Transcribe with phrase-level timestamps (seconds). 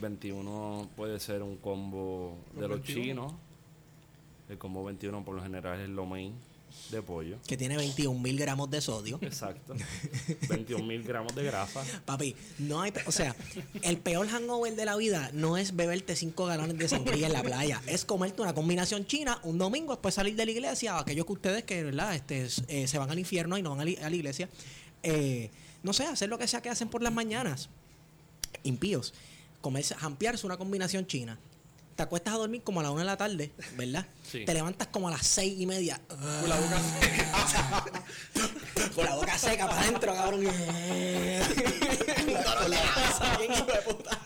[0.00, 3.02] 21 puede ser un combo Los de los 21.
[3.04, 3.32] chinos.
[4.48, 6.32] El combo 21 por lo general es el lo main
[6.90, 7.36] de pollo.
[7.46, 9.18] Que tiene 21 mil gramos de sodio.
[9.20, 9.74] Exacto.
[10.48, 11.82] 21 mil gramos de grasa.
[12.06, 12.92] Papi, no hay.
[13.06, 13.34] O sea,
[13.82, 17.42] el peor hangover de la vida no es beberte 5 galones de sangría en la
[17.42, 17.82] playa.
[17.86, 20.98] Es comerte una combinación china un domingo después salir de la iglesia.
[20.98, 22.14] Aquellos que ustedes que, ¿verdad?
[22.14, 24.48] Este, eh, se van al infierno y no van a, li- a la iglesia.
[25.02, 25.50] eh,
[25.82, 27.68] no sé, hacer lo que sea que hacen por las mañanas.
[28.64, 29.14] Impíos.
[29.60, 31.38] Comerse, jampearse una combinación china.
[31.96, 34.06] Te acuestas a dormir como a la una de la tarde, ¿verdad?
[34.22, 34.44] Sí.
[34.44, 36.00] Te levantas como a las seis y media.
[36.08, 37.84] Con la boca seca.
[38.94, 40.46] Con la boca seca para adentro, cabrón.
[40.46, 40.52] Un
[42.32, 44.18] dolor de cabeza, bien hijo de puta.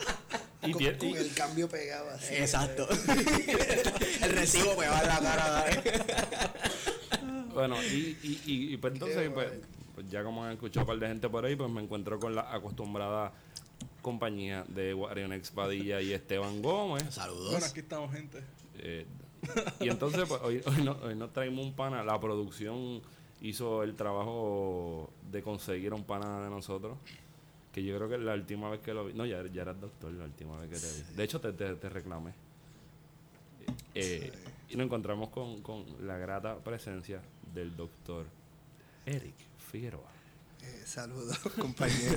[0.65, 2.35] Y, con, con y- el cambio pegado así.
[2.35, 2.87] Exacto.
[4.23, 5.65] el recibo me va en la cara.
[7.55, 9.51] bueno, y, y, y, y pues entonces, pues,
[9.95, 12.35] pues ya como han escuchado un par de gente por ahí, pues me encuentro con
[12.35, 13.33] la acostumbrada
[14.03, 17.15] compañía de Guarionex Padilla y Esteban Gómez.
[17.15, 17.51] Saludos.
[17.53, 18.43] Bueno, aquí estamos, gente.
[18.79, 19.07] Eh,
[19.81, 22.03] y entonces, pues hoy, hoy, no- hoy nos traemos un pana.
[22.05, 23.01] La producción
[23.41, 26.97] hizo el trabajo de conseguir un pana de nosotros.
[27.73, 29.15] Que yo creo que la última vez que lo vi.
[29.15, 31.17] No, ya, ya eras doctor la última vez que te vi.
[31.17, 32.33] De hecho, te, te, te reclamé.
[33.95, 34.33] Eh,
[34.69, 37.21] y nos encontramos con, con la grata presencia
[37.55, 38.27] del doctor
[39.07, 39.35] Eric
[39.71, 40.11] Figueroa.
[40.65, 42.17] Eh, saludos, compañero.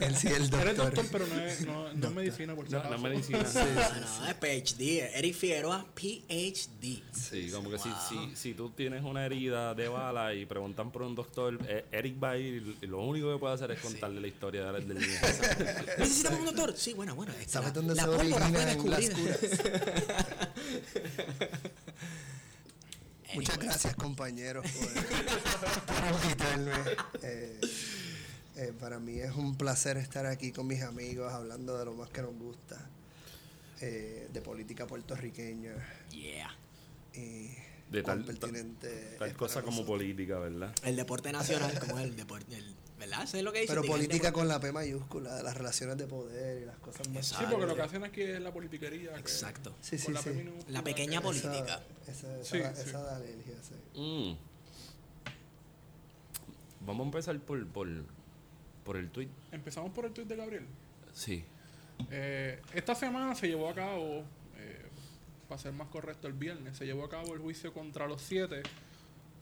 [0.00, 0.76] Él sí, el Eres doctor.
[0.76, 3.38] doctor, pero no es, no, no es medicina, por No, la medicina.
[3.42, 5.16] No, no, es PhD.
[5.18, 7.02] Eric Figueroa, PhD.
[7.12, 11.02] Sí, como que si, si, si tú tienes una herida de bala y preguntan por
[11.02, 14.20] un doctor, eh, Eric va a ir y lo único que puede hacer es contarle
[14.20, 15.06] la historia de la- del niño.
[15.98, 16.74] ¿Necesitamos un doctor?
[16.76, 17.32] Sí, bueno, bueno.
[17.46, 19.00] ¿Sabes la- dónde la se originan las curas?
[23.34, 24.64] Muchas gracias, compañeros,
[25.86, 26.72] por, invitarme.
[27.22, 27.60] Eh,
[28.56, 32.08] eh, para mí es un placer estar aquí con mis amigos hablando de lo más
[32.10, 32.76] que nos gusta,
[33.80, 35.72] eh, de política puertorriqueña
[36.10, 36.50] Yeah.
[37.14, 37.50] y
[37.90, 40.74] De tal- pertinente Tal cosa como política, ¿verdad?
[40.82, 42.56] El deporte nacional, como el deporte.
[42.56, 43.22] el- ¿Verdad?
[43.22, 43.72] Eso es lo que dice.
[43.74, 47.26] Pero política con la P mayúscula, las relaciones de poder y las cosas más.
[47.26, 49.12] Sí, porque lo que hacen aquí es la politiquería.
[49.14, 49.76] que- Exacto.
[49.80, 50.30] Sí, sí, con la sí.
[50.30, 51.82] P minúscula, La pequeña que- Esa- política.
[52.08, 52.90] Esa, esa, Sí, esa sí.
[52.92, 54.00] da alergia, sí.
[54.00, 54.36] Mm.
[56.86, 57.88] Vamos a empezar por, por,
[58.84, 59.28] por el tweet.
[59.52, 60.66] Empezamos por el tweet de Gabriel.
[61.12, 61.44] Sí.
[62.10, 64.24] Eh, esta semana se llevó a cabo,
[64.56, 64.86] eh,
[65.48, 68.62] para ser más correcto, el viernes, se llevó a cabo el juicio contra los siete,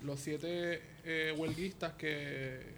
[0.03, 2.75] los siete eh, huelguistas que,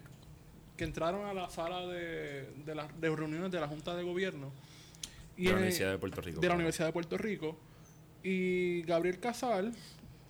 [0.79, 4.51] que entraron a la sala de, de las de reuniones de la Junta de Gobierno.
[5.37, 6.39] De la en- Universidad de Puerto Rico.
[6.39, 6.55] de la.
[6.55, 7.57] Universidad de Puerto Rico.
[8.23, 9.73] Y Gabriel Casal,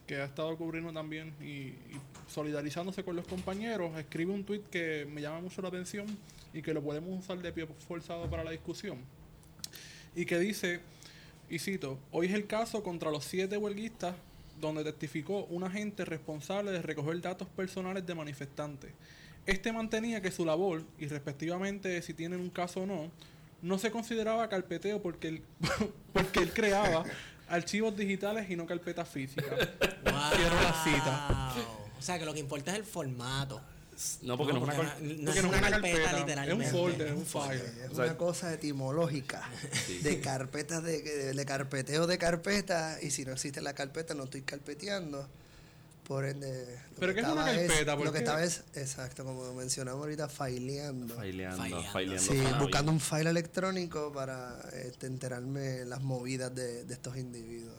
[0.08, 1.46] que ha estado cubriendo también y,
[1.94, 6.06] y solidarizándose con los compañeros, escribe un tuit que me llama mucho la atención
[6.54, 8.98] y que lo podemos usar de pie forzado para la discusión.
[10.16, 10.80] Y que dice,
[11.50, 14.16] y cito, hoy es el caso contra los siete huelguistas
[14.60, 18.92] donde testificó un agente responsable de recoger datos personales de manifestantes.
[19.46, 23.12] Este mantenía que su labor, y respectivamente si tienen un caso o no,
[23.62, 25.42] no se consideraba carpeteo porque él,
[26.14, 27.04] porque él creaba
[27.50, 29.46] archivos digitales y no carpetas físicas.
[29.50, 31.54] Quiero la cita.
[31.98, 33.62] O sea, que lo que importa es el formato.
[34.22, 36.14] No, porque no, es una porque col- no- no Porque es no una carpeta, es
[36.14, 36.72] un literalmente.
[36.72, 37.64] folder, es un file.
[37.84, 39.50] Es O sea, una cosa etimológica
[40.04, 44.24] de carpetas de, de, de carpeteo de carpeta y si no existe la carpeta no
[44.24, 45.28] estoy carpeteando
[46.10, 47.96] por ende lo ¿Pero qué es una carpeta?
[47.96, 51.92] ¿Por lo que estaba es exacto como mencionamos ahorita faileando Faileando, Faileando.
[51.92, 52.34] faileando.
[52.34, 57.76] sí buscando un file electrónico para este, enterarme las movidas de, de estos individuos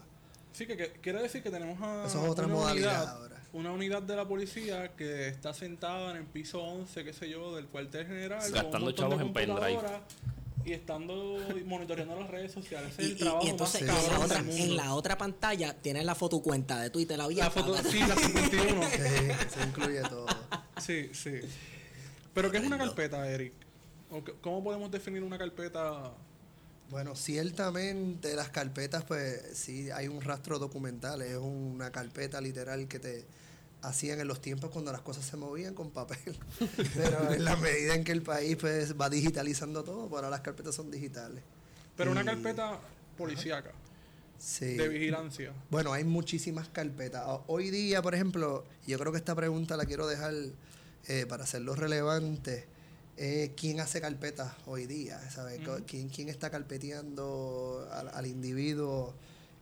[0.53, 3.37] Sí, que, que quiere decir que tenemos a Eso es otra una modalidad unidad, ahora.
[3.53, 7.56] una unidad de la policía que está sentada en el piso 11, qué sé yo,
[7.56, 9.79] del cuartel general, Gastando chavos en pendrive.
[10.65, 12.93] Y estando monitoreando las redes sociales.
[12.99, 14.62] Es Y, el y- trabajo y entonces más en, la otra, mundo.
[14.65, 17.45] en la otra pantalla tienes la fotocuenta de Twitter abierta.
[17.45, 18.83] La foto, sí, la 51.
[18.91, 18.99] Sí,
[19.59, 20.27] se incluye todo
[20.81, 21.33] sí, sí.
[22.35, 23.53] Pero ¿qué es una carpeta, Eric?
[24.11, 26.12] ¿O qué- ¿Cómo podemos definir una carpeta?
[26.91, 32.99] Bueno, ciertamente las carpetas, pues sí, hay un rastro documental, es una carpeta literal que
[32.99, 33.25] te
[33.82, 36.37] hacían en los tiempos cuando las cosas se movían con papel.
[36.94, 40.41] Pero en la medida en que el país pues va digitalizando todo, pues ahora las
[40.41, 41.43] carpetas son digitales.
[41.97, 42.79] Pero una carpeta
[43.17, 43.73] policíaca,
[44.38, 44.75] Sí.
[44.77, 45.53] de vigilancia.
[45.71, 47.25] Bueno, hay muchísimas carpetas.
[47.27, 50.32] O- Hoy día, por ejemplo, yo creo que esta pregunta la quiero dejar
[51.09, 52.67] eh, para hacerlo relevante.
[53.19, 55.21] eh, ¿Quién hace carpetas hoy día?
[55.87, 59.15] ¿Quién, ¿Quién está carpeteando al, al individuo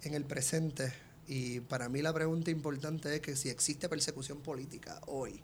[0.03, 0.93] en el presente?
[1.29, 5.41] Y para mí la pregunta importante es que si existe persecución política hoy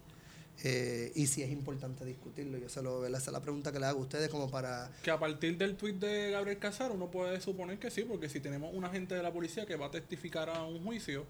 [0.63, 2.57] Eh, y si es importante discutirlo.
[2.59, 2.79] Yo se.
[2.81, 4.89] Esa es la pregunta que le hago a ustedes como para...
[5.03, 8.39] Que a partir del tuit de Gabriel Casar uno puede suponer que sí, porque si
[8.39, 11.27] tenemos un agente de la policía que va a testificar a un juicio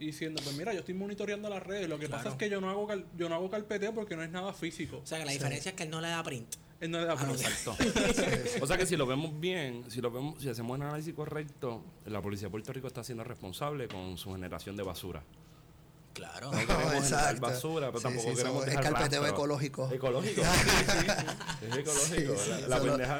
[0.00, 2.70] diciendo, pues mira, yo estoy monitoreando las redes, lo que pasa es que yo no
[2.70, 4.96] hago cal- yo no hago carpeteo porque no es nada físico.
[5.04, 6.56] O sea, que la diferencia es que él no le da print.
[6.82, 7.32] Él no le da Ah, no.
[7.32, 7.76] Exacto.
[8.60, 11.82] O sea que si lo vemos bien, si lo vemos, si hacemos un análisis correcto,
[12.06, 15.22] la policía de Puerto Rico está siendo responsable con su generación de basura.
[16.12, 16.50] Claro.
[16.52, 17.40] No queremos generar exacto.
[17.40, 19.36] basura, pero Sí, tampoco sí, queremos dejar carpeteo rastro.
[19.38, 19.90] ecológico.
[19.92, 20.42] Ecológico.
[21.62, 22.36] Es ecológico.
[22.36, 23.18] Sí, la sí, la pendeja-.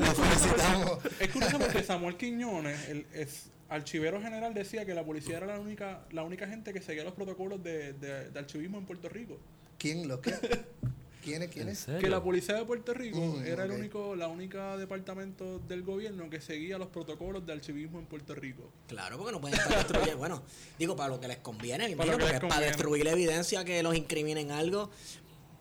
[1.20, 5.58] Es curioso porque Samuel Quiñones, el es, archivero general, decía que la policía era la
[5.58, 9.38] única, la única gente que seguía los protocolos de, de- de archivismo en Puerto Rico.
[9.78, 10.06] ¿Quién?
[10.08, 10.34] ¿Lo qué?
[11.22, 11.48] ¿Quiénes?
[11.48, 11.86] ¿En ¿Quiénes?
[12.00, 16.28] Que la policía de Puerto Rico Mm, era el único, la única departamento del gobierno
[16.28, 18.70] que seguía los protocolos de archivismo en Puerto Rico.
[18.88, 20.18] Claro, porque no pueden estar destruyendo.
[20.18, 20.42] Bueno,
[20.78, 23.82] digo, para lo que les conviene, Para imagino, porque les para destruir la evidencia que
[23.82, 24.90] los incriminen algo,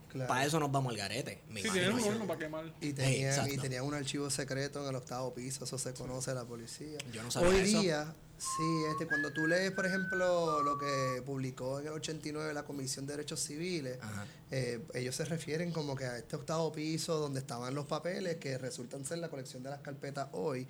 [0.10, 0.28] Claro.
[0.28, 1.42] para eso nos vamos al garete.
[1.50, 2.74] Me imagino tienen un horno para quemar.
[2.81, 6.44] Y tenían, y tenían un archivo secreto en el octavo piso, eso se conoce la
[6.44, 6.98] policía.
[7.13, 7.81] Yo no sabía Hoy eso.
[7.81, 8.13] día,
[8.58, 13.06] sí, este, cuando tú lees, por ejemplo, lo que publicó en el 89 la Comisión
[13.06, 13.98] de Derechos Civiles,
[14.50, 18.58] eh, ellos se refieren como que a este octavo piso donde estaban los papeles que
[18.58, 20.68] resultan ser la colección de las carpetas hoy,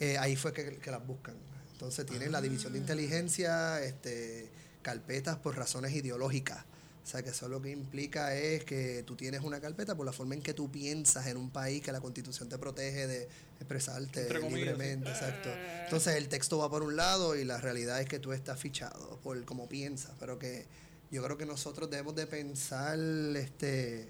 [0.00, 1.36] eh, ahí fue que, que las buscan.
[1.72, 2.82] Entonces tienen la división de Ah.
[2.82, 4.50] inteligencia, este,
[4.82, 6.64] carpetas por razones ideológicas.
[7.02, 10.12] O sea, que eso lo que implica es que tú tienes una carpeta por la
[10.12, 13.28] forma en que tú piensas en un país que la constitución te protege de
[13.58, 15.10] expresarte libremente.
[15.10, 15.50] Exacto.
[15.84, 19.18] Entonces el texto va por un lado y la realidad es que tú estás fichado
[19.22, 20.66] por cómo piensas, pero que
[21.10, 22.98] yo creo que nosotros debemos de pensar
[23.36, 24.08] este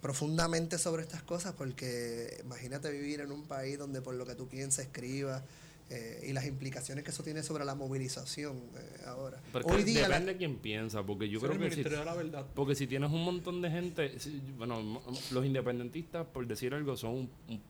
[0.00, 4.46] profundamente sobre estas cosas porque imagínate vivir en un país donde por lo que tú
[4.46, 5.42] piensas escribas
[5.90, 9.40] eh, y las implicaciones que eso tiene sobre la movilización eh, ahora.
[9.52, 12.74] Pero Hoy día la- depende de quién piensa, porque yo creo que si, la porque
[12.74, 17.30] si tienes un montón de gente, si- bueno, los independentistas, por decir algo, son un,
[17.48, 17.60] un,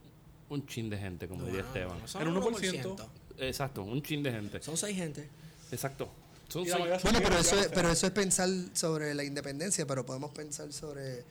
[0.50, 1.98] un chin de gente, como diría No, Esteban.
[1.98, 2.82] no, El 1%.
[2.96, 3.06] 1%.
[3.38, 4.62] Exacto, un chin de gente.
[4.62, 5.28] Son seis gente.
[5.72, 6.08] Exacto.
[6.48, 10.06] Son la seis- Bueno, pero eso, es, pero eso es pensar sobre la independencia, pero
[10.06, 11.24] podemos pensar sobre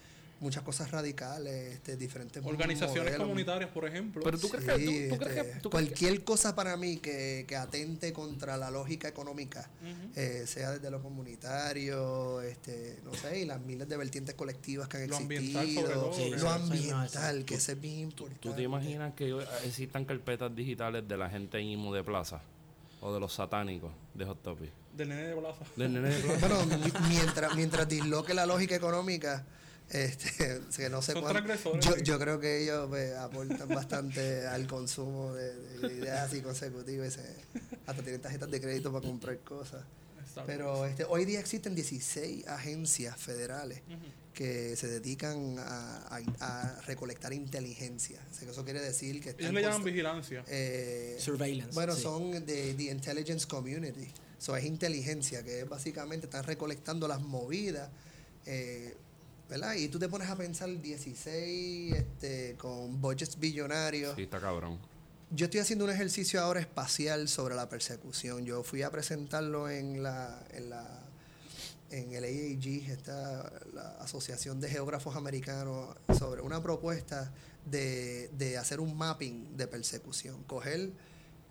[0.44, 3.22] muchas cosas radicales, este, diferentes Organizaciones modelos.
[3.28, 4.22] comunitarias, por ejemplo.
[4.24, 5.08] Pero tú crees Sí, que...
[5.10, 8.14] Tú, tú crees este, que, tú crees que- cualquier cosa para mí que, que atente
[8.14, 9.70] contra la lógica económica,
[10.16, 14.98] eh, sea desde lo comunitario, este, no sé, y las miles de vertientes colectivas que
[14.98, 18.42] han Lo existido, ambiental sobre todo, Sí, lo ambiental, que ese es bien importante.
[18.42, 19.36] ¿Tú te imaginas que
[19.66, 22.42] existan carpetas digitales de la gente imo de plaza?
[23.02, 24.70] O de los satánicos de Hot Topic.
[24.96, 25.66] Del nene de plaza.
[25.76, 26.48] Del nene de plaza.
[26.48, 26.78] Bueno,
[27.10, 29.44] mientras, mientras disloque la lógica económica,
[29.90, 35.34] este, que no sé Son cuán- yo, creo que ellos pues, aportan bastante al consumo
[35.34, 37.14] de, de ideas así consecutivas.
[37.14, 37.36] se-
[37.86, 39.84] hasta tienen tarjetas de crédito para comprar cosas.
[40.48, 43.82] Pero este, hoy día existen 16 agencias federales
[44.34, 48.20] que se dedican a, a- a recolectar inteligencia.
[48.32, 50.44] O sea, que eso quiere decir que están Ellos le llaman vigilancia.
[50.48, 51.76] eh, Surveillance.
[51.76, 52.02] bueno, sí.
[52.02, 54.08] son de The Intelligence Community.
[54.40, 57.92] Eso es inteligencia, que es básicamente están recolectando las movidas.
[58.48, 58.96] eh,
[59.54, 59.76] ¿Verdad?
[59.76, 64.16] Y tú te pones a pensar 16 este, con budgets billonarios.
[64.16, 64.80] Sí, está cabrón.
[65.30, 68.46] Yo estoy haciendo un ejercicio ahora espacial sobre la persecución.
[68.46, 71.04] Yo fui a presentarlo en la, en la
[71.92, 77.32] en el AAG, esta, la Asociación de Geógrafos Americanos, sobre una propuesta
[77.64, 80.42] de, de hacer un mapping de persecución.
[80.46, 80.94] Coger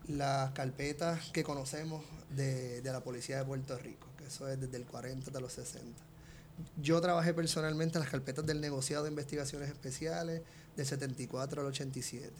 [0.08, 4.76] las carpetas que conocemos de, de la Policía de Puerto Rico, que eso es desde
[4.76, 6.11] el 40 hasta los 60.
[6.80, 10.42] Yo trabajé personalmente en las carpetas del negociado de investigaciones especiales
[10.76, 12.32] del 74 al 87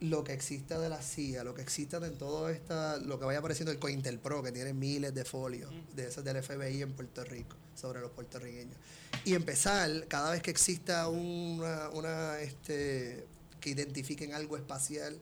[0.00, 3.38] lo que exista de la CIA, lo que exista de todo esta, lo que vaya
[3.38, 7.56] apareciendo el COINTELPRO, que tiene miles de folios de esos del FBI en Puerto Rico,
[7.74, 8.76] sobre los puertorriqueños.
[9.24, 13.26] Y empezar, cada vez que exista una, una este,
[13.60, 15.20] que identifiquen algo espacial,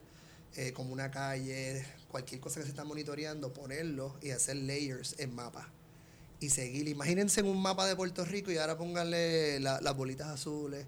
[0.55, 5.35] eh, como una calle, cualquier cosa que se está monitoreando, ponerlo y hacer layers en
[5.35, 5.67] mapas.
[6.39, 10.27] Y seguir, imagínense en un mapa de Puerto Rico y ahora pónganle la- las bolitas
[10.29, 10.85] azules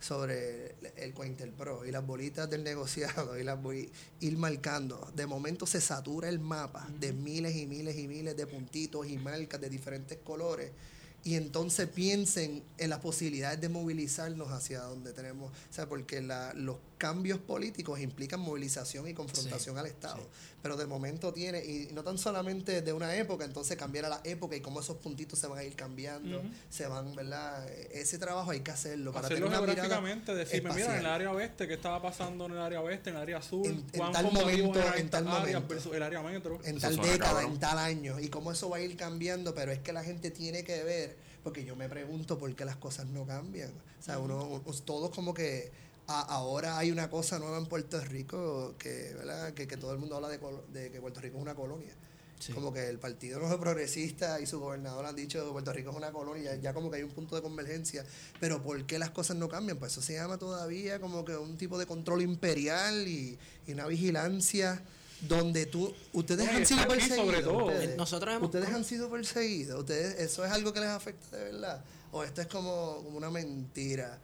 [0.00, 5.10] sobre el, el COINTELPRO y las bolitas del negociado y las voy ir marcando.
[5.14, 9.18] De momento se satura el mapa de miles y miles y miles de puntitos y
[9.18, 10.70] marcas de diferentes colores.
[11.22, 16.52] Y entonces piensen en las posibilidades de movilizarnos hacia donde tenemos, o sea, porque la-
[16.54, 20.16] los cambios políticos implican movilización y confrontación Sí, al Estado.
[20.18, 20.28] sí.
[20.62, 24.20] Pero de momento tiene, y no tan solamente de una época, entonces cambiar a la
[24.24, 27.68] época y cómo esos puntitos se van a ir cambiando, se van, ¿verdad?
[27.92, 31.06] Ese trabajo hay que hacerlo para Hacerlo tener una mirada geográficamente, decirme, mira, en el
[31.06, 33.66] área oeste, ¿qué estaba pasando en el área oeste, en el área sur?
[33.66, 35.92] En- en ¿Cuán tal momento, en tal momento.
[35.94, 36.58] el área metro?
[36.64, 39.80] en tal década, en tal año, y cómo eso va a ir cambiando, pero es
[39.80, 43.26] que la gente tiene que ver, porque yo me pregunto por qué las cosas no
[43.26, 43.70] cambian.
[44.00, 45.70] O sea, uno, todos como que
[46.06, 49.52] a- ahora hay una cosa nueva en Puerto Rico que, ¿verdad?
[49.54, 50.38] que, que todo el mundo habla de,
[50.72, 51.92] de que Puerto Rico es una colonia.
[52.38, 52.52] Sí.
[52.52, 56.12] Como que el Partido Progresista y su gobernador han dicho que Puerto Rico es una
[56.12, 58.04] colonia, ya como que hay un punto de convergencia.
[58.40, 59.78] Pero ¿por qué las cosas no cambian?
[59.78, 63.86] Pues eso se llama todavía como que un tipo de control imperial y, y una
[63.86, 64.82] vigilancia
[65.22, 67.24] donde tú, ustedes han sido perseguidos.
[67.24, 67.64] sobre todo.
[67.66, 67.96] ustedes.
[67.96, 69.80] Nosotros hemos- ustedes han sido perseguidos.
[69.80, 71.82] Ustedes, ¿Eso es algo que les afecta de verdad?
[72.12, 74.18] ¿O esto es como, como una mentira?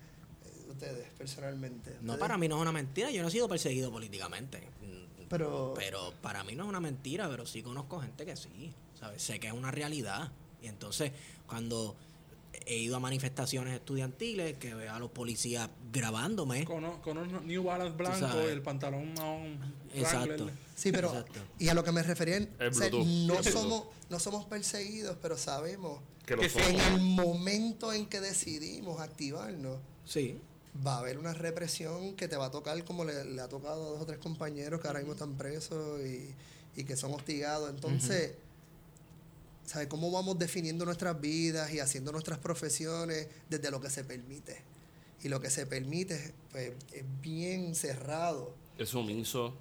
[0.81, 1.97] Ustedes, personalmente.
[2.01, 3.11] No, para mí no es una mentira.
[3.11, 4.61] Yo no he sido perseguido políticamente.
[4.83, 8.73] Mm, Pero, Pero para mí no es una mentira, pero sí conozco gente que sí.
[8.99, 9.23] ¿sabes?
[9.23, 10.31] Sé que es una realidad.
[10.63, 11.13] Y entonces,
[11.47, 11.97] cuando
[12.67, 16.65] he ido a manifestaciones estudiantiles, que veo a los policías grabándome.
[16.65, 20.27] Con, unos- con unos New Balance blanco el pantalón marrón Exacto.
[20.45, 20.55] Wrangler.
[20.75, 21.41] Sí, pero Exacto.
[21.59, 26.01] y a lo que me refería, o sea, no somos no somos perseguidos, pero sabemos
[26.27, 30.39] Que Que en el momento en que decidimos activarnos Sí.
[30.87, 33.87] Va a haber una represión que te va a tocar como le, le ha tocado
[33.87, 36.35] a dos o tres compañeros que ahora mismo están presos y,
[36.77, 37.71] y que son hostigados.
[37.71, 38.33] Entonces,
[39.67, 44.63] ¿sabes cómo vamos definiendo nuestras vidas y haciendo nuestras profesiones desde lo que se permite?
[45.23, 48.55] Y lo que se permite pues, es bien cerrado.
[48.79, 49.55] Es sumiso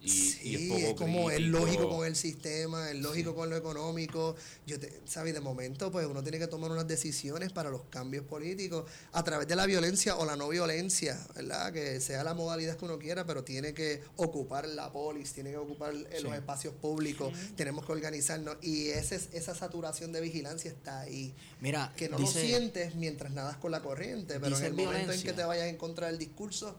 [0.00, 4.36] y, sí, y es como es lógico con el sistema, es lógico con lo económico.
[4.66, 5.34] Yo te, ¿sabes?
[5.34, 9.48] De momento, pues uno tiene que tomar unas decisiones para los cambios políticos a través
[9.48, 11.72] de la violencia o la no violencia, ¿verdad?
[11.72, 15.56] Que sea la modalidad que uno quiera, pero tiene que ocupar la polis, tiene que
[15.56, 21.00] ocupar eh, los espacios públicos, tenemos que organizarnos y ese, esa saturación de vigilancia está
[21.00, 21.34] ahí.
[21.60, 25.12] Mira, Que no dice, lo sientes mientras nadas con la corriente, pero en el momento
[25.12, 26.76] en que te vayas en contra del discurso,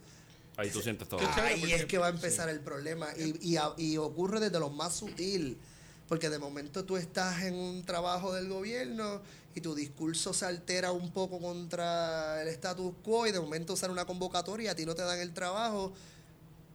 [0.58, 1.20] Ahí tú sientes todo.
[1.36, 3.08] Ahí porque- es que va a empezar el problema.
[3.16, 5.58] Y, y, ocurre desde lo más sutil.
[6.08, 9.22] Porque de momento tú estás en un trabajo del gobierno
[9.56, 13.92] y tu discurso se altera un poco contra el status quo y de momento sale
[13.92, 15.94] una convocatoria y a ti no te dan el trabajo.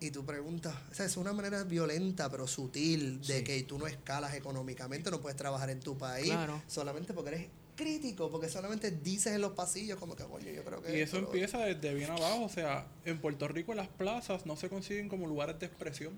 [0.01, 3.45] Y tú preguntas, o sea, es una manera violenta pero sutil de Sí.
[3.45, 6.61] que tú no escalas económicamente, no puedes trabajar en tu país Claro.
[6.67, 10.83] solamente porque eres crítico, porque solamente dices en los pasillos como que, coño, yo creo
[10.83, 10.99] que...
[10.99, 12.45] Y eso lo empieza desde bien abajo.
[12.45, 16.13] O sea, en Puerto Rico las plazas no se consiguen como lugares de expresión.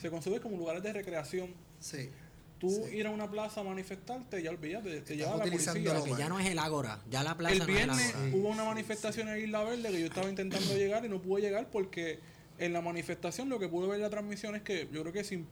[0.00, 1.44] Se consiguen como lugares de recreación.
[1.50, 1.56] otro".
[1.80, 2.10] Sí.
[2.58, 2.96] Tú Sí.
[2.96, 5.72] ir a una plaza a manifestarte, ya olvídate, te lleva la policía.
[5.72, 8.36] que ya no es el Ágora, ya la plaza El no es el viernes Ágora.
[8.36, 11.70] hubo una manifestación en Isla Verde que yo estaba intentando llegar y no pude llegar
[11.70, 12.18] porque
[12.58, 15.24] en la manifestación lo que pude ver en la transmisión es que yo creo que
[15.24, 15.46] sin,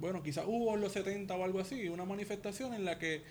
[0.00, 3.22] bueno, quizás hubo en los 70 o algo así, una manifestación en la que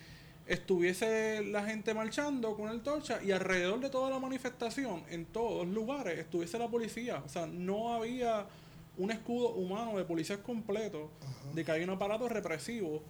[0.49, 5.67] estuviese la gente marchando con el torcha y alrededor de toda la manifestación, en todos
[5.67, 7.21] lugares, estuviese la policía.
[7.23, 8.47] O sea, no había
[8.97, 11.11] un escudo humano de policías completo,
[11.53, 13.03] de que hay un aparato represivo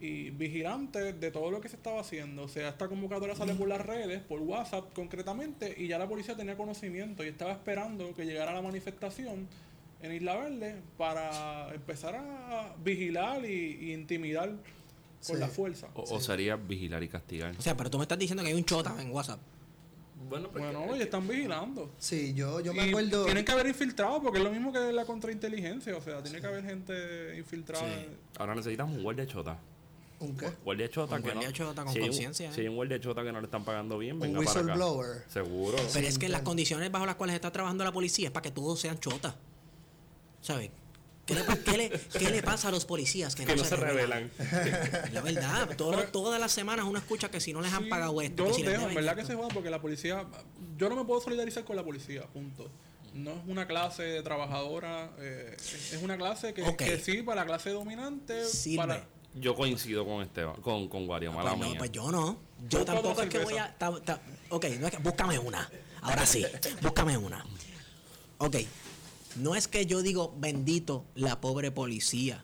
[0.00, 2.42] y vigilante de todo lo que se estaba haciendo.
[2.42, 6.36] O sea, esta convocatoria sale por las redes, por WhatsApp concretamente, y ya la policía
[6.36, 9.48] tenía conocimiento y estaba esperando que llegara la manifestación
[10.02, 14.52] en Isla Verde para empezar a vigilar y, y intimidar
[15.22, 15.34] Sí.
[15.38, 15.88] la fuerza.
[15.94, 17.54] O, o sería vigilar y castigar.
[17.58, 19.38] O sea, pero tú me estás diciendo que hay un chota en WhatsApp.
[20.28, 21.90] Bueno, porque- Bueno, y están vigilando.
[21.98, 23.24] Sí, yo, yo me Y acuerdo...
[23.24, 25.96] Tienen que haber infiltrado, porque es lo mismo que la contrainteligencia.
[25.96, 27.84] O sea, tiene que haber gente infiltrada.
[27.88, 28.06] Sí.
[28.38, 29.58] ahora necesitamos un guardia chota.
[30.20, 30.48] ¿Un qué?
[30.64, 31.54] Guardia chota Un que guardia no.
[31.54, 32.62] chota con si un- conciencia, Si ¿eh?
[32.62, 34.58] hay un guardia chota que no le están pagando bien, Un venga para acá.
[34.60, 35.24] whistleblower.
[35.28, 35.76] Seguro.
[35.92, 38.52] Pero es que las condiciones bajo las cuales está trabajando la policía es para que
[38.52, 39.34] todos sean chotas.
[40.40, 40.70] ¿Sabes?
[41.26, 43.76] ¿Qué le, qué le- qué le pasa a los policías que no, que no se
[43.76, 44.30] revelan.
[45.12, 48.20] La verdad, todo- todas las semanas uno escucha que si no les han Sí, pagado
[48.20, 50.26] esto, Yo los si dejo, en verdad que se jodan porque la policía.
[50.76, 52.68] Yo no me puedo solidarizar con la policía, punto.
[53.14, 57.70] No es una clase trabajadora, eh, es una clase que, que sí para la clase
[57.70, 58.44] dominante.
[58.46, 58.78] Sirve.
[58.78, 61.78] Para, Yo coincido con Esteban, con, con Guario, mala Pues no, mía.
[61.78, 62.38] pues yo no.
[62.68, 63.72] Yo Busca tampoco es que voy a.
[63.78, 65.70] ta- ta- ok, no es que, búscame una.
[66.00, 66.44] Ahora sí,
[66.80, 67.44] búscame una.
[68.38, 68.56] Ok,
[69.36, 72.42] no es que yo digo bendito la pobre policía,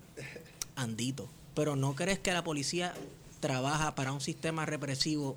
[0.76, 2.94] Andito, pero ¿no crees que la policía
[3.40, 5.36] trabaja para un sistema represivo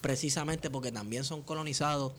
[0.00, 2.12] precisamente porque también son colonizados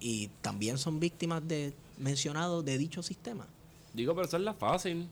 [0.00, 3.46] y también son víctimas de mencionados de dicho sistema?
[3.92, 5.08] Digo, pero esa es la fácil.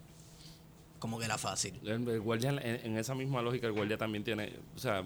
[0.99, 1.79] Como que la fácil.
[1.85, 4.53] El, el guardia, en, en esa misma lógica, el guardia también tiene.
[4.75, 5.05] O sea,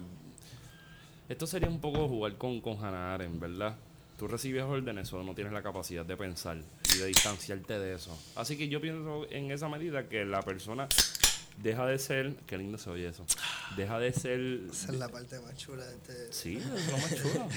[1.27, 3.75] esto sería un poco jugar con, con Hannah Arendt, ¿verdad?
[4.19, 6.57] Tú recibes órdenes o no tienes la capacidad de pensar
[6.93, 8.15] y de distanciarte de eso.
[8.35, 10.89] Así que yo pienso en esa medida que la persona
[11.63, 12.35] deja de ser.
[12.45, 13.25] Qué lindo se oye eso.
[13.77, 14.39] Deja de ser.
[14.69, 16.33] Esa es la parte más chula de este...
[16.33, 17.47] Sí, es lo más chulo.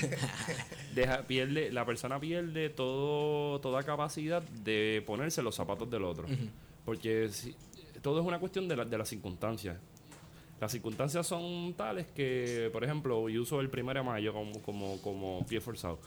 [0.95, 6.26] Deja, pierde, la persona pierde todo, toda capacidad de ponerse los zapatos del otro.
[6.85, 7.57] Porque si-
[8.02, 9.78] todo es una cuestión de, la- de las circunstancias.
[10.61, 15.02] Las circunstancias son tales que, por ejemplo, yo uso el primero de mayo como, como,
[15.02, 15.99] como pie forzado.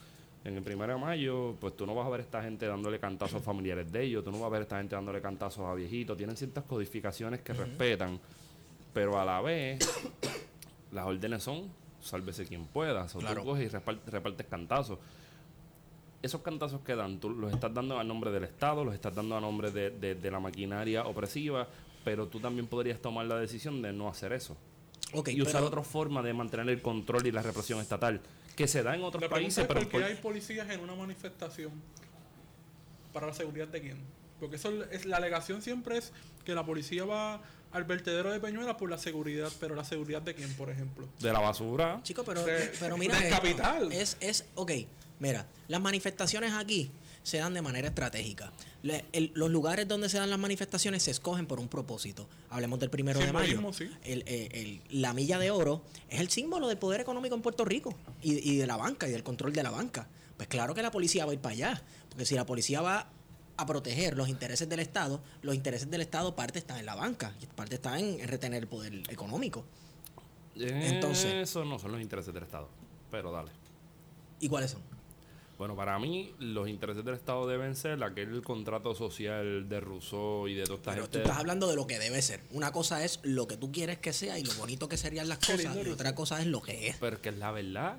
[0.45, 2.99] En el primero de mayo, pues tú no vas a ver a esta gente dándole
[2.99, 5.65] cantazos a familiares de ellos, tú no vas a ver a esta gente dándole cantazos
[5.65, 6.15] a viejitos.
[6.15, 8.19] Tienen ciertas codificaciones que respetan,
[8.93, 9.79] pero a la vez
[10.91, 11.63] las órdenes son
[11.99, 13.05] sálvese quien pueda.
[13.15, 13.41] O Claro.
[13.41, 14.99] tú coges y repar- repartes cantazos.
[16.21, 19.35] Esos cantazos que dan, tú los estás dando a nombre del Estado, los estás dando
[19.37, 21.67] a nombre de, de- de la maquinaria opresiva,
[22.03, 24.55] pero tú también podrías tomar la decisión de no hacer eso.
[25.27, 28.21] Y usar pero- otra forma de mantener el control y la represión estatal,
[28.55, 30.79] que se da en otros La pregunta países, es pero por qué hay policías en
[30.79, 31.71] una manifestación
[33.13, 33.97] para la seguridad de quién.
[34.39, 36.11] Porque eso es la alegación siempre es
[36.43, 37.41] que la policía va
[37.71, 41.07] al vertedero de Peñuelas por la seguridad, pero la seguridad de quién, por ejemplo.
[41.19, 41.99] de la basura.
[42.03, 43.19] Chico, pero, De- pero mira.
[43.19, 43.91] del capital.
[43.91, 44.71] Es, es, ok,
[45.19, 46.91] mira, las manifestaciones aquí
[47.25, 48.51] se dan de manera estratégica.
[48.83, 52.29] Le- el- los lugares donde se dan las manifestaciones se escogen por un propósito.
[52.51, 53.73] Hablemos del primero de mayo.
[53.73, 53.89] Sí.
[54.03, 57.65] El- eh, el- la milla de oro es el símbolo del poder económico en Puerto
[57.65, 60.07] Rico y, y de la banca y del control de la banca.
[60.37, 63.09] Pues claro que la policía va a ir para allá, porque si la policía va
[63.57, 67.33] a proteger los intereses del Estado, los intereses del Estado parte están en la banca,
[67.41, 69.65] y parte están en, en retener el poder económico.
[70.57, 72.69] Entonces- Eso no son los intereses del Estado.
[73.11, 73.51] Pero dale.
[74.39, 74.81] ¿Y cuáles son?
[75.57, 80.53] Bueno, para mí, los intereses del Estado deben ser aquel contrato social de Rousseau y
[80.55, 81.21] de toda esta Pero tú gente.
[81.23, 82.41] estás hablando de lo que debe ser.
[82.51, 85.37] Una cosa es lo que tú quieres que sea y lo bonito que serían las
[85.45, 85.77] cosas.
[85.85, 86.97] Y otra cosa es lo que es.
[86.97, 87.97] Pero es que es la verdad.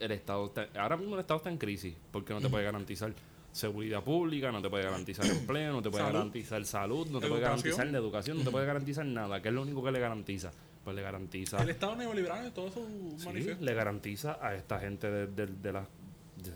[0.00, 3.12] El Estado está, ahora mismo el Estado está en crisis porque no te puede garantizar
[3.52, 6.18] seguridad pública, no te puede garantizar empleo, no te puede Salud.
[6.18, 9.40] garantizar salud, no te puede garantizar la educación, no te puede garantizar nada.
[9.42, 10.50] ¿Qué es lo único que le garantiza?
[10.84, 12.80] Pues le garantiza, El Estado neoliberal en todo su
[13.18, 13.62] sí, manifiesto.
[13.64, 15.97] le garantiza a esta gente de, de- de las, de-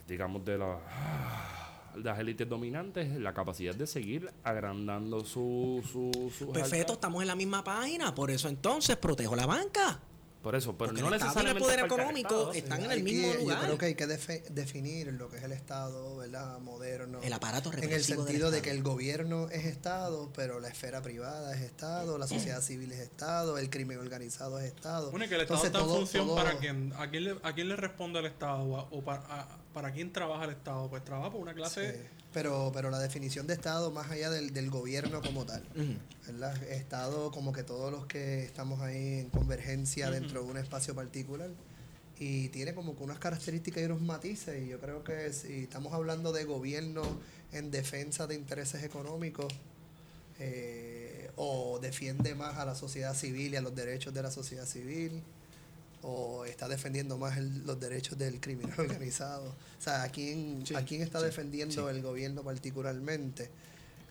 [0.07, 0.79] digamos, de las
[1.95, 7.29] las élites dominantes la capacidad de seguir agrandando su, su, sus Perfecto, altas- estamos en
[7.29, 8.14] la misma página.
[8.14, 10.01] Por eso entonces protejo la banca.
[10.42, 12.52] Por eso, pero Porque no el Estado y el necesariamente poder económico Estado.
[12.52, 13.61] están en el mismo Yo lugar.
[13.62, 16.59] creo que hay que definir lo que es el Estado, ¿verdad?
[16.59, 17.20] Moderno.
[17.22, 18.62] El aparato En el sentido de Estado.
[18.62, 22.98] que el gobierno es Estado, pero la esfera privada es Estado, la sociedad civil es
[22.98, 25.11] Estado, el crimen organizado es Estado.
[25.12, 26.92] Bueno, y que el Estado Entonces, está en todo- función todo- para quién.
[26.98, 28.64] ¿A quién, le, ¿A quién le responde el Estado?
[28.64, 30.90] ¿O, o para, a- para quién trabaja el Estado?
[30.90, 31.92] Pues trabaja por una clase...
[31.92, 31.98] Sí,
[32.33, 35.62] pero, pero la definición de Estado más allá del, del gobierno como tal.
[36.71, 41.51] Estado como que todos los que estamos ahí en convergencia dentro de un espacio particular
[42.18, 45.92] y tiene como que unas características y unos matices y yo creo que si estamos
[45.92, 47.03] hablando de gobierno
[47.53, 49.53] en defensa de intereses económicos
[50.38, 54.66] eh, o defiende más a la sociedad civil y a los derechos de la sociedad
[54.66, 55.23] civil
[56.03, 59.51] o está defendiendo más el- los derechos del crimen organizado.
[59.79, 61.95] O sea, ¿a quién, Sí, ¿a quién está sí, defendiendo sí.
[61.97, 63.51] el gobierno particularmente?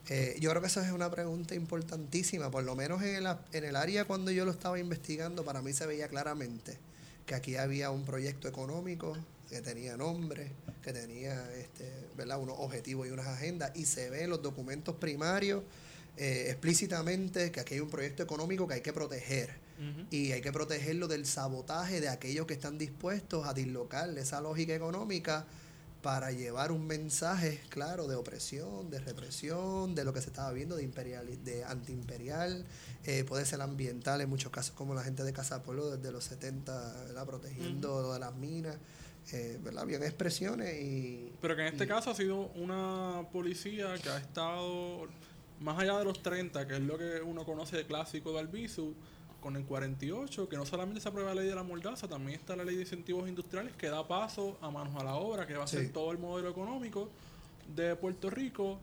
[0.09, 3.63] Eh, yo creo que esa es una pregunta importantísima, por lo menos en el, en
[3.63, 6.77] el área cuando yo lo estaba investigando, para mí se veía claramente
[7.27, 9.15] que aquí había un proyecto económico
[9.47, 10.51] que tenía nombre,
[10.81, 12.39] que tenía este, ¿verdad?
[12.39, 15.61] unos objetivos y unas agendas, y se ve en los documentos primarios
[16.17, 19.51] eh, explícitamente que aquí hay un proyecto económico que hay que proteger.
[20.11, 24.75] Y hay que protegerlo del sabotaje de aquellos que están dispuestos a dislocar esa lógica
[24.75, 25.45] económica
[26.01, 30.75] para llevar un mensaje claro de opresión, de represión, de lo que se estaba viendo,
[30.75, 32.65] de imperial, de antiimperial,
[33.05, 36.23] eh, puede ser ambiental en muchos casos, como la gente de Casa Pueblo desde los
[36.23, 37.25] 70, ¿verdad?
[37.27, 38.77] protegiendo lo de las minas,
[39.31, 39.83] eh, ¿verdad?
[39.83, 41.31] Habían expresiones y...
[41.39, 45.07] Pero que en este y- caso ha sido una policía que ha estado
[45.59, 48.95] más allá de los 30, que es lo que uno conoce de clásico de Albizu,
[49.41, 52.55] con el 48, que no solamente se aprueba la ley de la mordaza, también está
[52.55, 55.65] la ley de incentivos industriales que da paso a manos a la obra, que va
[55.65, 57.09] a ser todo el modelo económico
[57.75, 58.79] de Puerto Rico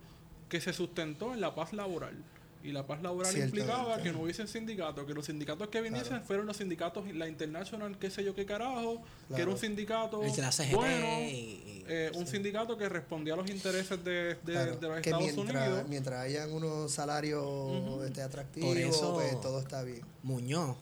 [0.49, 2.15] que se sustentó en la paz laboral.
[2.63, 6.25] Y la paz laboral implicaba que no hubiesen sindicatos, que los sindicatos que viniesen Claro.
[6.25, 9.01] fueron los sindicatos, la International, qué sé yo qué carajo,
[9.35, 10.19] que era un sindicato
[10.73, 15.01] bueno, y- eh, un sindicato que respondía a los intereses de, de- Claro, de los
[15.01, 15.89] que Estados mientras, Unidos.
[15.89, 17.47] mientras hayan unos salarios
[18.07, 20.03] este, atractivos, eso- pues todo está bien.
[20.23, 20.77] Muñoz,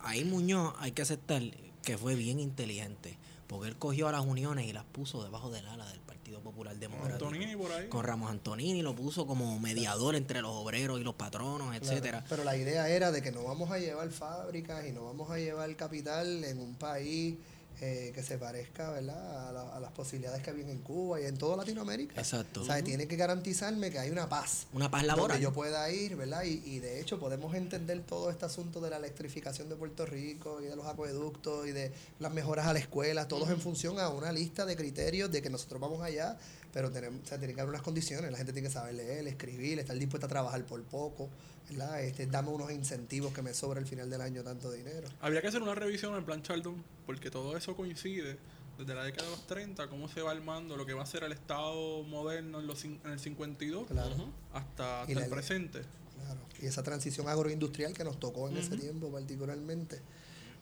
[0.00, 1.42] ahí Muñoz hay que aceptar
[1.82, 3.16] que fue bien inteligente.
[3.46, 6.00] Porque él cogió a las uniones y las puso debajo del ala del
[6.32, 7.26] Partido Popular Democrático.
[7.26, 7.88] Antonini por ahí.
[7.88, 12.24] Con Ramos Antonini lo puso como mediador entre los obreros y los patronos, Claro, etcétera.
[12.28, 15.36] Pero la idea era de que no vamos a llevar fábricas y no vamos a
[15.36, 17.36] llevar capital en un país
[17.84, 19.48] eh, que se parezca ¿verdad?
[19.48, 22.20] A, la- a las posibilidades que había en Cuba y en toda Latinoamérica.
[22.20, 22.62] Exacto.
[22.62, 24.68] O sea, tiene que garantizarme que hay una paz.
[24.72, 25.30] Una paz laboral.
[25.36, 26.44] Donde yo pueda ir, ¿verdad?
[26.44, 30.60] Y, y de hecho podemos entender todo este asunto de la electrificación de Puerto Rico
[30.62, 31.90] y de los acueductos y de
[32.20, 35.50] las mejoras a la escuela, todos en función a una lista de criterios de que
[35.50, 36.38] nosotros vamos allá
[36.72, 38.30] pero tenemos, o sea, tiene que haber unas condiciones.
[38.30, 41.28] La gente tiene que saber leer, escribir, estar dispuesta a trabajar por poco,
[41.70, 42.02] ¿verdad?
[42.02, 45.08] Este, dame unos incentivos que me sobra al final del año tanto dinero.
[45.20, 48.38] Habría que hacer una revisión en plan Chaldon, porque todo eso coincide
[48.78, 51.22] desde la década de los 30, cómo se va armando lo que va a ser
[51.24, 54.10] el Estado moderno en, los, en el 52 Claro.
[54.52, 55.82] hasta, hasta el presente.
[56.16, 60.00] Claro, y esa transición agroindustrial que nos tocó en ese tiempo particularmente.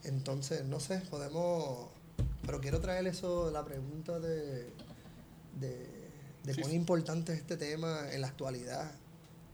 [0.04, 1.88] Entonces, no sé, podemos...
[2.46, 4.70] Pero quiero traer eso, la pregunta de,
[5.60, 5.86] de,
[6.44, 6.76] de Sí, cuán sí.
[6.76, 8.90] importante es este tema en la actualidad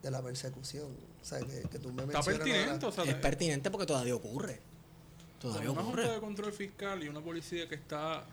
[0.03, 0.89] de la persecución.
[1.27, 4.61] O sea, que, que tú me Está pertinente, o sea, Es pertinente porque todavía ocurre.
[5.41, 6.15] Todavía una junta ocurre.
[6.15, 8.25] de control fiscal y una policía que está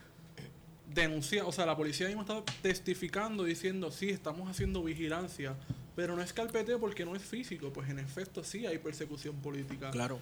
[0.93, 5.55] denunciando, o sea, la policía misma está testificando diciendo, sí, estamos haciendo vigilancia,
[5.95, 9.89] pero no es carpeteo porque no es físico, pues en efecto sí hay persecución política.
[9.89, 10.19] Claro.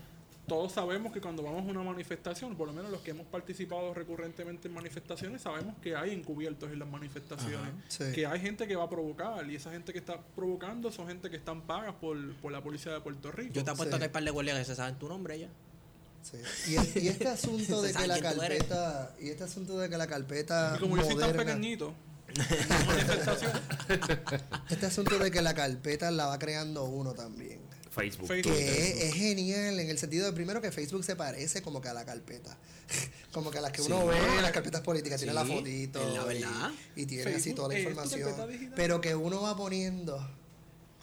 [0.48, 3.94] Todos sabemos que cuando vamos a una manifestación, por lo menos los que hemos participado
[3.94, 8.04] recurrentemente en manifestaciones, sabemos que hay encubiertos en las manifestaciones, Ajá, sí.
[8.14, 11.30] que hay gente que va a provocar y esa gente que está provocando son gente
[11.30, 13.54] que están pagas por, por la policía de Puerto Rico.
[13.54, 14.00] Yo te apuesto Sí.
[14.00, 15.48] que hay par de guardias que se saben tu nombre ya.
[16.24, 16.38] Sí.
[16.72, 19.16] Y, es- y este asunto de que la carpeta...
[19.22, 21.94] Y este asunto de que la carpeta y como yo soy tan pequeñito,
[22.88, 23.52] manifestación,
[24.70, 27.60] Este asunto de que la carpeta la va creando uno también.
[27.92, 28.28] Facebook.
[28.28, 28.54] Facebook.
[28.56, 31.94] Que es, genial en el sentido de primero que Facebook se parece como que a
[31.94, 32.58] la carpeta.
[33.32, 36.00] como que a las que uno ve, las carpetas políticas, tiene la fotito.
[36.16, 36.72] la verdad.
[36.96, 38.30] Y, y tiene así toda la información.
[38.76, 40.26] Pero que uno va poniendo,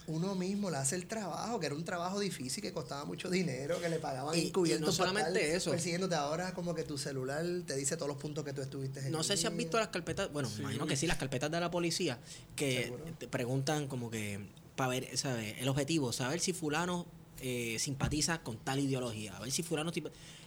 [0.06, 3.78] uno mismo le hace el trabajo, que era un trabajo difícil, que costaba mucho dinero,
[3.80, 5.70] que le pagaban Y- y no solamente eso.
[5.70, 9.12] Persiguiéndote ahora como que tu celular te dice todos los puntos que tú estuviste en
[9.12, 10.60] No sé si has visto las carpetas, bueno, Sí.
[10.62, 12.18] imagino que sí, las carpetas de la policía,
[12.56, 13.04] que Seguro.
[13.18, 14.40] te preguntan como que,
[14.78, 15.56] para ver, ¿sabes?
[15.58, 17.04] El objetivo, saber si fulano
[17.40, 19.92] eh, simpatiza con tal ideología, a ver si fulano...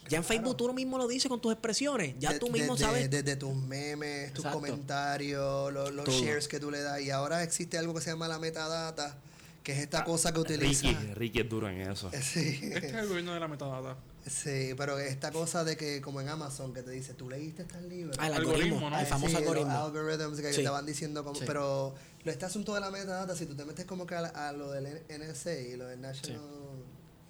[0.10, 2.86] Ya en Facebook tú mismo lo dices con tus expresiones, ya De- tú mismo desde,
[2.86, 3.10] sabes...
[3.10, 4.60] Desde tus memes, tus Exacto.
[4.60, 7.02] comentarios, los, shares que tú le das.
[7.02, 9.18] Y ahora existe algo que se llama la metadata,
[9.64, 10.88] que es esta cosa que utiliza.
[10.88, 12.10] Ricky, Ricky es duro en eso.
[12.22, 13.98] Sí, este es el gobierno de la metadata.
[14.28, 17.88] Sí, pero esta cosa de que, como en Amazon, que te dice, tú leíste tal
[17.90, 18.14] libro.
[18.20, 19.00] Ah, el Algoritmo, algoritmo, ¿no?
[19.00, 19.78] el famoso Sí, los algoritmo.
[19.84, 20.64] algorithms que Sí.
[20.64, 21.44] te van diciendo como, Sí.
[21.48, 24.72] pero lo- este asunto de la metadata, si tú te metes como que a, lo
[24.72, 26.40] del NSA, lo del National,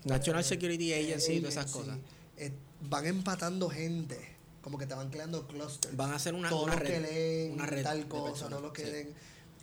[0.04, 1.98] National eh, Security Agency y todas esas cosas.
[2.38, 2.52] eh,
[2.82, 4.18] van empatando gente,
[4.64, 5.96] como que te van creando clusters.
[5.96, 8.60] Van a hacer una, todos una los que red, leen una red tal cosa, no
[8.60, 8.92] los que sí.
[8.92, 9.14] leen.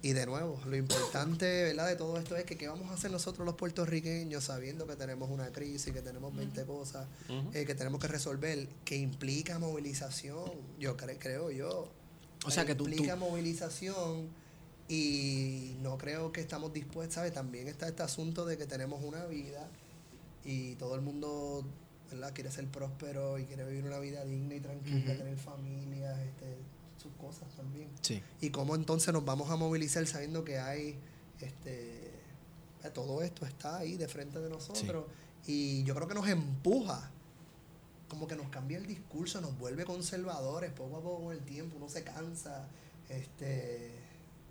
[0.01, 1.89] Y de nuevo, lo importante ¿verdad?
[1.89, 5.29] de todo esto es que qué vamos a hacer nosotros los puertorriqueños sabiendo que tenemos
[5.29, 7.09] una crisis, que tenemos 20 cosas
[7.53, 11.91] eh, que tenemos que resolver, que implica movilización, yo cre- creo yo.
[12.47, 14.29] O sea, que tú- Implica tú- movilización
[14.89, 17.35] y no creo que estamos dispuestos, ¿sabes?
[17.35, 19.69] También está este asunto de que tenemos una vida
[20.45, 21.65] y todo el mundo
[22.11, 22.33] ¿verdad?
[22.33, 26.57] quiere ser próspero y quiere vivir una vida digna y tranquila, tener familia, este,
[26.99, 27.89] sus cosas también.
[28.03, 28.23] Sí.
[28.41, 30.99] Y cómo entonces nos vamos a movilizar sabiendo que hay
[31.41, 32.09] este
[32.85, 35.05] eh, todo esto está ahí de frente de nosotros
[35.47, 37.11] y yo creo que nos empuja
[38.09, 41.77] como que nos cambia el discurso, nos vuelve conservadores poco a poco con el tiempo,
[41.77, 42.67] uno se cansa,
[43.09, 43.91] este,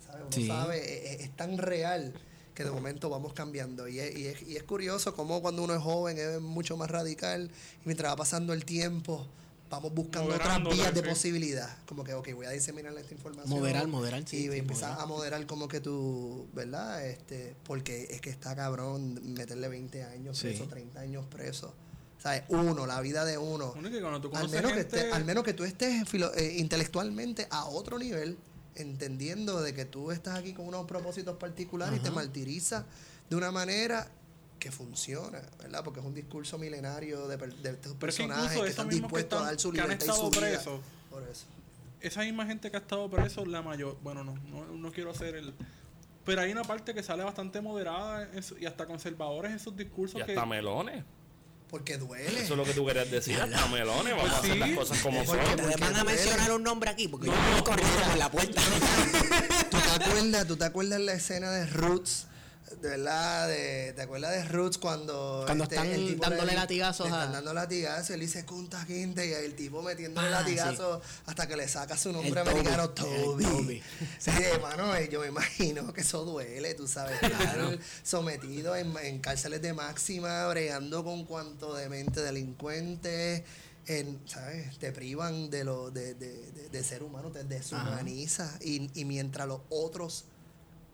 [0.06, 0.22] ¿sabe?
[0.24, 0.48] Uno Sí.
[0.48, 2.14] sabe, e- e- es, tan real
[2.54, 3.88] que de momento vamos cambiando.
[3.88, 6.90] Y es, y, es, y es curioso cómo cuando uno es joven es mucho más
[6.92, 7.50] radical
[7.84, 9.26] y mientras va pasando el tiempo
[9.70, 11.08] vamos buscando otras vías de sí.
[11.08, 11.78] posibilidad.
[11.86, 13.60] Como que, ok, voy a diseminar esta información.
[13.60, 15.04] Moderar, moderar, sí, Y sí, empezar moderar.
[15.04, 17.06] a moderar como que tú, ¿verdad?
[17.06, 20.48] Este, porque es que está cabrón meterle 20 años Sí.
[20.48, 21.74] preso, 30 años preso.
[22.22, 22.44] ¿Sabes?
[22.50, 23.74] Uno, la vida de uno.
[23.78, 26.56] Uno que cuando tú Al conoces menos, que al menos que tú estés filo- eh,
[26.58, 28.38] intelectualmente a otro nivel,
[28.76, 32.16] entendiendo de que tú estás aquí con unos propósitos particulares y te Ajá.
[32.16, 32.86] martirizas
[33.30, 34.10] de una manera
[34.60, 35.84] que funciona, ¿verdad?
[35.84, 38.90] Porque es un discurso milenario de, per- de estos Pero que personajes que esos están
[38.90, 40.42] que dispuestos a dar su que han libertad y su estado vida.
[40.42, 41.46] presos, Por eso.
[42.02, 45.36] esa misma gente que ha estado preso, la mayor, bueno, no, no, no quiero hacer
[45.36, 45.54] el...
[46.26, 50.20] Pero hay una parte que sale bastante moderada su- y hasta conservadores en sus discursos
[50.22, 50.32] Y que...
[50.34, 51.04] hasta melones.
[51.70, 52.42] Porque duele.
[52.44, 53.36] Eso es lo que tú querías decir.
[53.42, 54.16] Hasta melones.
[54.16, 54.58] Vamos a hacer sí.
[54.60, 55.54] las cosas como Porque- son.
[55.60, 58.62] Ustedes van a mencionar un nombre aquí porque yo estoy corriendo por la puerta.
[59.70, 62.28] ¿Tú te acuerdas, tú te acuerdas la escena de Roots?
[62.82, 67.08] De verdad, de, ¿te acuerdas de Roots cuando, Cuando están el tipo dándole le- latigazos
[67.10, 71.02] le a- están dando latigazos, él dice junta gente y el tipo metiéndole Ah, latigazos
[71.26, 73.44] hasta que le saca su nombre El americano, Toby.
[73.46, 73.82] Toby.
[74.20, 79.62] Sí, hermano, yo me imagino que eso duele, tú sabes, estar sometido en, en cárceles
[79.62, 83.44] de máxima, bregando con cuanto de mente delincuentes,
[83.88, 84.78] en, ¿sabes?
[84.78, 88.52] Te privan de lo de, de, de- de ser humano, te deshumaniza.
[88.62, 90.26] Y, y mientras los otros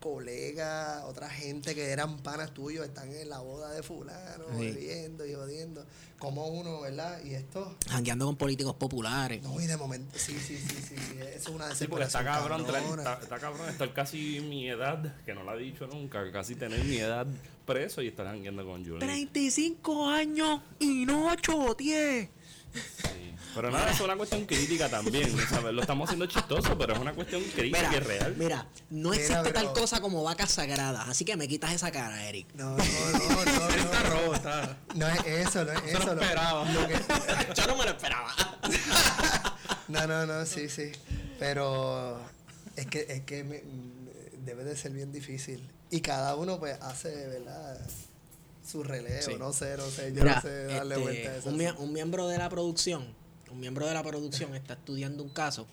[0.03, 4.65] colegas, otra gente que eran panas tuyos, están en la boda de fulano, Sí.
[4.65, 5.85] bebiendo y jodiendo.
[6.19, 7.19] Como uno, ¿verdad?
[7.23, 9.41] Y esto, Jangueando con políticos populares.
[9.43, 12.23] no, y de momento, sí, sí, sí, sí, sí, eso es una Sí, porque está
[12.23, 16.55] cabrón, está, está cabrón estar casi mi edad, que no la he dicho nunca, casi
[16.55, 17.25] tener mi edad
[17.65, 18.99] preso y estar jangueando con Julian.
[18.99, 22.29] 35 años y no 8 o 10.
[22.73, 23.32] Sí.
[23.55, 25.73] Pero nada, es una cuestión crítica también, ¿sabes?
[25.73, 28.35] Lo estamos haciendo chistoso, pero es una cuestión crítica Mira, y real.
[28.37, 31.91] mira, no Mira, existe pero- tal cosa como vacas sagradas, así que me quitas esa
[31.91, 32.47] cara, Eric.
[32.55, 34.09] No, no, no, no, Está no.
[34.09, 34.77] robo, está.
[34.95, 36.07] No es eso, no es Eso eso.
[36.07, 36.71] lo lo- esperaba.
[36.71, 36.93] lo que-
[37.55, 38.33] Yo no me lo esperaba.
[39.89, 40.91] No, no, no, sí, sí.
[41.39, 42.19] Pero
[42.75, 43.63] es que, es que me-
[44.45, 45.69] debe de ser bien difícil.
[45.91, 47.77] Y cada uno pues hace, ¿verdad?
[48.65, 49.35] Su relevo, Sí.
[49.37, 51.49] no sé, no sé, yo Mira, no sé darle este, vuelta a eso.
[51.49, 53.05] un, mie- un miembro de la producción,
[53.53, 55.67] un miembro de la producción está estudiando un caso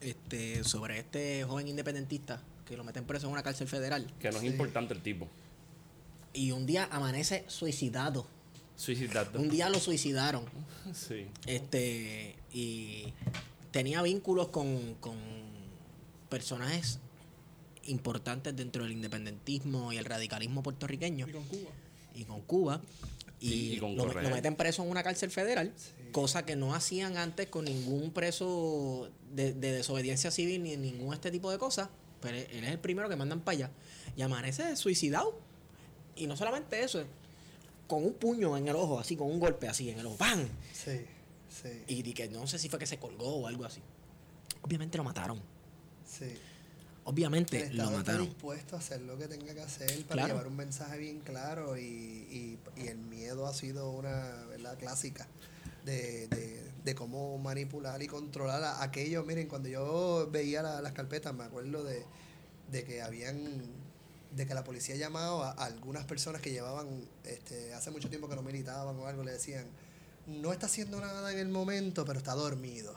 [0.00, 4.36] este, sobre este joven independentista que lo meten preso en una cárcel federal Que no
[4.36, 4.46] es Sí.
[4.48, 5.28] importante el tipo.
[6.32, 8.24] y un día amanece suicidado.
[8.76, 9.36] Suicidarte.
[9.38, 10.44] Un día lo suicidaron.
[10.94, 11.26] Sí.
[11.46, 13.12] Este, y
[13.70, 15.14] tenía vínculos con, con
[16.28, 16.98] personajes
[17.84, 21.70] importantes dentro del independentismo y el radicalismo puertorriqueño Y con Cuba.
[22.14, 22.80] y con Cuba.
[23.40, 25.90] Y, Y- y con lo, lo meten preso en una cárcel federal, Sí.
[26.12, 31.30] Cosa que no hacían antes con ningún preso de, de desobediencia civil ni ningún este
[31.30, 31.88] tipo de cosas.
[32.20, 33.70] Pero él él es el primero que mandan para allá.
[34.16, 35.38] Y amanece suicidado.
[36.16, 37.02] Y no solamente eso,
[37.86, 40.16] con un puño en el ojo, así, con un golpe así en el ojo.
[40.16, 40.46] ¡Pam!
[40.72, 41.00] Sí,
[41.48, 43.80] sí, Y, di que no sé si fue que se colgó o algo así.
[44.62, 45.40] Obviamente lo mataron.
[46.06, 46.26] sí.
[47.04, 48.26] Obviamente El lo Estado está mataron.
[48.28, 50.28] dispuesto a hacer lo que tenga que hacer para Claro.
[50.28, 55.26] llevar un mensaje bien claro y, y- y el miedo ha sido una verdad clásica
[55.84, 59.22] de, de- de cómo manipular y controlar a aquello.
[59.24, 62.04] Miren, cuando yo veía la- las carpetas me acuerdo de,
[62.70, 63.62] de que habían
[64.34, 66.86] de que la policía llamaba a algunas personas que llevaban
[67.24, 69.66] este, hace mucho tiempo que no militaban o algo le decían
[70.28, 72.94] no está haciendo nada en el momento pero está dormido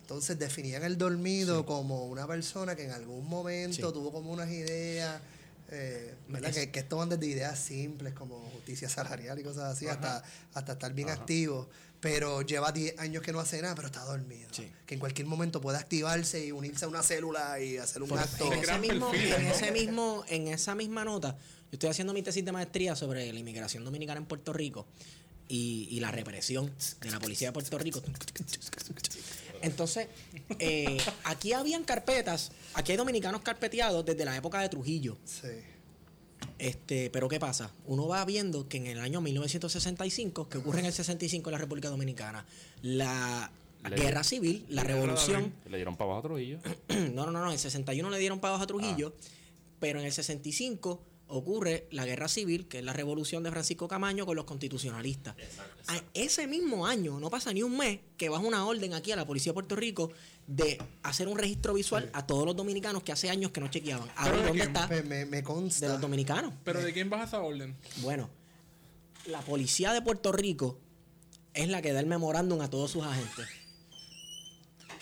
[0.00, 3.92] entonces definían el dormido como una persona que en algún momento Sí.
[3.92, 5.20] tuvo como unas ideas,
[5.70, 6.50] eh, ¿verdad?
[6.50, 10.22] Es- Que, que esto van desde ideas simples como justicia salarial y cosas así, hasta,
[10.54, 11.20] hasta estar bien Ajá.
[11.20, 11.68] activo.
[12.00, 14.48] Pero lleva 10 años que no hace nada, pero está dormido.
[14.52, 14.70] Sí.
[14.86, 18.18] Que en cualquier momento puede activarse y unirse a una célula y hacer un Por-
[18.18, 18.52] acto.
[18.52, 19.36] en, ese mismo, en, ¿no?
[19.54, 23.38] ese mismo, en esa misma nota, yo estoy haciendo mi tesis de maestría sobre la
[23.38, 24.86] inmigración dominicana en Puerto Rico
[25.48, 28.02] y, y la represión de la policía de Puerto Rico.
[29.62, 30.08] Entonces,
[30.58, 35.16] eh, aquí habían carpetas, aquí hay dominicanos carpeteados desde la época de Trujillo.
[35.24, 35.48] Sí.
[36.58, 37.70] Este, pero ¿qué pasa?
[37.86, 41.58] Uno va viendo que en el año 1965, que ocurre en el 65 en la
[41.58, 42.46] República Dominicana,
[42.82, 43.50] la
[43.88, 46.58] Le- guerra civil, la revolución, Le dieron para abajo a Trujillo.
[47.12, 49.14] no, no, no, en el 61 le dieron pagos a Trujillo,
[49.80, 54.24] pero en el 65 ocurre la guerra civil, que es la revolución de Francisco Camaño
[54.26, 55.34] con los constitucionalistas.
[55.88, 59.16] A ese mismo año, no pasa ni un mes, que baja una orden aquí a
[59.16, 60.12] la Policía de Puerto Rico
[60.46, 64.08] de hacer un registro visual a todos los dominicanos que hace años que no chequeaban.
[64.16, 64.76] A ¿Pero ver de dónde quién?
[64.76, 65.42] está me,
[65.86, 66.54] de los dominicanos.
[66.64, 67.76] Pero ¿de quién baja esa orden?
[67.98, 68.30] Bueno,
[69.26, 70.78] la policía de Puerto Rico
[71.52, 73.46] es la que da el memorándum a todos sus agentes.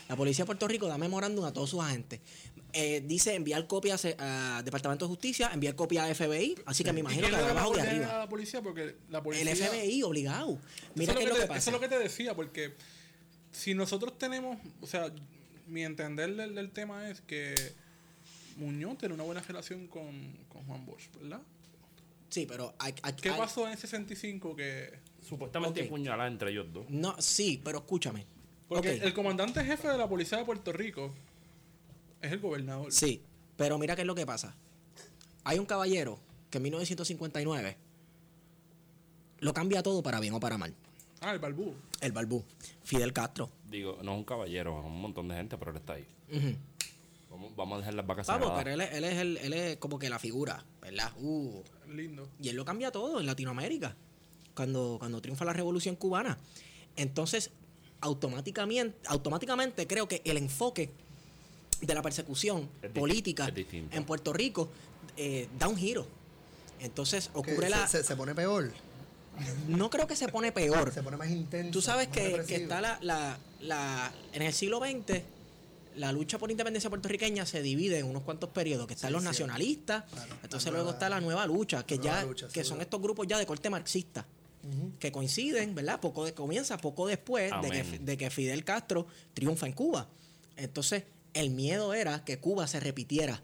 [0.09, 2.21] La policía de Puerto Rico da memorándum a todos sus agentes.
[2.73, 6.93] Eh, dice enviar copias eh, a Departamento de Justicia, enviar copias a FBI, así que
[6.93, 8.17] me ¿Y imagino que de abajo de arriba.
[8.17, 8.63] a la policía?
[8.63, 9.51] Porque la policía...
[9.51, 10.59] El FBI obligado.
[10.97, 11.59] Mira eso, qué es lo te, que pasa.
[11.59, 12.75] eso es lo que te decía, porque
[13.53, 15.13] si nosotros tenemos, o sea,
[15.67, 17.55] mi entender del, del tema es que
[18.57, 21.41] Muñoz tiene una buena relación con, con Juan Bosch, ¿verdad?
[22.31, 24.99] Sí, pero hay, hay- ¿Qué pasó en ese 65 que...
[25.27, 25.85] Supuestamente Ok.
[25.85, 26.85] hay puñalada entre ellos dos.
[26.91, 28.27] No, sí, pero escúchame.
[28.69, 31.13] Porque el comandante jefe de la policía de Puerto Rico
[32.21, 32.93] es el gobernador.
[32.93, 33.23] Sí,
[33.57, 34.55] pero mira qué es lo que pasa.
[35.45, 36.19] Hay un caballero
[36.51, 37.77] que en 1959
[39.41, 40.75] lo cambia todo para bien o para mal.
[41.21, 41.75] Ah, el Balbú.
[42.01, 42.45] El Balbú,
[42.83, 43.51] Fidel Castro.
[43.75, 46.07] Digo, no es un caballero, es un montón de gente, pero él está ahí.
[47.29, 49.77] Vamos, vamos a dejar las vacas Vamos, pero él es, él es el- él es
[49.79, 51.13] como que la figura, ¿verdad?
[51.19, 52.29] Uh, Lindo.
[52.41, 53.97] y él lo cambia todo en Latinoamérica,
[54.55, 56.39] cuando, cuando triunfa la revolución cubana.
[56.95, 57.51] Entonces,
[58.01, 60.91] automáticamente, automáticamente creo que el enfoque
[61.81, 63.47] de la persecución Es política
[63.91, 64.69] en Puerto Rico
[65.17, 66.07] eh, da un giro.
[66.79, 67.87] Entonces ocurre se, la...
[67.89, 68.73] se- se pone peor.
[69.69, 70.93] No creo que se pone peor.
[70.93, 71.71] Se pone más intenso.
[71.73, 75.21] Tú sabes que, que está la, la, la- En el siglo XX,
[75.97, 79.23] la lucha por independencia puertorriqueña se divide en unos cuantos periodos, que están Sí, los
[79.23, 82.81] nacionalistas, Claro, entonces luego nueva- está la nueva lucha, que nueva ya lucha, que son
[82.81, 84.27] estos grupos ya de corte marxista,
[84.99, 86.01] que coinciden, ¿verdad?
[86.01, 90.09] Poco de, comienza poco después de que, de que Fidel Castro triunfa en Cuba.
[90.57, 93.43] Entonces, el miedo era que Cuba se repitiera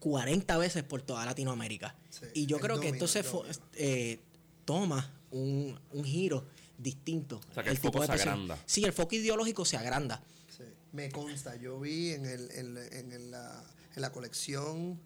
[0.00, 1.94] 40 veces por toda Latinoamérica.
[2.10, 2.98] Sí, y yo creo que domino,
[3.42, 3.54] domino.
[3.74, 4.18] eh,
[4.64, 6.46] toma un, un giro
[6.78, 7.40] distinto.
[7.50, 8.28] O sea, que el foco se presión.
[8.30, 8.58] agranda.
[8.66, 10.22] Sí, el foco ideológico se agranda.
[10.56, 11.56] Sí, me consta.
[11.56, 13.64] Yo vi en, el, en, la- en el- la,
[13.96, 14.98] en la colección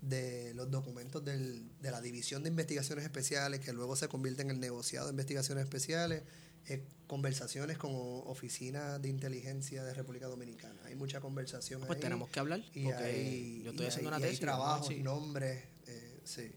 [0.00, 4.50] de los documentos del- de la División de Investigaciones Especiales, que luego se convierte en
[4.50, 6.22] el negociado de investigaciones especiales,
[6.68, 10.80] eh, conversaciones con oficinas de inteligencia de República Dominicana.
[10.86, 12.02] Hay mucha conversación Pues ahí.
[12.02, 12.60] tenemos que hablar.
[12.74, 14.42] Y porque hay, yo estoy y haciendo hay- una y hay tesis.
[14.42, 16.50] a ver trabajos, nombres, eh, sí.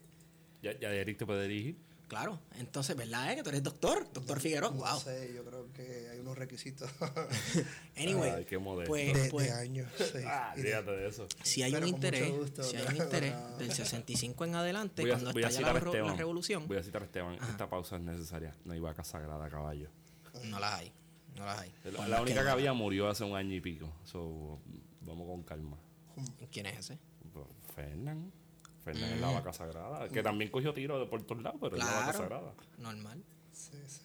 [0.63, 1.77] Ya, ya Eric te puede dirigir.
[2.07, 3.31] Claro, entonces, ¿verdad?
[3.31, 3.35] eh?
[3.35, 4.69] Que tú eres doctor, doctor Figueroa.
[4.69, 4.99] No wow.
[4.99, 6.87] sé, yo creo que hay unos requisitos
[7.97, 9.91] Anyway, Ay, qué pues, de, pues, de años.
[9.97, 10.19] sí.
[10.25, 11.27] Ah, Y de- fíjate de eso.
[11.43, 13.57] si hay Pero un interés, gusto, si hay un interés no.
[13.57, 16.11] del 65 en adelante, Voy a, cuando voy a estalla citar la, Esteban.
[16.11, 17.33] la revolución, Voy a citar a Esteban.
[17.49, 18.55] Esta pausa es necesaria.
[18.65, 19.89] No hay vaca sagrada, caballo.
[20.45, 20.93] no las hay.
[21.35, 21.73] No las hay.
[21.85, 23.91] La, la única que había murió hace un año y pico.
[24.03, 24.59] So,
[25.01, 25.77] vamos con calma.
[26.51, 26.99] ¿Quién es ese?
[27.75, 28.31] Fernán.
[28.85, 30.07] Fernán es la vaca sagrada.
[30.07, 32.17] Que también cogió tiro de por todos lados, pero es la vaca Claro.
[32.19, 32.53] sagrada.
[32.77, 33.23] Normal.
[33.51, 34.01] Sí, sí.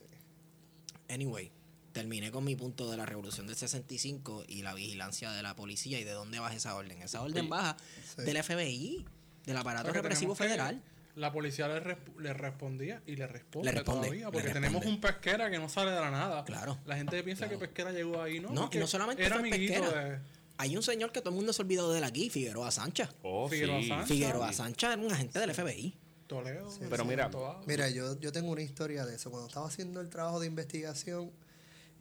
[1.08, 1.50] Anyway,
[1.92, 5.98] terminé con mi punto de la revolución del 65 y la vigilancia de la policía
[6.00, 7.02] y de dónde baja esa orden.
[7.02, 7.76] Esa orden baja
[8.16, 8.22] sí.
[8.22, 9.04] del FBI,
[9.44, 10.82] del aparato represivo federal.
[11.16, 14.26] La policía le, resp- le respondía y le responde, Le responde, todavía.
[14.30, 14.68] Porque responde.
[14.68, 16.44] tenemos un pesquera que no sale de la nada.
[16.44, 17.58] Claro, La gente piensa claro.
[17.58, 18.50] que pesquera llegó ahí, ¿no?
[18.50, 20.04] No, y no solamente era fue amiguito pesquera.
[20.04, 20.18] de
[20.60, 23.08] Hay un señor que todo el mundo se olvidó de él aquí, Figueroa Sancha.
[23.22, 23.88] Oh, Figueroa sí.
[23.88, 24.08] Sánchez.
[24.08, 25.94] Figueroa Sancha era un agente del FBI.
[26.26, 26.70] Toledo.
[26.70, 27.30] Sí, Pero mira.
[27.66, 29.30] Mira, yo, yo tengo una historia de eso.
[29.30, 31.30] Cuando estaba haciendo el trabajo de investigación,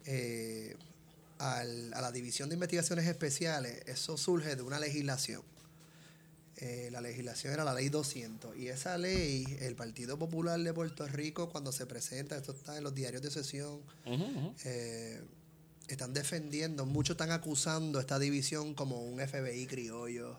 [0.04, 0.76] eh,
[1.38, 5.42] al- a la División de Investigaciones Especiales, eso surge de una legislación.
[6.56, 11.06] Eh, la legislación era la ley 200 y esa ley, el Partido Popular de Puerto
[11.08, 13.80] Rico, cuando se presenta, esto está en los diarios de sesión,
[14.64, 15.22] eh,
[15.94, 20.38] están defendiendo, muchos están acusando esta división como un FBI criollo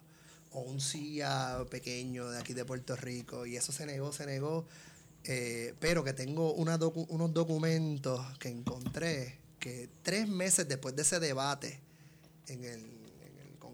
[0.52, 4.66] o un CIA pequeño de aquí de Puerto Rico y eso se negó, se negó,
[5.24, 11.20] eh, pero que tengo una unos documentos que encontré que tres meses después de ese
[11.20, 11.80] debate
[12.48, 12.91] en el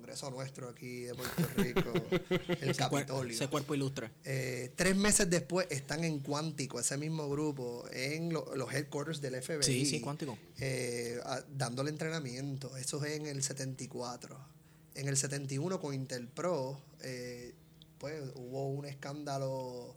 [0.07, 1.91] Congreso nuestro aquí de Puerto Rico,
[2.61, 3.33] el Capitolio.
[3.35, 4.09] ese cuerpo ilustre.
[4.23, 9.41] Eh, tres meses después están en Cuántico, ese mismo grupo, en lo- los headquarters del
[9.41, 9.63] FBI.
[9.63, 10.37] Sí, sí, cuántico.
[10.59, 12.77] eh, a- dándole entrenamiento.
[12.77, 14.37] Eso es en el 74.
[14.95, 17.53] En el 71 con Interpro, eh,
[17.97, 19.93] pues hubo un escándalo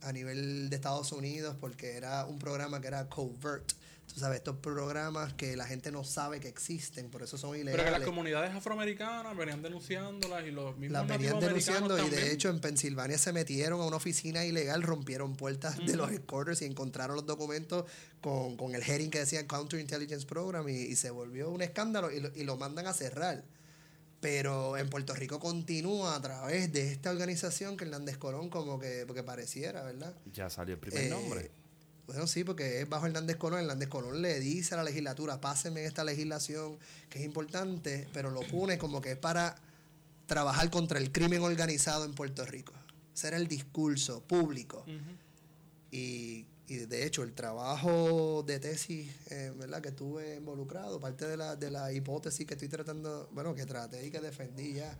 [0.00, 3.72] a nivel de Estados Unidos porque era un programa que era covert.
[4.12, 7.62] Tú sabes, estos programas que la gente no sabe que existen, por eso son Pero
[7.68, 8.06] que las ilegales.
[8.06, 12.60] comunidades afroamericanas venían denunciándolas y los mismos Las venían nativos denunciando y de hecho en
[12.60, 17.26] Pensilvania se metieron a una oficina ilegal, rompieron puertas de los headquarters y encontraron los
[17.26, 17.84] documentos
[18.20, 22.20] con, con el heading que decía Counterintelligence Program y, y se volvió un escándalo y
[22.20, 23.44] lo, y lo mandan a cerrar.
[24.20, 29.04] Pero en Puerto Rico continúa a través de esta organización que Hernández Colón como que
[29.06, 30.14] porque pareciera, ¿verdad?
[30.30, 31.50] Ya salió el primer Eh, nombre.
[32.10, 33.60] Bueno, sí, porque es bajo Hernández Colón.
[33.60, 36.76] Hernández Colón le dice a la legislatura, pásenme esta legislación
[37.08, 39.54] que es importante, pero lo pone como que es para
[40.26, 42.72] trabajar contra el crimen organizado en Puerto Rico.
[43.14, 44.84] Ese era el discurso público.
[45.92, 49.80] Y, y de hecho, el trabajo de tesis eh, ¿verdad?
[49.80, 54.04] que estuve involucrado, parte de la, de la hipótesis que estoy tratando, bueno, que traté
[54.04, 54.98] y que defendí ya,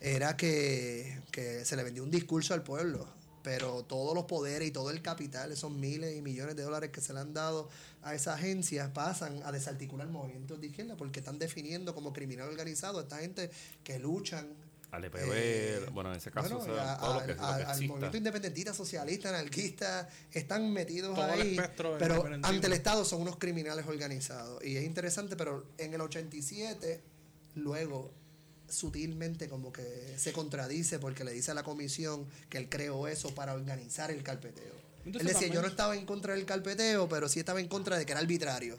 [0.00, 3.06] era que, que se le vendió un discurso al pueblo.
[3.42, 7.00] Pero todos los poderes y todo el capital, esos miles y millones de dólares que
[7.00, 7.68] se le han dado
[8.02, 12.98] a esas agencias, pasan a desarticular movimientos de izquierda porque están definiendo como criminal organizado
[12.98, 13.50] a esta gente
[13.84, 14.48] que luchan
[14.90, 17.34] Al EPB, eh, bueno, en ese caso, bueno, o sea, a- todo lo al- lo
[17.36, 17.40] que
[17.88, 21.56] movimiento independentista, socialista, anarquista, están metidos Todo el ahí,
[21.98, 22.14] pero
[22.48, 24.64] ante el Estado son unos criminales organizados.
[24.64, 27.02] Y es interesante, pero en el 87,
[27.56, 28.12] luego,
[28.68, 29.82] sutilmente como que
[30.16, 34.22] se contradice porque le dice a la comisión que él creó eso para organizar el
[34.22, 34.74] carpeteo.
[35.04, 37.68] Entonces él decía, también- yo no estaba en contra del carpeteo, pero sí estaba en
[37.68, 38.78] contra de que era arbitrario.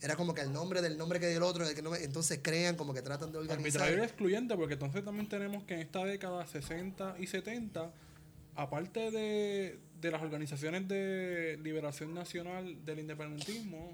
[0.00, 2.02] Era como que el nombre del nombre que dio el otro, del que no me-
[2.02, 3.82] entonces crean como que tratan de organizar.
[3.82, 7.92] Arbitrario excluyente, porque entonces también tenemos que en esta década 60 y 70,
[8.54, 13.92] aparte de, de las organizaciones de liberación nacional del independentismo,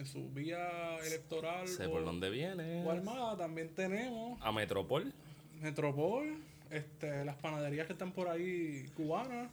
[0.00, 2.84] en su vía electoral Sé o, por dónde viene.
[2.84, 5.12] o armada, también tenemos A Metropol.
[5.60, 6.38] Metropol,
[6.70, 9.50] este, las panaderías que están por ahí cubanas.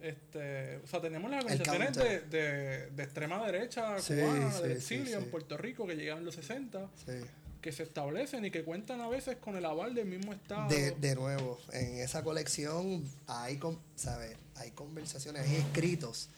[0.00, 4.80] Este, o sea, tenemos las organizaciones de, de, de extrema derecha Sí, cubana, sí, del
[4.80, 5.24] sí, exilio sí.
[5.24, 7.12] en Puerto Rico, que llegan en los 60 Sí.
[7.60, 10.68] que se establecen y que cuentan a veces con el aval del mismo Estado.
[10.68, 14.36] De, de nuevo, en esa colección hay, con- ¿sabes?
[14.56, 16.28] hay conversaciones, hay escritos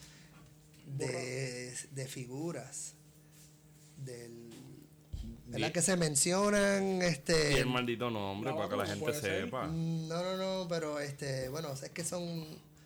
[0.96, 2.94] de, de figuras
[4.04, 4.50] del
[5.46, 5.72] ¿verdad?
[5.72, 7.58] Que se mencionan, Y este...
[7.58, 9.44] el maldito nombre, para que la gente ser.
[9.44, 9.66] sepa.
[9.66, 12.44] Mm, No, no, no, pero este, bueno, es que son,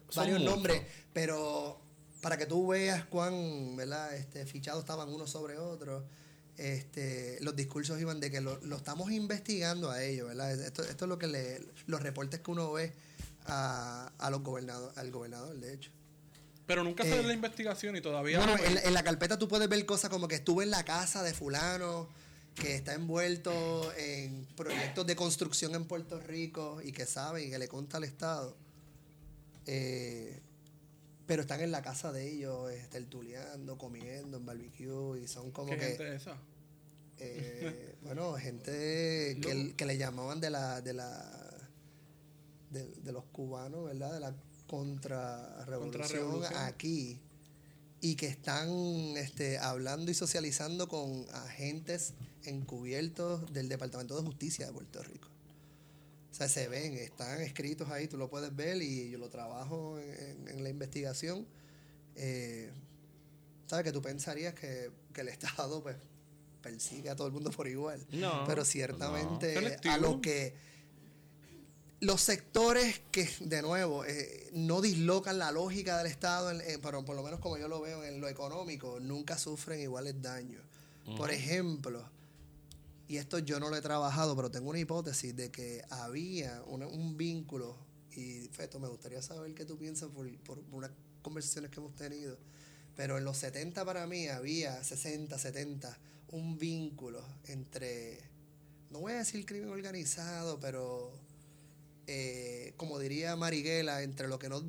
[0.08, 0.54] Son varios muchos.
[0.54, 1.78] nombres, pero
[2.22, 4.14] para que tú veas cuán, ¿verdad?
[4.14, 6.04] Este, fichados estaban unos sobre otros,
[6.56, 10.58] este, los discursos iban de que lo, lo estamos investigando a ellos, ¿verdad?
[10.58, 12.92] Esto, esto es lo que le, los reportes que uno ve
[13.44, 15.90] a, a los gobernador, al gobernador, de hecho.
[16.66, 18.38] Pero nunca se Eh, ve la investigación y todavía.
[18.38, 20.70] Bueno, no- en, la- en la carpeta tú puedes ver cosas como que estuve en
[20.70, 22.08] la casa de fulano,
[22.54, 27.58] que está envuelto en proyectos de construcción en Puerto Rico y que sabe y que
[27.58, 28.56] le conta al Estado.
[29.66, 30.40] Eh,
[31.26, 35.70] pero están en la casa de ellos, eh, tertuleando, comiendo en barbecue y son como
[35.70, 35.86] ¿Qué que...
[35.86, 36.36] gente es esa?
[37.18, 40.80] eh, bueno, gente que, que le llamaban de la...
[40.80, 41.40] De la
[42.70, 44.12] de, de los cubanos, ¿verdad?
[44.14, 44.34] De la
[44.66, 46.62] contrarrevolución Contrarrevolución.
[46.64, 47.20] aquí
[48.00, 48.68] y que están
[49.16, 52.12] este, hablando y socializando con agentes
[52.44, 55.28] encubiertos del Departamento de Justicia de Puerto Rico.
[56.30, 59.98] O sea, se ven, están escritos ahí, tú lo puedes ver y yo lo trabajo
[60.00, 61.46] en, en- la investigación.
[62.16, 62.70] Eh,
[63.68, 63.84] ¿Sabes?
[63.84, 65.96] Que tú pensarías que, que el Estado pues
[66.60, 68.04] persigue a todo el mundo por igual.
[68.12, 69.60] No, Pero ciertamente no.
[69.60, 69.96] a Selectivo.
[69.98, 70.54] lo que
[72.04, 77.04] los sectores que, de nuevo, eh, no dislocan la lógica del Estado, en- en- pero
[77.04, 80.62] por lo menos como yo lo veo en lo económico, nunca sufren iguales daños.
[81.16, 82.02] Por ejemplo,
[83.08, 86.86] y esto yo no lo he trabajado, pero tengo una hipótesis de que había una-
[86.86, 87.76] un vínculo,
[88.16, 90.90] y Feto, me gustaría saber qué tú piensas por, por unas
[91.22, 92.38] conversaciones que hemos tenido,
[92.96, 95.98] pero en los 70 para mí había, 60, 70,
[96.28, 98.20] un vínculo entre,
[98.90, 101.12] no voy a decir crimen organizado, pero
[102.06, 104.62] eh, como diría Mariguela, entre lo que no,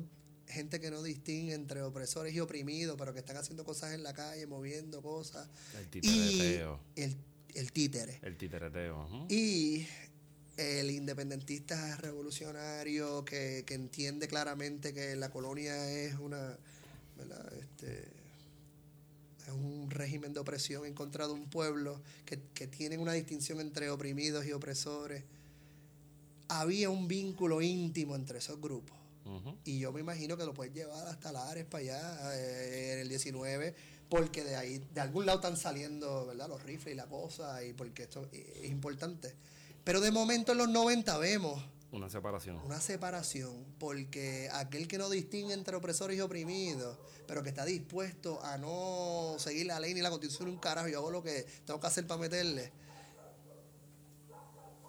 [0.48, 4.12] gente que no distingue entre opresores y oprimidos, pero que están haciendo cosas en la
[4.12, 5.48] calle, moviendo cosas.
[5.78, 6.80] El Y titereteo.
[6.96, 7.16] el,
[7.54, 8.18] el títere.
[8.22, 9.04] El titereteo.
[9.04, 9.26] ujú.
[9.28, 9.86] Y
[10.56, 16.56] el independentista revolucionario que, que entiende claramente que la colonia es una,
[17.18, 17.52] ¿verdad?
[17.60, 18.04] Este,
[19.46, 23.60] es un régimen de opresión en contra de un pueblo, que, que tienen una distinción
[23.60, 25.24] entre oprimidos y opresores.
[26.48, 28.96] Había un vínculo íntimo entre esos grupos.
[29.64, 33.08] Y yo me imagino que lo puedes llevar hasta Lares para allá eh, en el
[33.08, 33.74] 19,
[34.08, 36.48] porque de ahí, de algún lado están saliendo, ¿verdad?
[36.48, 39.34] Los rifles y la cosa, y porque esto es importante.
[39.82, 42.58] Pero de momento en los 90 vemos Una separación.
[42.64, 48.40] una separación, porque aquel que no distingue entre opresores y oprimidos, pero que está dispuesto
[48.44, 51.80] a no seguir la ley ni la constitución un carajo, yo hago lo que tengo
[51.80, 52.70] que hacer para meterle.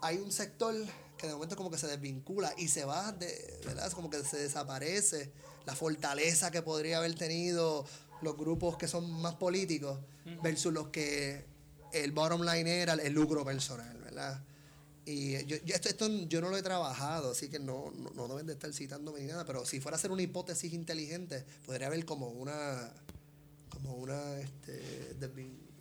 [0.04, 0.76] Hay un sector
[1.18, 3.92] que de momento como que se desvincula y se va, de, ¿verdad?
[3.92, 5.32] Como que se desaparece
[5.66, 7.86] la fortaleza que podría haber tenido
[8.22, 10.00] los grupos que son más políticos
[10.42, 11.46] versus los que
[11.94, 14.42] el bottom line era el lucro personal, ¿verdad?
[15.06, 18.28] Y yo, yo- esto, esto yo no lo he trabajado, así que no, no, no
[18.28, 21.88] deben de estar citándome ni nada, pero si fuera a hacer una hipótesis inteligente, podría
[21.88, 22.92] haber como una,
[23.70, 25.16] como una, este,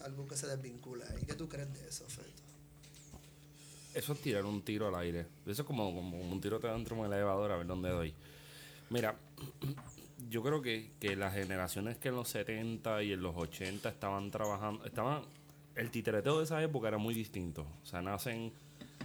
[0.00, 1.06] algo que se desvincula.
[1.20, 2.35] ¿Y qué tú crees de eso, Feto?
[3.96, 5.20] Eso es tirar un tiro al aire.
[5.46, 8.12] Eso es como, como un tiro dentro del elevador a ver dónde doy.
[8.90, 9.16] Mira,
[10.28, 14.30] yo creo que, que las generaciones que en los 70 y en los 80 estaban
[14.30, 15.22] trabajando, estaban,
[15.76, 17.66] el titereteo de esa época era muy distinto.
[17.82, 18.52] O sea, nacen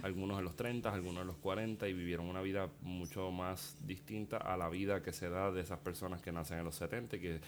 [0.02, 4.36] algunos en los 30, algunos en los 40 y vivieron una vida mucho más distinta
[4.36, 7.20] a la vida que se da de esas personas que nacen en los 70 y
[7.20, 7.40] que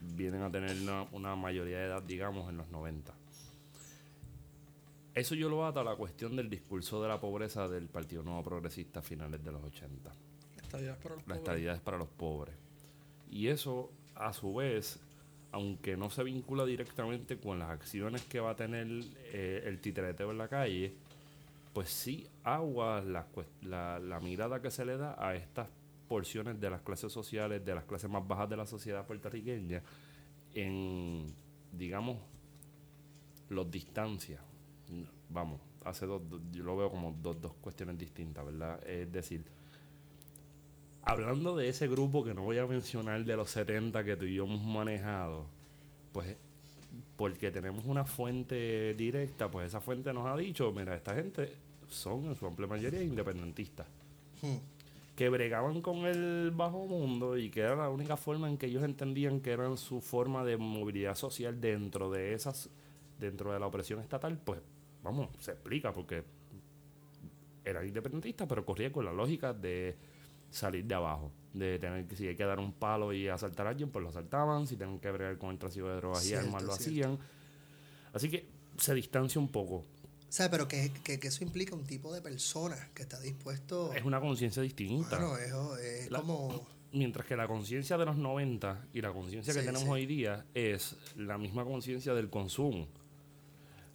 [0.00, 3.14] vienen a tener una, una mayoría de edad, digamos, en los 90.
[5.18, 8.44] Eso yo lo ato a la cuestión del discurso de la pobreza del Partido Nuevo
[8.44, 10.12] Progresista a finales de los 80.
[10.62, 11.38] Estadías para los La pobres.
[11.38, 12.54] estadidad es para los pobres.
[13.28, 15.00] Y eso, a su vez,
[15.50, 18.86] aunque no se vincula directamente con las acciones que va a tener
[19.32, 20.94] eh, el titereteo en la calle,
[21.72, 23.26] pues sí agua la,
[23.62, 25.68] la, la mirada que se le da a estas
[26.08, 29.82] porciones de las clases sociales, de las clases más bajas de la sociedad puertorriqueña,
[30.54, 31.26] en,
[31.72, 32.18] digamos,
[33.48, 34.40] los distancias.
[35.28, 36.22] Vamos, hace dos,
[36.52, 38.82] yo lo veo como dos, dos cuestiones distintas, ¿verdad?
[38.88, 39.44] Es decir,
[41.02, 44.34] hablando de ese grupo que no voy a mencionar de los 70 que tú y
[44.34, 45.46] yo hemos manejado,
[46.12, 46.36] pues
[47.16, 51.52] porque tenemos una fuente directa, pues esa fuente nos ha dicho, mira, esta gente
[51.88, 53.86] son en su amplia mayoría independentistas,
[55.16, 58.84] que bregaban con el bajo mundo y que era la única forma en que ellos
[58.84, 62.70] entendían que era su forma de movilidad social dentro de esas,
[63.18, 64.60] dentro de la opresión estatal, pues
[65.02, 66.22] vamos, se explica porque
[67.64, 69.96] eran independentistas, pero corría con la lógica de
[70.50, 73.70] salir de abajo, de tener que si hay que dar un palo y asaltar a
[73.70, 76.46] alguien, pues lo asaltaban, si tienen que bregar con el tráfico de drogas y Cierto,
[76.46, 76.90] armas, lo cierto.
[77.14, 77.18] hacían.
[78.14, 78.46] Así que
[78.78, 79.76] se distancia un poco.
[79.76, 83.92] O sea, pero que, que, que eso implica un tipo de persona que está dispuesto.
[83.94, 85.18] Es una conciencia distinta.
[85.18, 86.66] Bueno, eso es La- como.
[86.90, 89.90] Mientras que la conciencia de los 90 y la conciencia que Sí, tenemos sí.
[89.90, 92.88] hoy día es la misma conciencia del consumo.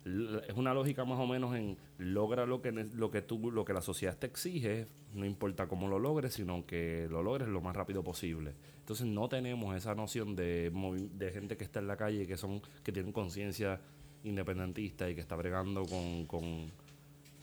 [0.06, 3.72] Es una lógica más o menos en logra lo que lo que tú lo que
[3.74, 7.76] la sociedad te exige, no importa cómo lo logres, sino que lo logres lo más
[7.76, 8.54] rápido posible.
[8.80, 10.72] Entonces no tenemos esa noción de
[11.14, 13.80] de gente que está en la calle que son que tienen conciencia
[14.26, 16.72] independentista y que está bregando con, con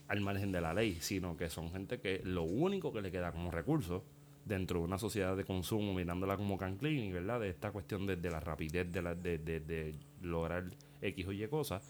[0.08, 3.32] al margen de la ley, sino que son gente que lo único que le queda
[3.32, 4.04] como recurso
[4.44, 7.40] dentro de una sociedad de consumo, mirándola como Canclini, ¿verdad?
[7.40, 10.64] De esta cuestión de, de la rapidez de, la, de- de lograr
[11.02, 11.82] X o Y cosas,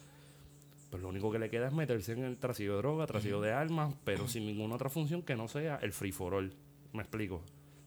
[0.91, 3.53] pues lo único que le queda es meterse en el trasiego de droga, trasiego de
[3.53, 6.53] armas, pero sin ninguna otra función que no sea el free for all.
[6.93, 7.43] Me explico.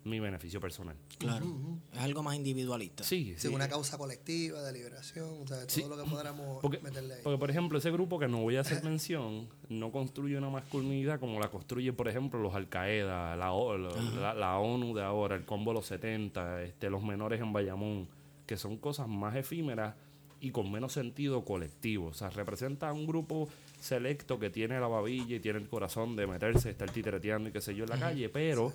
[0.06, 0.98] Mi beneficio personal.
[1.18, 1.46] Claro.
[1.94, 3.06] Es algo más individualista.
[3.06, 3.56] Sí, Sí, sí.
[3.56, 5.86] una causa colectiva de liberación, o sea, todo Sí.
[5.88, 7.20] lo que podamos Porque, meterle ahí.
[7.24, 11.22] porque, por ejemplo, ese grupo que no voy a hacer mención no construye una masculinidad
[11.22, 15.46] como la construye, por ejemplo, los Al-Qaeda, la, O- la, la ONU de ahora, el
[15.46, 18.10] combo de los 70, este, los menores en Bayamón,
[18.46, 19.96] que son cosas más efímeras
[20.44, 22.08] y con menos sentido colectivo.
[22.08, 23.48] O sea, representa a un grupo
[23.80, 27.62] selecto que tiene la babilla y tiene el corazón de meterse, estar titereteando y qué
[27.62, 28.74] sé yo en la calle, pero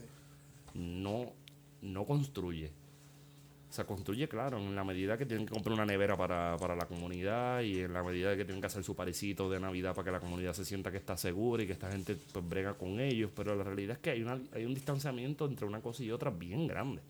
[0.72, 1.30] no,
[1.82, 2.70] no construye.
[3.68, 6.74] O sea, construye, claro, en la medida que tienen que comprar una nevera para, para
[6.74, 10.06] la comunidad y en la medida que tienen que hacer su parecito de Navidad para
[10.06, 12.98] que la comunidad se sienta que está segura y que esta gente pues, brega con
[12.98, 13.30] ellos.
[13.36, 16.30] Pero la realidad es que hay, una, hay un distanciamiento entre una cosa y otra
[16.30, 17.02] bien grande.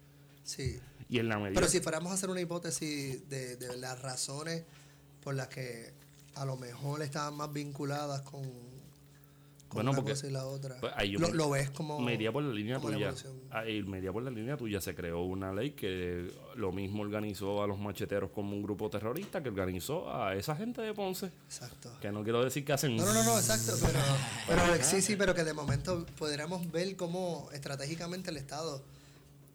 [0.49, 0.81] Sí.
[1.11, 1.55] Y en la medida...
[1.61, 4.65] Pero si fuéramos a hacer una hipótesis de, de las razones
[5.23, 5.93] por las que
[6.37, 8.51] a lo mejor estaban más vinculadas con, con
[9.75, 12.01] Bueno, una porque, cosa y la otra, pues, ahí lo, me- lo ves como...
[12.01, 13.13] me iría por la línea tuya.
[13.51, 14.81] Ahí, me iría por la línea tuya.
[14.81, 19.43] Se creó una ley que lo mismo organizó a los macheteros como un grupo terrorista
[19.43, 21.27] que organizó a esa gente de Ponce.
[21.47, 21.91] Exacto.
[22.01, 22.97] Que no quiero decir que hacen...
[22.97, 23.99] No, no, no, no, exacto, pero,
[24.47, 28.83] pero sí, sí, pero que de momento podríamos ver cómo estratégicamente el Estado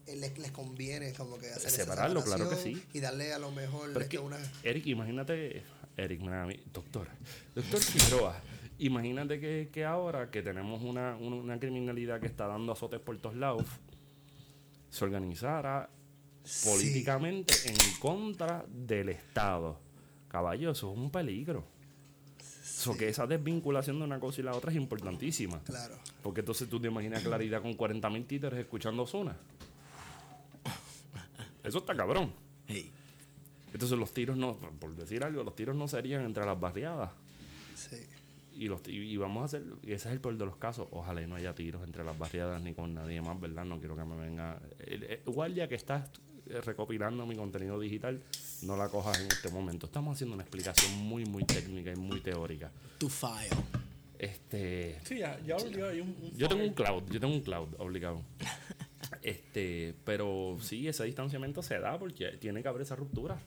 [0.07, 2.81] les, les conviene como que hacer esa Separarlo, claro que sí.
[2.93, 4.37] y darle a lo mejor Pero es que, una...
[4.63, 5.63] Eric, imagínate,
[5.97, 7.07] Eric, mira, doctor,
[7.55, 8.41] doctor Figueroa,
[8.79, 13.35] imagínate que, que ahora que tenemos una, una, criminalidad que está dando azotes por todos
[13.35, 13.65] lados,
[14.89, 15.89] se organizara
[16.43, 16.69] Sí.
[16.69, 19.79] políticamente en contra del Estado.
[20.27, 21.63] Caballo, eso es un peligro.
[22.63, 25.61] So que esa desvinculación de una cosa y la otra es importantísima.
[25.63, 25.95] Claro.
[26.21, 29.37] Porque entonces tú te imaginas Claridad con 40.000 títeres escuchando zona.
[31.63, 32.31] Eso está cabrón.
[32.67, 32.91] Sí.
[33.73, 37.09] Entonces los tiros no, por decir algo, los tiros no serían entre las barriadas.
[37.75, 37.97] Sí.
[38.55, 40.87] Y, los, y, y vamos a hacer, y ese es el peor de los casos,
[40.91, 43.65] ojalá y no haya tiros entre las barriadas ni con nadie más, ¿verdad?
[43.65, 44.59] No quiero que me venga...
[44.85, 46.07] el- el- igual ya que estás
[46.45, 48.21] eh, recopilando mi contenido digital,
[48.61, 49.87] no la cojas en este momento.
[49.87, 52.69] Estamos haciendo una explicación muy, muy técnica y muy teórica.
[52.99, 53.49] To file.
[54.19, 54.99] Este...
[55.03, 57.69] Sí, ya, ya obligado, hay un, un Yo tengo un cloud, yo tengo un cloud
[57.79, 58.21] obligado.
[59.23, 63.39] Este, pero sí, ese distanciamiento se da porque tiene que haber esa ruptura.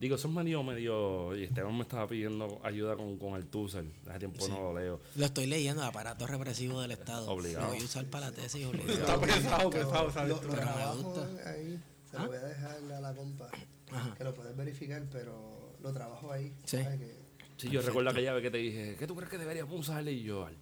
[0.00, 1.34] Digo, eso es medio, medio.
[1.36, 3.90] Y Esteban me estaba pidiendo ayuda con, con el Tussel.
[4.08, 5.00] Hace tiempo no lo leo.
[5.16, 7.30] Lo estoy leyendo, aparato represivo del Estado.
[7.30, 7.66] Obligado.
[7.66, 10.28] Lo voy a usar para la tesis Está pesado, pesado, ¿sabes?
[10.30, 11.80] Lo, lo Pero me ahí,
[12.10, 12.22] se ¿Ah?
[12.22, 13.50] lo voy a dejar a la compa,
[13.90, 14.14] Ajá.
[14.16, 16.52] que lo puedes verificar, pero lo trabajo ahí.
[16.64, 16.76] Sí.
[16.82, 16.98] ¿sabes?
[17.00, 17.25] Que-
[17.56, 20.12] Sí, yo recuerdo aquella vez que te dije, ¿qué tú crees que deberíamos usarle?
[20.12, 20.56] Y yo, al.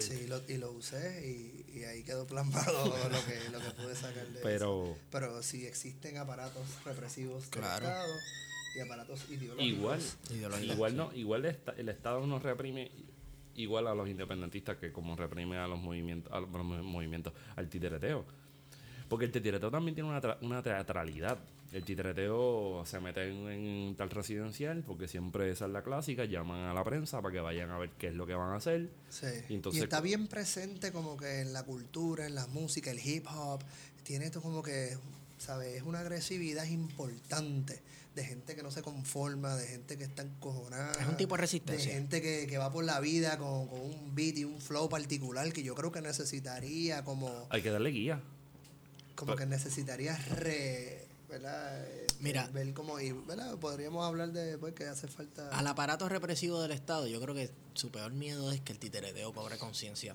[0.00, 3.94] Sí, lo, y lo usé y, y ahí quedó plasmado lo que, lo que pude
[3.94, 4.40] sacar de eso.
[4.42, 7.86] Pero Pero si existen aparatos represivos del Claro.
[7.86, 8.14] Estado
[8.76, 9.64] y aparatos ideológicos.
[9.66, 10.00] igual,
[10.30, 10.72] Ideología.
[10.74, 12.90] igual no, igual el, esta- el Estado nos reprime
[13.54, 17.68] igual a los independentistas que como reprime a los movimientos, a los mo- movimientos, al
[17.70, 18.24] titereteo.
[19.08, 21.38] Porque el titireteo también tiene una, una teatralidad.
[21.72, 26.66] El titireteo se mete en, en tal residencial, porque siempre esa es la clásica, llaman
[26.68, 28.90] a la prensa para que vayan a ver qué es lo que van a hacer.
[29.08, 29.26] Sí.
[29.48, 32.98] Y entonces- y está bien presente como que en la cultura, en la música, el
[33.04, 33.62] hip hop.
[34.04, 34.98] Tiene esto como que,
[35.38, 35.74] ¿sabes?
[35.76, 37.80] Es una agresividad importante
[38.14, 40.92] de gente que no se conforma, de gente que está encojonada.
[41.00, 41.86] Es un tipo de resistencia.
[41.90, 44.90] De gente que, que va por la vida con, con un beat y un flow
[44.90, 48.20] particular que yo creo que necesitaría como, Hay que darle guía.
[49.14, 51.01] como que necesitaría re...
[51.32, 51.84] ¿verdad?
[51.86, 52.46] Eh, Mira.
[52.52, 53.56] Ver cómo ir, ¿verdad?
[53.58, 55.48] Podríamos hablar de pues, que hace falta...
[55.48, 59.32] Al aparato represivo del Estado, yo creo que su peor miedo es que el titereteo
[59.32, 60.14] cobre conciencia.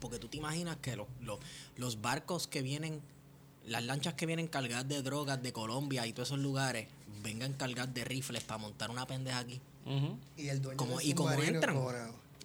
[0.00, 1.38] Porque tú te imaginas que los, los,
[1.76, 3.00] los barcos que vienen,
[3.64, 6.88] las lanchas que vienen cargadas de drogas de Colombia y todos esos lugares,
[7.22, 9.60] vengan cargadas de rifles para montar una pendeja aquí.
[10.36, 11.76] Y el dueño Como- del y como entran.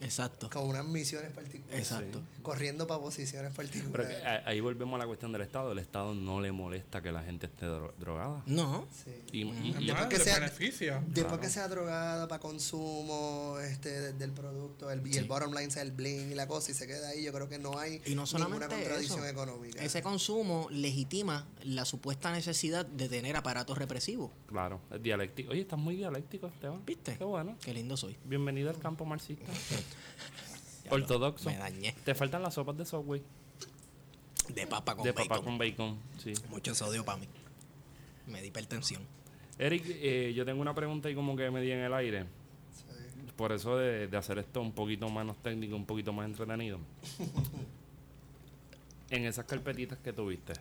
[0.01, 0.49] Exacto.
[0.49, 1.79] con unas misiones particulares.
[1.79, 2.21] Exacto.
[2.41, 4.17] Corriendo para posiciones Pero particulares.
[4.17, 5.71] que a- ahí volvemos a la cuestión del Estado.
[5.71, 8.43] El Estado no le molesta que la gente esté dro- drogada.
[8.45, 8.85] No.
[9.03, 9.11] Sí.
[9.31, 10.95] Y, y- y- Además, que sea- beneficia.
[11.05, 11.41] Después Claro.
[11.41, 15.19] que sea drogada para consumo este, de- del producto el, y Sí.
[15.19, 17.47] el bottom line sea el bling y la cosa y se queda ahí, yo creo
[17.47, 19.27] que no hay Y no solamente ninguna contradicción eso.
[19.29, 19.83] económica.
[19.83, 24.31] Ese consumo legitima la supuesta necesidad de tener aparatos represivos.
[24.47, 25.51] claro, es dialéctico.
[25.51, 26.83] Oye, estás muy dialéctico, Esteban.
[26.85, 27.17] ¿Viste?
[27.17, 27.55] Qué bueno.
[27.63, 28.17] Qué lindo soy.
[28.25, 29.45] Bienvenido al campo marxista.
[30.89, 31.49] Ortodoxo.
[31.49, 31.95] Me dañé.
[32.03, 33.21] Te faltan las sopas de Subway.
[34.49, 35.27] De papa con de bacon.
[35.27, 35.99] papá con bacon.
[36.17, 36.33] Sí.
[36.49, 37.27] Mucho sodio para mí.
[38.27, 39.01] Me di hipertensión.
[39.57, 42.25] Eric, eh, yo tengo una pregunta y como que me di en el aire.
[42.73, 42.83] Sí.
[43.35, 46.79] Por eso de, de hacer esto un poquito menos técnico, un poquito más entretenido.
[49.11, 50.53] en esas carpetitas que tuviste,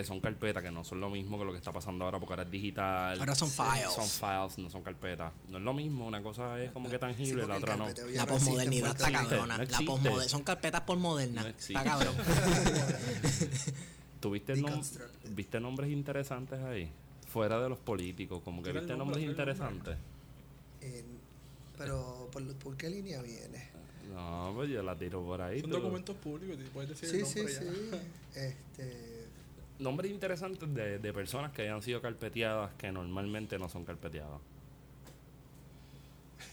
[0.00, 2.34] que son carpetas, que no son lo mismo que lo que está pasando ahora, porque
[2.34, 3.18] ahora es digital.
[3.18, 3.92] Ahora son files.
[3.92, 5.32] Son files, no son carpetas.
[5.48, 7.88] No es lo mismo, una cosa es como que Sí, tangible, porque la otra no.
[8.14, 9.54] La posmodernidad está cabrona.
[9.54, 9.84] No La existe.
[9.84, 11.44] posmoder- son carpetas posmodernas.
[11.44, 12.14] No está cabrón.
[14.20, 14.82] ¿Tuviste nom-
[15.30, 16.90] viste nombres interesantes ahí?
[17.32, 19.96] Fuera de los políticos, como que viste nombre, nombres interesantes.
[20.80, 21.18] En-
[21.76, 23.68] pero, ¿por, por qué línea viene?
[24.12, 25.60] No, pues yo la tiro por ahí.
[25.60, 27.64] Son tú- documentos públicos, puedes decir Sí, el sí, sí.
[28.34, 29.17] Este,
[29.78, 34.40] Nombres interesantes de, de personas que hayan sido carpeteadas que normalmente no son carpeteadas.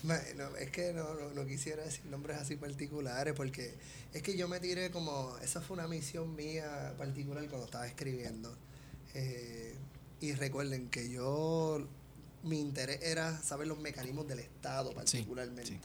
[0.03, 3.75] No, es que no, no, no quisiera decir nombres así particulares porque
[4.13, 8.55] es que yo me tiré como, esa fue una misión mía particular cuando estaba escribiendo.
[9.15, 9.75] Eh,
[10.21, 11.87] y recuerden que yo,
[12.43, 15.81] mi interés era saber los mecanismos del Estado particularmente.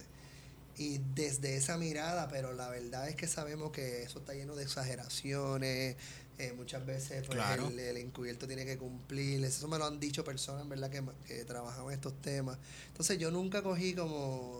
[0.81, 4.63] Y desde esa mirada, pero la verdad es que sabemos que eso está lleno de
[4.63, 5.95] exageraciones,
[6.39, 7.67] eh, muchas veces pues, Claro.
[7.67, 11.45] el, el encubierto tiene que cumplir, eso me lo han dicho personas, ¿verdad?, que, que
[11.45, 12.57] trabajan estos temas.
[12.87, 14.59] Entonces yo nunca cogí como,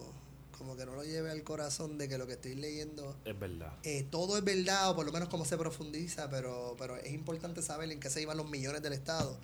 [0.58, 3.74] como que no lo lleve al corazón de que lo que estoy leyendo Es verdad.
[3.84, 7.64] eh, todo es verdad, o por lo menos cómo se profundiza, pero, pero es importante
[7.64, 9.36] saber en qué se iban los millones del Estado.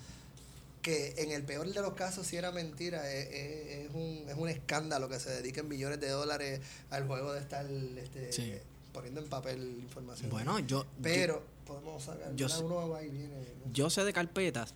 [0.87, 4.35] Que en el peor de los casos, si era mentira, es, es- es un, es
[4.37, 8.53] un escándalo que se dediquen millones de dólares al juego de estar este, Sí.
[8.93, 10.29] poniendo en papel información.
[10.29, 13.27] Bueno, yo, pero podemos sacar, yo uno va y viene.
[13.65, 13.73] ¿no?
[13.73, 14.73] yo sé de carpetas.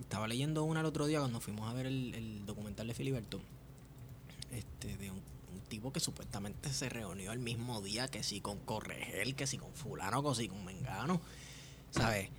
[0.00, 3.38] Estaba leyendo una el otro día cuando fuimos a ver el, el documental de Filiberto.
[4.52, 5.18] Este, de un,
[5.52, 9.58] un tipo que supuestamente se reunió el mismo día que si con Corregel, que si
[9.58, 11.20] con fulano, que si con Mengano.
[11.90, 12.30] ¿Sabes?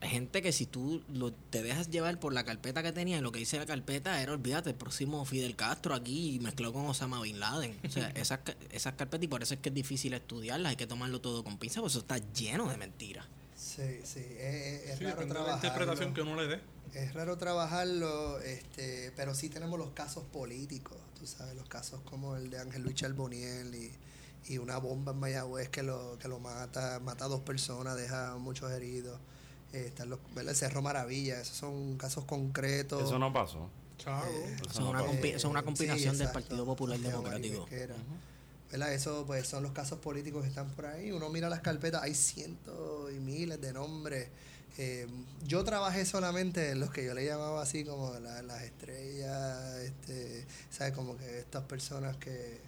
[0.00, 3.32] Hay gente que si tú lo, te dejas llevar por la carpeta que tenía, lo
[3.32, 7.20] que dice la carpeta era, olvídate, el próximo Fidel Castro aquí y mezcló con Osama
[7.22, 7.78] Bin Laden.
[7.86, 8.40] O sea, esas,
[8.70, 11.58] esas carpetas, y por eso es que es difícil estudiarlas, hay que tomarlo todo con
[11.58, 13.26] pinza, porque eso está lleno de mentiras.
[13.56, 16.60] Sí, sí, es, es- es Sí, raro de la interpretación que uno le dé.
[16.94, 22.36] Es raro trabajarlo, este, pero sí tenemos los casos políticos, tú sabes, los casos como
[22.36, 23.92] el de Ángel Luis Charboniel y,
[24.52, 28.32] y una bomba en Mayagüez que lo, que lo mata, mata a dos personas, deja
[28.32, 29.18] a muchos heridos.
[29.72, 30.50] Eh, están los, ¿verdad?
[30.50, 33.02] el Cerro Maravilla, esos son casos concretos.
[33.02, 33.68] Eso no pasó.
[33.98, 34.26] Chavo.
[34.26, 35.38] Eh, Eso Son no una, pasó.
[35.38, 37.66] son una sí, combinación del Partido Popular Democrático.
[38.70, 38.92] ¿Verdad?
[38.92, 41.12] Eso pues son los casos políticos que están por ahí.
[41.12, 44.28] Uno mira las carpetas, hay cientos y miles de nombres.
[44.78, 45.06] Eh,
[45.46, 50.44] yo trabajé solamente en los que yo le llamaba así como la- las estrellas, este,
[50.70, 50.92] ¿sabes?
[50.92, 52.60] Como que estas personas que,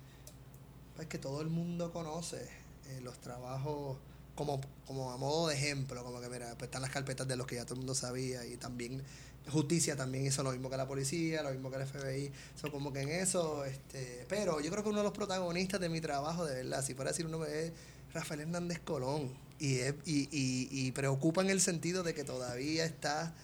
[0.97, 2.49] pues, que todo el mundo conoce,
[2.89, 3.99] eh, los trabajos
[4.39, 7.47] como, como a modo de ejemplo, como que mira, pues están las carpetas de los
[7.47, 9.03] que ya todo el mundo sabía y también
[9.51, 12.31] justicia también hizo lo mismo que la policía, lo mismo que el FBI,
[12.61, 15.89] son como que en eso, este, pero yo creo que uno de los protagonistas de
[15.89, 17.73] mi trabajo, de verdad, si fuera a decir uno es
[18.15, 19.31] Rafael Hernández Colón.
[19.59, 23.35] Y, es- y, y, y preocupa en el sentido de que todavía está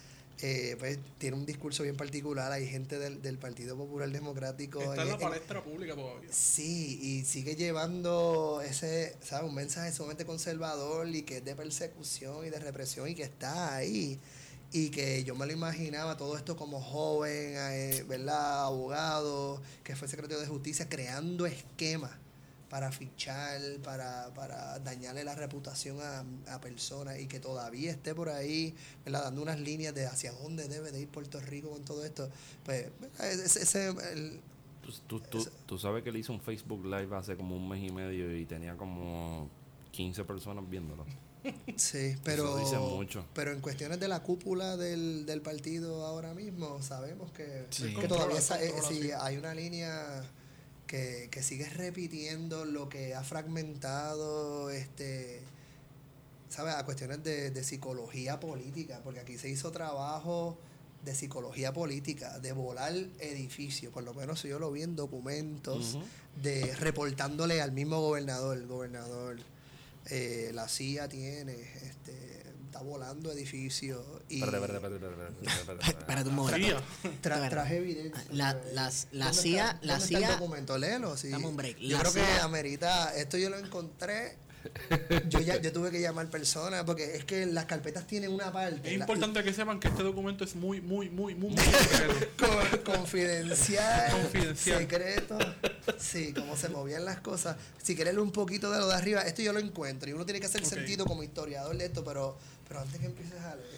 [0.41, 5.03] eh, pues tiene un discurso bien particular, hay gente del, del Partido Popular Democrático Está
[5.03, 6.29] en la en- palestra pública todavía.
[6.33, 9.49] Sí, y sigue llevando ese, ¿sabes?
[9.49, 13.75] Un mensaje sumamente conservador y que es de persecución y de represión y que está
[13.77, 14.19] ahí.
[14.73, 18.65] Y que yo me lo imaginaba todo esto como joven, eh, ¿verdad?
[18.65, 22.11] Abogado, que fue secretario de justicia, creando esquemas
[22.75, 28.29] para fichar, para, para dañarle la reputación a, a personas y que todavía esté por
[28.31, 29.23] ahí, ¿verdad?
[29.23, 32.29] Dando unas líneas de hacia dónde debe de ir Puerto Rico con todo esto.
[32.65, 32.87] Pues,
[33.21, 34.41] ese, ese- el-
[34.83, 37.81] Tú, tú, tú, tú sabes que él hizo un Facebook Live hace como un mes
[37.89, 39.49] y medio y tenía como
[39.93, 41.07] 15 personas viéndolo.
[41.77, 43.25] Sí, pero, dice mucho.
[43.35, 47.95] pero en cuestiones de la cúpula del, del partido ahora mismo, sabemos que, Sí.
[47.95, 49.11] que todavía eh, sí, sí.
[49.13, 50.25] hay una línea
[50.87, 55.41] que, que sigue repitiendo lo que ha fragmentado este
[56.49, 56.75] ¿sabes?
[56.75, 60.57] a cuestiones de, de psicología política, porque aquí se hizo trabajo
[61.05, 65.99] de psicología política, de volar edificios, por lo menos yo lo vi en documentos,
[66.43, 69.37] de reportándole al mismo gobernador, el gobernador,
[70.07, 72.34] eh, la CIA tiene, este,
[72.75, 75.99] está volando edificios y Espérate, espérate, espérate, espérate, espérate, espérate, espérate.
[76.01, 76.83] Espérate un momento.
[77.23, 78.25] Tra- traje evidencia.
[78.33, 80.79] La- las- la ¿dónde CIA está- la dónde está el CIA documento?
[80.79, 81.29] Léelo, sí.
[81.29, 81.79] Dame un break.
[81.79, 84.37] Yo La creo que amerita, esto yo lo encontré,
[85.29, 88.79] yo ya yo tuve que llamar personas porque es que las carpetas tienen una parte.
[88.93, 92.83] Es la- importante que sepan que este documento es muy, muy, muy, muy, muy secreto.
[92.85, 94.79] Confidencial, Confidencial.
[94.81, 95.39] secreto.
[95.99, 97.57] Sí, cómo se movían las cosas.
[97.83, 100.09] Si quieres un poquito de lo de arriba, esto yo lo encuentro.
[100.09, 102.39] Y uno tiene que hacer sentido como historiador de esto, pero,
[102.75, 103.69] pero antes que empieces a leer.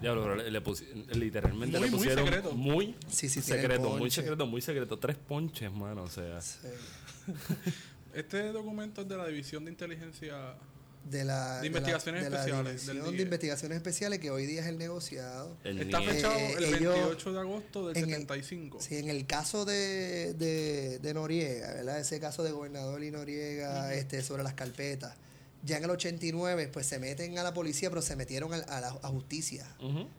[0.00, 2.52] Diablo, pero le, le pusi- literalmente Muy, le muy pusieron secreto.
[2.52, 4.98] muy Sí, sí, secreto, muy secreto, muy secreto.
[4.98, 6.40] Tres ponches, mano, o sea.
[6.40, 6.58] Sí.
[8.14, 10.54] Este documento es de la División de Inteligencia.
[11.04, 13.22] De la, De investigaciones de la, de la especiales, de DIE.
[13.22, 15.56] investigaciones especiales que hoy día es el negociado.
[15.64, 16.08] El Está NIE.
[16.10, 18.80] fechado Eh, el ellos- 28 de agosto del en el- 75.
[18.80, 21.98] Sí, en el caso de, de, de Noriega, ¿verdad?
[22.00, 25.14] Ese caso de gobernador y Noriega este, sobre las carpetas.
[25.62, 28.88] Ya en el 89, pues se meten a la policía, pero se metieron a, la
[29.02, 29.66] a justicia.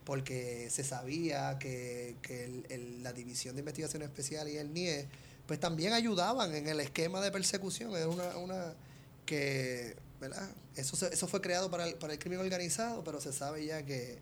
[0.04, 5.08] Porque se sabía que, que el- el- la División de Investigaciones Especiales y el NIE,
[5.48, 7.96] pues también ayudaban en el esquema de persecución.
[7.96, 8.74] Era una, una
[9.26, 10.50] que, ¿verdad?
[10.76, 13.84] Eso, se- eso fue creado para el, para el crimen organizado, pero se sabe ya
[13.84, 14.20] que,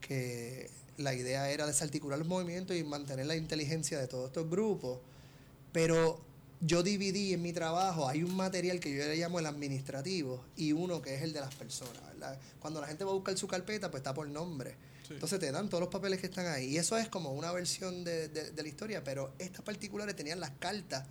[0.00, 4.98] que la idea era desarticular los movimientos y mantener la inteligencia de todos estos grupos.
[5.72, 6.20] Pero
[6.60, 10.72] yo dividí en mi trabajo, hay un material que yo le llamo el administrativo y
[10.72, 12.38] uno que es el de las personas, ¿verdad?
[12.60, 14.74] Cuando la gente va a buscar su carpeta, pues está por nombre.
[15.06, 15.14] Sí.
[15.14, 16.68] Entonces te dan todos los papeles que están ahí.
[16.70, 20.40] Y eso es como una versión de, de- de la historia, pero estas particulares tenían
[20.40, 21.04] las cartas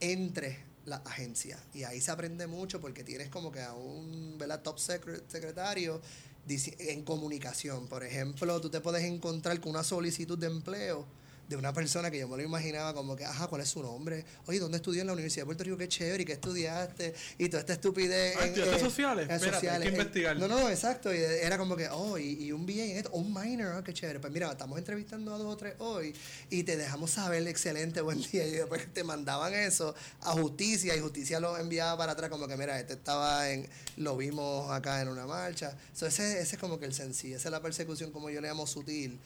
[0.00, 1.58] entre las agencias.
[1.72, 4.60] Y ahí se aprende mucho porque tienes como que a un ¿verdad?
[4.62, 6.00] top secre- secretario
[6.46, 7.88] en comunicación.
[7.88, 11.06] Por ejemplo, tú te puedes encontrar con una solicitud de empleo
[11.48, 14.24] de una persona que yo me lo imaginaba como que, ajá, ¿cuál es su nombre?
[14.46, 15.76] Oye, ¿dónde estudió en la Universidad de Puerto Rico?
[15.76, 17.14] Qué chévere, ¿y qué estudiaste?
[17.38, 18.36] Y toda esta estupidez.
[18.38, 19.28] Ah, en- ¿estudiaste eh, sociales?
[19.28, 20.36] en Espérate, hay que investigar.
[20.38, 21.12] No, no, exacto.
[21.14, 23.92] Y era como que, oh, y, y un BA en esto, un minor, ah, qué
[23.92, 24.20] chévere.
[24.20, 26.14] Pues mira, estamos entrevistando a dos o tres hoy
[26.50, 28.46] y te dejamos saber, excelente, buen día.
[28.46, 32.56] Y después te mandaban eso a justicia y justicia lo enviaba para atrás, como que,
[32.56, 33.68] mira, este estaba en,
[33.98, 35.76] lo vimos acá en una marcha.
[35.94, 38.48] So, ese, ese es como que el sencillo, esa es la persecución, como yo le
[38.48, 39.20] llamo sutil.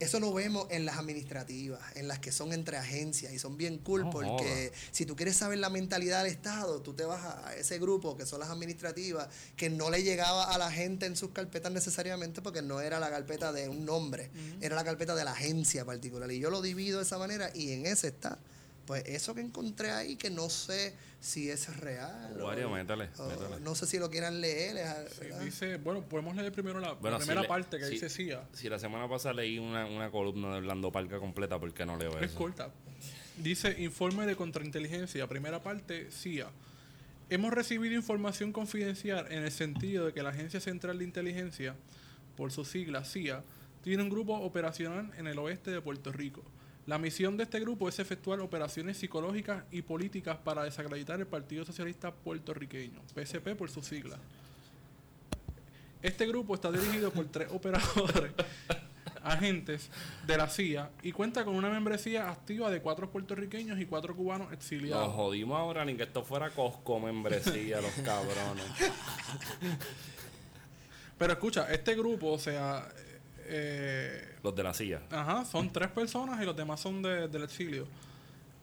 [0.00, 3.78] Eso lo vemos en las administrativas, en las que son entre agencias y son bien
[3.78, 7.30] cool No porque si tú quieres saber la mentalidad del Estado, tú te vas a
[7.44, 11.16] a ese grupo que son las administrativas, que no le llegaba a la gente en
[11.16, 14.30] sus carpetas necesariamente porque no era la carpeta de un nombre,
[14.60, 16.30] era la carpeta de la agencia particular.
[16.30, 18.38] Y yo lo divido de esa manera y en ese está.
[18.90, 22.34] Pues eso que encontré ahí, que no sé si es real.
[22.42, 22.46] o-
[23.20, 24.78] o no sé si lo quieran leer.
[24.78, 28.42] es- dice, bueno, podemos leer primero la, primera si le- parte que si- dice CIA.
[28.52, 31.96] Si la semana pasada leí una, una columna de Orlando Parca completa, ¿por qué no
[31.96, 32.36] leo Es eso?
[32.38, 32.70] corta.
[33.36, 36.48] Dice informe de contrainteligencia, primera parte, CIA.
[37.28, 41.76] Hemos recibido información confidencial en el sentido de que la Agencia Central de Inteligencia,
[42.36, 43.44] por su sigla CIA,
[43.84, 46.42] tiene un grupo operacional en el oeste de Puerto Rico.
[46.90, 51.64] La misión de este grupo es efectuar operaciones psicológicas y políticas para desacreditar el Partido
[51.64, 54.18] Socialista Puertorriqueño, PSP por su sigla.
[56.02, 58.32] Este grupo está dirigido por tres operadores,
[59.22, 59.88] agentes
[60.26, 64.48] de la CIA y cuenta con una membresía activa de cuatro puertorriqueños y cuatro cubanos
[64.48, 65.14] Nos exiliados.
[65.14, 68.64] jodimos ahora ni que esto fuera Costco membresía, los cabrones.
[71.18, 72.88] Pero escucha, este grupo, o sea,
[73.52, 75.02] eh, Los de la silla.
[75.10, 77.86] Ajá, son tres personas y los demás son de- del exilio.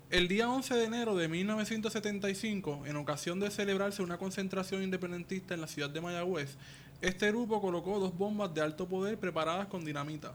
[0.10, 5.62] El día 11 de enero de 1975, en ocasión de celebrarse una concentración independentista en
[5.62, 6.56] la ciudad de Mayagüez,
[7.02, 10.34] este grupo colocó dos bombas de alto poder preparadas con dinamita.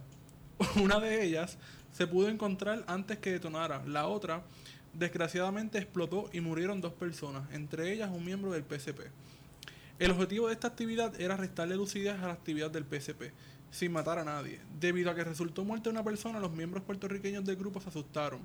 [0.83, 1.57] Una de ellas
[1.93, 3.83] se pudo encontrar antes que detonara.
[3.87, 4.43] La otra,
[4.93, 9.01] desgraciadamente, explotó y murieron dos personas, entre ellas un miembro del PSP.
[9.99, 13.33] El objetivo de esta actividad era restarle lucidez a la actividad del PSP,
[13.73, 14.61] sin matar a nadie.
[14.79, 18.41] Debido a que resultó muerta una persona, los miembros puertorriqueños del grupo se asustaron.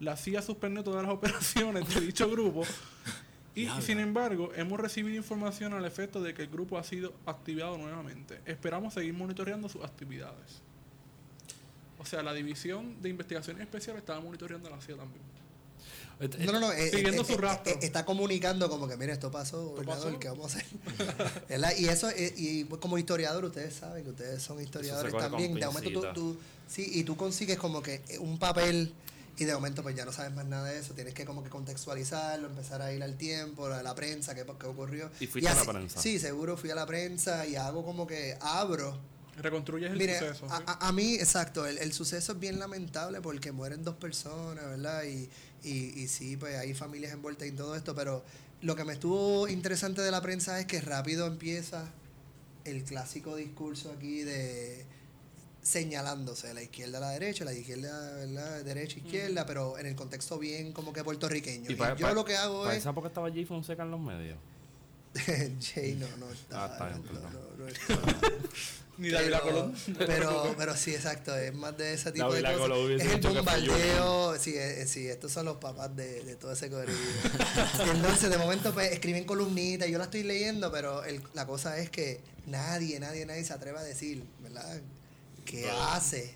[0.00, 2.64] La CIA suspendió todas las operaciones de dicho grupo
[3.54, 3.82] y, Diablo.
[3.82, 8.40] sin embargo, hemos recibido información al efecto de que el grupo ha sido activado nuevamente.
[8.46, 10.62] Esperamos seguir monitoreando sus actividades.
[11.98, 15.29] O sea, la División de Investigaciones Especiales estaba monitoreando a la CIA también.
[16.40, 16.72] No, no, no.
[16.72, 17.72] eh, Siguiendo eh, su eh, rastro.
[17.72, 20.18] eh, está comunicando como que, mira, esto pasó, gobernador, pasó.
[20.20, 20.66] ¿qué vamos a hacer?
[21.78, 25.54] Y eso, eh, y como historiador, ustedes saben que ustedes son historiadores también.
[25.54, 28.92] De momento tú, tú- sí, y tú consigues como que eh, un papel
[29.38, 30.92] y de momento pues ya no sabes más nada de eso.
[30.92, 34.66] Tienes que como que contextualizarlo, empezar a ir al tiempo, a la prensa, qué, qué
[34.66, 35.10] ocurrió.
[35.20, 36.00] Y fuiste a la prensa.
[36.02, 38.98] Sí, seguro fui a la prensa y hago como que abro
[39.40, 40.46] Reconstruyes el Mire, suceso.
[40.50, 40.64] a, ¿sí?
[40.66, 45.04] a- a mí, exacto, el, el suceso es bien lamentable porque mueren dos personas, ¿verdad?
[45.04, 45.28] Y,
[45.64, 48.22] y, y sí, pues hay familias envueltas en todo esto, pero
[48.62, 51.88] lo que me estuvo interesante de la prensa es que rápido empieza
[52.64, 54.84] el clásico discurso aquí de
[55.62, 58.64] señalándose la izquierda a la derecha, la izquierda, ¿verdad?
[58.64, 61.70] Derecha, izquierda, pero en el contexto bien como que puertorriqueño.
[61.70, 62.80] Y, yo lo que hago Para es...
[62.80, 64.38] esa época estaba Jay Fonseca en los medios.
[65.60, 66.64] Jay no, no está.
[66.64, 67.32] Ah, está bien, no, perdón.
[67.32, 67.98] no, no está.
[68.98, 69.74] Ni David Colón.
[69.96, 73.06] pero, pero sí, exacto, es más de ese tipo David de cosas.
[73.06, 76.92] Es el bombardeo, sí, eh, sí, estos son los papás de, de todo ese corillo.
[77.86, 81.78] Y entonces, de momento, pues, escriben columnitas, yo la estoy leyendo, pero el- la cosa
[81.78, 84.82] es que nadie, nadie, nadie se atreve a decir, ¿verdad?
[85.46, 86.34] ¿Qué hace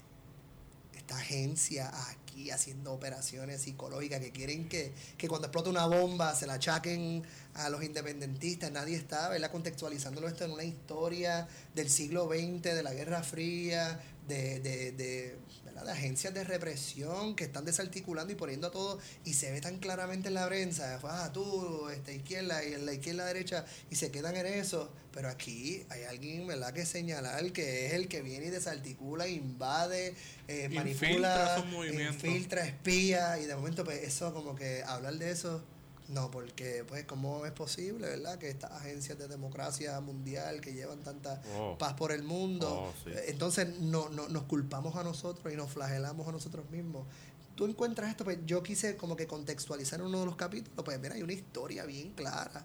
[0.97, 6.47] esta agencia aquí haciendo operaciones psicológicas que quieren que, que cuando explota una bomba se
[6.47, 7.22] la achaquen
[7.55, 8.70] a los independentistas?
[8.70, 9.51] Nadie está, ¿verdad?
[9.51, 15.37] Contextualizándolo esto en una historia del siglo XX, de la Guerra Fría, de, de,
[15.75, 15.87] ¿verdad?
[15.87, 20.29] de agencias de represión que están desarticulando y poniendo todo y se ve tan claramente
[20.29, 24.37] en la prensa, ah, tú, este, izquierda y en la izquierda derecha y se quedan
[24.37, 28.51] en eso, pero aquí hay alguien, ¿verdad?, que señalar que es el que viene y
[28.51, 30.14] desarticula, invade,
[30.49, 32.25] eh, Infiltra manipula, esos movimientos.
[32.25, 35.64] infiltra, espía y de momento pues eso como que hablar de eso
[36.09, 38.38] no, porque pues cómo es posible, ¿verdad?
[38.38, 41.76] Que estas agencias de democracia mundial que llevan tanta Oh.
[41.78, 43.11] paz por el mundo, Oh, sí.
[43.11, 47.07] eh, entonces no, no, nos culpamos a nosotros y nos flagelamos a nosotros mismos.
[47.55, 51.14] Tú encuentras esto, pues yo quise como que contextualizar uno de los capítulos, pues mira,
[51.14, 52.64] hay una historia bien clara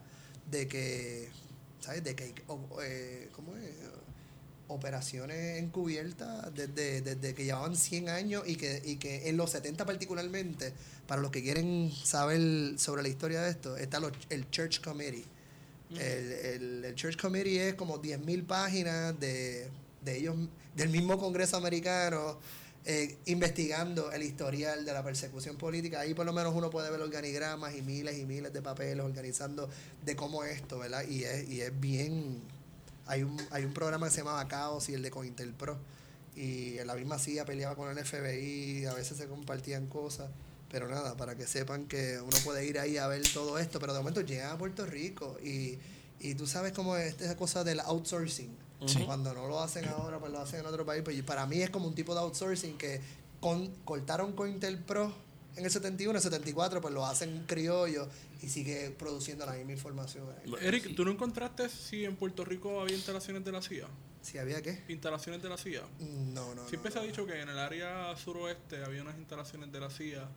[0.49, 1.29] de que,
[1.79, 2.03] ¿sabes?
[2.03, 2.33] De que
[2.81, 3.78] eh, ¿cómo es?
[4.69, 9.85] Operaciones encubiertas desde, desde que llevaban 100 años y que, y que en los 70
[9.85, 10.73] particularmente,
[11.07, 12.39] para los que quieren saber
[12.79, 15.25] sobre la historia de esto, está los- el Church Committee.
[15.91, 19.67] el, el- el Church Committee es como 10.000 páginas de,
[20.05, 20.35] de ellos,
[20.75, 22.37] del mismo Congreso americano,
[22.85, 25.99] eh, investigando el historial de la persecución política.
[26.01, 29.67] Ahí por lo menos uno puede ver organigramas y miles y miles de papeles organizando
[30.05, 31.03] de cómo esto, ¿verdad?
[31.07, 32.39] Y es, y es bien...
[33.09, 35.77] Hay un, hay un programa que se llamaba Caos y el de Cointelpro.
[36.35, 40.29] Y en la misma CIA peleaba con el FBI, a veces se compartían cosas.
[40.69, 43.93] Pero nada, para que sepan que uno puede ir ahí a ver todo esto, pero
[43.93, 45.79] de momento llegan a Puerto Rico y,
[46.19, 48.55] y tú sabes cómo es esta cosa del outsourcing.
[49.05, 51.01] Cuando no lo hacen ahora, pues lo hacen en otro país.
[51.03, 53.01] Pues para mí es como un tipo de outsourcing que
[53.41, 55.11] con, cortaron Cointelpro
[55.59, 58.07] en el 71, en el 74, pues lo hacen criollo
[58.41, 60.25] y sigue produciendo la misma información.
[60.61, 63.85] Eric, ¿tú no encontraste si en Puerto Rico había instalaciones de la CIA?
[64.21, 64.83] Si había qué?
[64.89, 65.81] Instalaciones de la CIA.
[65.99, 66.67] No, no.
[66.67, 67.07] Siempre no, se ha no.
[67.07, 70.27] dicho que en el área suroeste había unas instalaciones de la CIA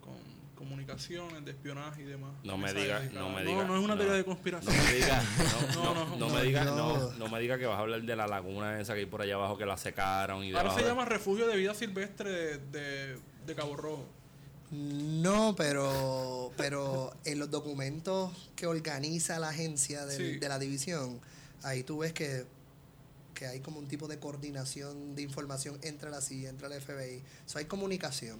[0.00, 0.14] con
[0.54, 2.30] comunicaciones de espionaje y demás.
[2.44, 3.20] No me esa diga, época.
[3.20, 3.64] no me No, diga.
[3.64, 4.00] no es una no.
[4.00, 4.74] teoría de No conspiración.
[4.74, 6.76] me no, No, no, no, no no, me diga, no.
[6.76, 9.22] no, no me diga que vas a hablar de la laguna esa que hay por
[9.22, 13.18] allá abajo que la secaron y Ahora se llama Refugio de Vida Silvestre de, de,
[13.46, 14.08] de Cabo Rojo.
[14.72, 20.38] No, pero, pero en los documentos que organiza la agencia del- Sí.
[20.38, 21.20] de la división,
[21.62, 22.46] ahí tú ves que,
[23.34, 27.22] que hay como un tipo de coordinación de información entre la CIA, entre la FBI.
[27.46, 28.38] O sea, hay comunicación.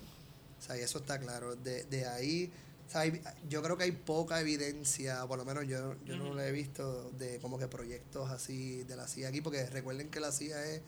[0.59, 1.55] O sea, y eso está claro.
[1.57, 2.51] De, de ahí,
[2.89, 3.21] o sea, hay-
[3.51, 7.11] yo creo que hay poca evidencia, por lo menos yo, yo no lo he visto,
[7.19, 10.81] de como que proyectos así de la CIA aquí, porque recuerden que la CIA es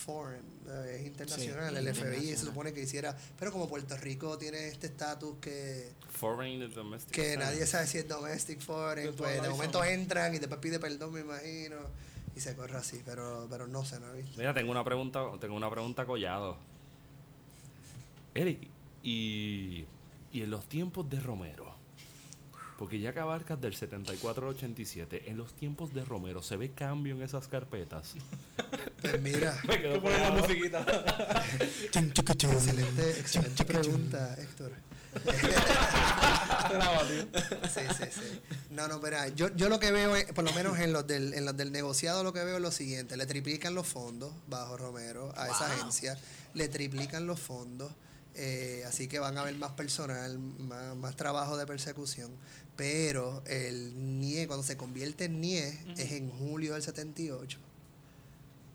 [0.00, 4.38] foreign, eh, es internacional, Sí, el FBI se supone que hiciera, pero como Puerto Rico
[4.38, 7.12] tiene este estatus que, Foreign domestic.
[7.12, 11.12] que nadie sabe si es domestic foreign, pues de momento entran y después pide perdón,
[11.12, 11.76] me imagino,
[12.34, 14.38] y se corre así, pero, pero no sé, no he visto.
[14.38, 16.56] Mira, tengo una pregunta, tengo una pregunta collado.
[18.34, 18.68] Eric,
[19.02, 19.84] y,
[20.32, 21.69] y en los tiempos de Romero,
[22.80, 26.72] porque ya que abarcas del 74 al 87, en los tiempos de Romero, ¿se ve
[26.72, 28.14] cambio en esas carpetas?
[29.02, 30.80] Pues mira, Me quedo pones la musiquita.
[31.92, 34.72] excelente, excelente pregunta, Héctor.
[37.68, 38.40] Sí, sí, sí.
[38.70, 41.34] No, no, pero yo, yo lo que veo, es, por lo menos en los, del,
[41.34, 44.78] en los del negociado, lo que veo es lo siguiente: le triplican los fondos bajo
[44.78, 45.76] Romero a esa Wow.
[45.76, 46.18] agencia,
[46.54, 47.92] le triplican los fondos,
[48.36, 52.30] eh, así que van a haber más personal, más, más trabajo de persecución.
[52.76, 55.68] Pero el NIE, cuando se convierte en NIE,
[55.98, 57.58] es en julio del 78.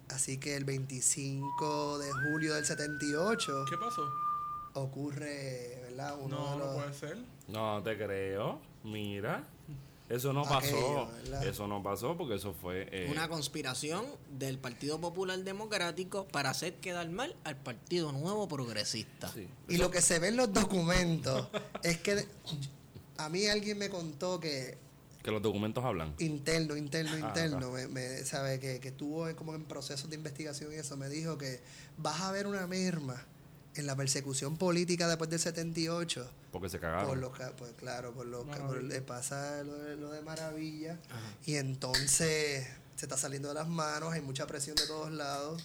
[0.10, 4.04] Así que el 25 de julio del 78 ¿Qué pasó?
[4.74, 6.16] ocurre, ¿verdad?
[6.22, 7.18] Uno No, no puede ser.
[7.48, 8.60] No te creo.
[8.84, 9.44] Mira.
[10.08, 11.12] Eso no Aquello, pasó.
[11.24, 11.48] ¿verdad?
[11.48, 12.88] Eso no pasó porque eso fue...
[12.92, 14.06] eh, Una conspiración
[14.38, 19.32] del Partido Popular Democrático para hacer quedar mal al Partido Nuevo Progresista.
[19.34, 19.48] sí.
[19.68, 21.48] Y lo que se ve en los documentos
[21.82, 22.28] es que
[23.18, 24.78] a mí alguien me contó que
[25.24, 26.14] Que los documentos hablan.
[26.20, 30.72] interno, interno, Ah, interno, me, me- sabe que, que estuvo como en procesos de investigación
[30.72, 31.62] y eso, me dijo que
[31.98, 33.22] vas a ver una merma
[33.76, 37.20] en la persecución política después del 78 Porque se por cagaron.
[37.22, 40.98] los ca- pues claro, por lo que le pasa lo de, lo de maravilla.
[41.46, 45.62] Y entonces se está saliendo de las manos, hay mucha presión de todos lados.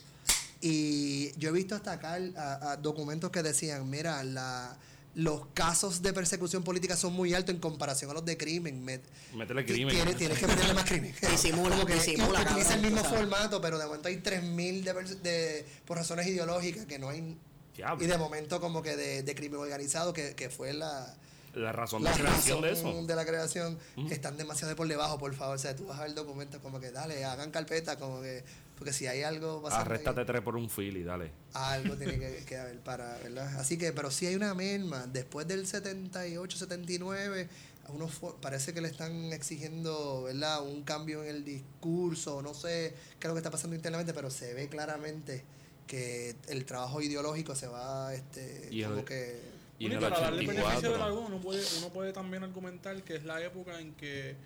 [0.61, 4.77] Y yo he visto hasta acá a- a documentos que decían, mira, la
[5.23, 8.83] los casos de persecución política son muy altos en comparación a los de crimen.
[8.85, 9.01] Me-
[9.35, 9.95] Métele crimen.
[9.95, 11.15] Tienes, tienes que meterle más crimen.
[11.31, 15.67] Disimula, Como que disimula, Utiliza el mismo formato, pero de momento hay 3.000 de, de,
[15.85, 17.37] por razones ideológicas que no hay.
[17.77, 18.03] Diablo.
[18.05, 21.15] Y de momento, como que de, de crimen organizado, que, que fue la,
[21.55, 23.03] La razón la de creación de eso.
[23.07, 23.79] de la creación,
[24.11, 25.57] están demasiado por debajo, por favor.
[25.57, 28.45] O sea, tú vas a ver documentos como que dale, hagan carpeta, como que.
[28.77, 31.33] Porque si hay algo Arréstate tres por un fili, dale.
[31.53, 33.59] algo tiene que, que haber para, ¿verdad?
[33.59, 35.07] Así que, pero sí hay una merma.
[35.07, 37.49] Después del 78, 79,
[37.87, 38.09] a uno
[38.41, 40.63] parece que le están exigiendo, ¿verdad?
[40.63, 44.31] Un cambio en el discurso, no sé qué es lo que está pasando internamente, pero
[44.31, 45.45] se ve claramente
[45.87, 49.60] que el trabajo ideológico se va, este, Y como el- que...
[49.81, 51.11] Y en Bueno, el para darle beneficio de la 84.
[51.17, 54.37] duda, uno puede, uno puede también argumentar que es la época en que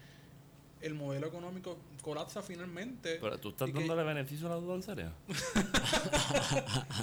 [0.81, 3.19] el modelo económico colapsa finalmente.
[3.21, 5.13] Pero tú estás y que- dándole beneficio a la duda en serio.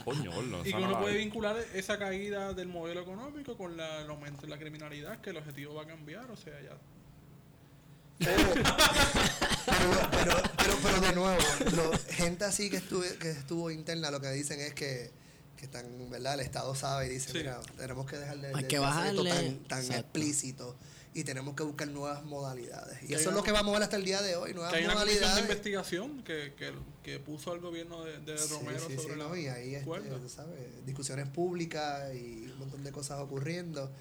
[0.05, 0.61] Coño, gordo.
[0.61, 1.23] Y que no uno puede vi.
[1.25, 5.37] vincular esa caída del modelo económico con la- el aumento de la criminalidad, que el
[5.37, 6.77] objetivo va a cambiar, o sea, ya.
[8.19, 8.53] Pero,
[10.11, 11.37] pero, pero, pero de nuevo,
[11.75, 15.11] lo- gente así que estuvo, que estuvo interna lo que dicen es que,
[15.61, 16.33] que están, ¿verdad?
[16.33, 17.37] El Estado sabe y dice, Sí.
[17.37, 20.01] mira, tenemos que dejar de, Hay de que hacer esto tan, tan exacto.
[20.01, 20.75] explícito
[21.13, 22.97] y tenemos que buscar nuevas modalidades.
[23.07, 24.79] Y eso es lo que vamos a ver hasta el día de hoy, nuevas Que
[24.79, 25.43] hay una comisión de modalidades.
[25.51, 29.29] investigación que, que, que puso el gobierno de, de Sí, Romero sí, sí, sobre no,
[29.35, 33.91] la y ahí este, sabes, discusiones públicas y un montón de cosas ocurriendo.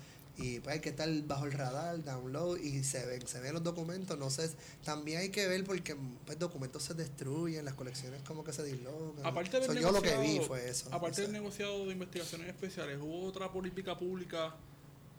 [0.42, 3.62] Y pues hay que estar bajo el radar, download, y se ven, se ven los
[3.62, 4.50] documentos, no sé,
[4.84, 9.26] también hay que ver porque pues documentos se destruyen, las colecciones como que se dislocan.
[9.26, 10.86] Aparte del So, yo lo que vi negociado- fue eso.
[10.92, 11.24] Aparte o sea.
[11.24, 14.54] del negociado de investigaciones especiales, ¿hubo otra política pública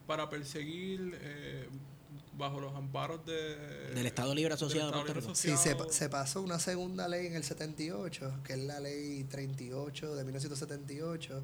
[0.08, 1.68] para perseguir eh,
[2.38, 5.36] bajo los amparos de, Del Estado Libre Asociado de Estado Libre.
[5.36, 5.86] Sí, se, Asociado?
[5.88, 10.24] pa- se pasó una segunda ley en el 78, que es la ley 38 de
[10.24, 11.44] 1978,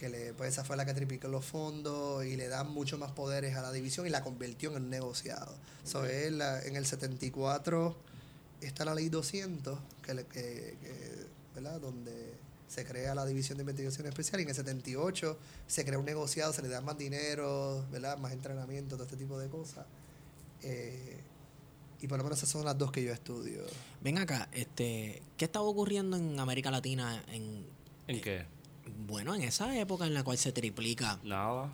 [0.00, 3.12] que le, pues esa fue la que triplicó los fondos y le da mucho más
[3.12, 5.54] poderes a la división y la convirtió en un negociado.
[5.84, 7.94] So, es la- en el 74
[8.62, 11.78] está la ley 200, que, le- que- que, ¿verdad?
[11.80, 12.32] donde
[12.66, 15.36] se crea la división de investigación especial y en el 78
[15.66, 18.16] se crea un negociado, se le da más dinero, ¿verdad?
[18.16, 19.84] más entrenamiento, todo este tipo de cosas.
[20.62, 21.18] Eh,
[22.00, 23.62] y por lo menos esas son las dos que yo estudio.
[24.00, 27.66] Ven acá, este, ¿qué estaba ocurriendo en América Latina en
[28.06, 28.46] ¿En qué?
[29.10, 31.18] Bueno, en esa época en la cual se triplica?
[31.24, 31.72] Nada.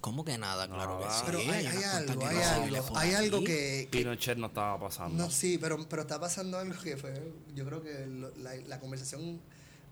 [0.00, 0.66] ¿Cómo que nada?
[0.66, 1.22] Claro que sí.
[1.26, 5.22] Pero hay, algo, hay algo, hay algo que, que- Pinochet no estaba pasando.
[5.22, 7.12] no sí, pero, pero está pasando algo que fue,
[7.54, 9.38] yo creo que lo- la, la conversación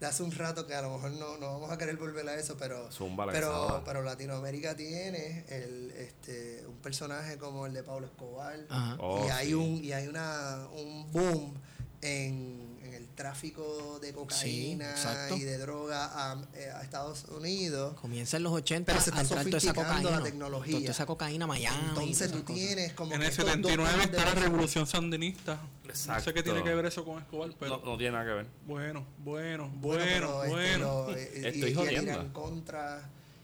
[0.00, 2.36] de hace un rato que a lo mejor no, no vamos a querer volver a
[2.36, 2.94] eso, pero que
[3.32, 8.96] pero, pero Latinoamérica tiene el, este, un personaje como el de Pablo Escobar Ajá.
[9.00, 9.54] Oh, y hay sí.
[9.54, 11.52] un y hay una un boom
[12.00, 12.77] en,
[13.18, 15.36] tráfico de cocaína exacto.
[15.36, 17.94] y de droga a, eh, a Estados Unidos.
[18.00, 20.10] Comienza en los 80 Pero se está toda esa cocaína.
[20.10, 20.78] la tecnología.
[20.78, 21.88] Toda esa cocaína Miami.
[21.88, 25.54] Entonces tú tienes como En el estos dos 79 temas está la revolución sandinista.
[25.56, 26.32] No sé Exacto.
[26.32, 28.46] qué tiene que ver eso con Escobar, pero No, no tiene nada que ver.
[28.66, 31.10] bueno, bueno, Bueno, bueno, pero, bueno.
[31.10, 32.12] este, lo- y, Estoy y- y jodiendo.
[32.12, 33.02] Irán contra,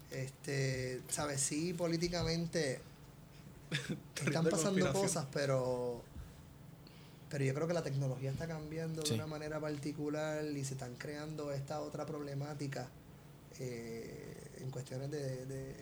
[0.09, 2.79] este, sabes, sí, políticamente
[4.25, 6.01] están pasando cosas, pero
[7.35, 9.09] pero yo creo que la tecnología está cambiando Sí.
[9.09, 12.87] de una manera particular y se están creando esta otra problemática
[13.59, 15.75] eh, en cuestiones de, de-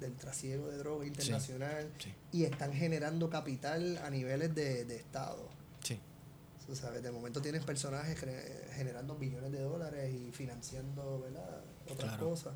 [0.00, 2.14] del trasiego de droga internacional sí.
[2.32, 5.48] y están generando capital a niveles de, de Estado.
[5.82, 5.98] Sí.
[6.64, 8.16] Tú sabes, de momento tienes personajes
[8.76, 11.60] generando billones de dólares y financiando ¿verdad?
[11.90, 12.28] otras Claro.
[12.30, 12.52] cosas.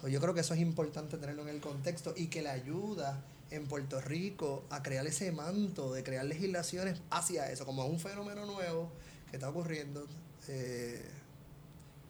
[0.00, 3.20] So, yo creo que eso es importante tenerlo en el contexto y que le ayuda
[3.54, 8.46] en Puerto Rico a crear ese manto de crear legislaciones hacia eso, como un fenómeno
[8.46, 8.90] nuevo
[9.30, 10.06] que está ocurriendo,
[10.48, 11.02] eh,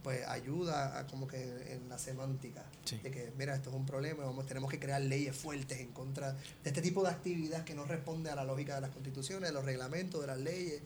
[0.03, 2.97] pues ayuda a como que en, en la semántica Sí.
[2.99, 6.33] de que mira esto es un problema, vamos tenemos que crear leyes fuertes en contra
[6.33, 6.39] de
[6.71, 9.65] este tipo de actividad que no responde a la lógica de las constituciones, de los
[9.65, 10.81] reglamentos, de las leyes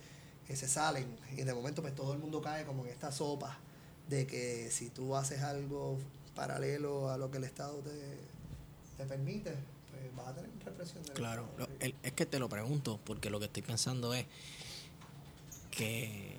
[0.47, 3.59] que se salen y de momento pues todo el mundo cae como en esta sopa
[4.11, 5.97] de que si tú haces algo
[6.35, 7.91] paralelo a lo que el Estado te,
[8.99, 9.55] te permite,
[10.15, 13.39] vas a tener represión del Claro, lo- el- es que te lo pregunto, porque lo
[13.39, 14.27] que estoy pensando es
[15.71, 16.37] que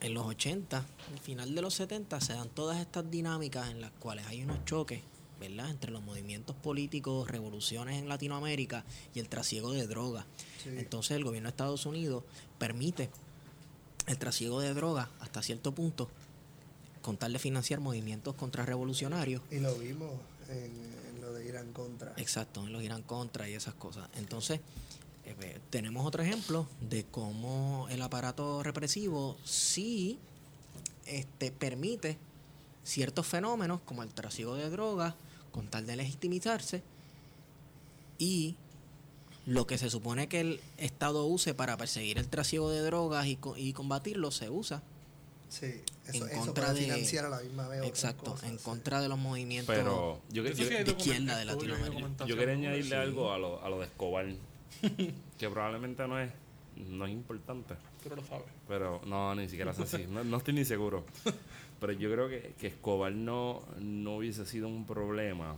[0.00, 0.78] en los 80,
[1.12, 4.64] al final de los 70, se dan todas estas dinámicas en las cuales hay unos
[4.64, 5.00] choques
[5.40, 5.70] ¿verdad?
[5.70, 8.84] Entre los movimientos políticos, revoluciones en Latinoamérica
[9.14, 10.24] y el trasiego de drogas.
[10.64, 10.70] Sí.
[10.70, 12.24] Entonces el gobierno de Estados Unidos
[12.58, 13.08] permite
[14.08, 16.08] el trasiego de drogas hasta cierto punto
[17.02, 19.40] con tal de financiar movimientos contrarrevolucionarios.
[19.52, 20.10] Y lo vimos
[20.48, 20.97] en, de
[21.72, 22.12] Contra.
[22.16, 24.08] Exacto, los Irán contra y esas cosas.
[24.16, 24.60] Entonces,
[25.24, 30.18] eh, tenemos otro ejemplo de cómo el aparato represivo sí
[31.06, 32.16] este, permite
[32.82, 35.14] ciertos fenómenos como el trasiego de drogas
[35.52, 36.82] con tal de legitimizarse
[38.18, 38.56] y
[39.44, 43.38] lo que se supone que el Estado use para perseguir el trasiego de drogas y,
[43.56, 44.82] y combatirlo se usa
[45.48, 47.82] Sí, eso, en eso contra para de financiar a la misma vez.
[47.84, 48.64] exacto cosas, en sí.
[48.64, 52.26] contra de los movimientos Pero yo, yo- hay de izquierda de Latinoamérica.
[52.26, 52.94] Yo quería añadirle Sí.
[52.94, 54.26] algo a lo, a lo de Escobar,
[55.38, 56.30] que probablemente no es,
[56.76, 57.74] no es importante.
[58.02, 58.44] Pero lo sabes.
[58.68, 60.06] Pero no, ni siquiera es así.
[60.08, 61.04] No, no estoy ni seguro.
[61.80, 65.56] Pero yo creo que, que Escobar no, no hubiese sido un problema.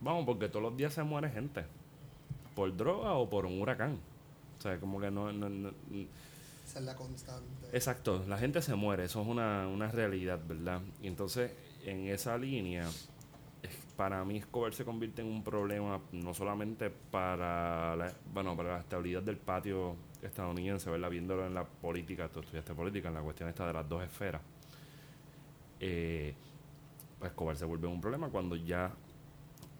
[0.00, 1.64] Vamos, porque todos los días se muere gente.
[2.54, 3.98] Por droga o por un huracán.
[4.58, 5.32] O sea, como que no...
[5.32, 5.70] no- no-
[6.66, 7.57] Esa es la constante.
[7.72, 9.04] Exacto, la gente se muere.
[9.04, 10.80] Eso es una, una realidad, ¿verdad?
[11.02, 11.52] Y entonces,
[11.84, 12.88] en esa línea,
[13.96, 18.80] para mí Escobar se convierte en un problema no solamente para la, bueno, para la
[18.80, 21.10] estabilidad del patio estadounidense, ¿verdad?
[21.10, 24.42] Viéndolo en la política, tú estudiaste política, en la cuestión esta de las dos esferas.
[25.80, 26.34] Eh,
[27.18, 28.92] pues Escobar se vuelve un problema cuando ya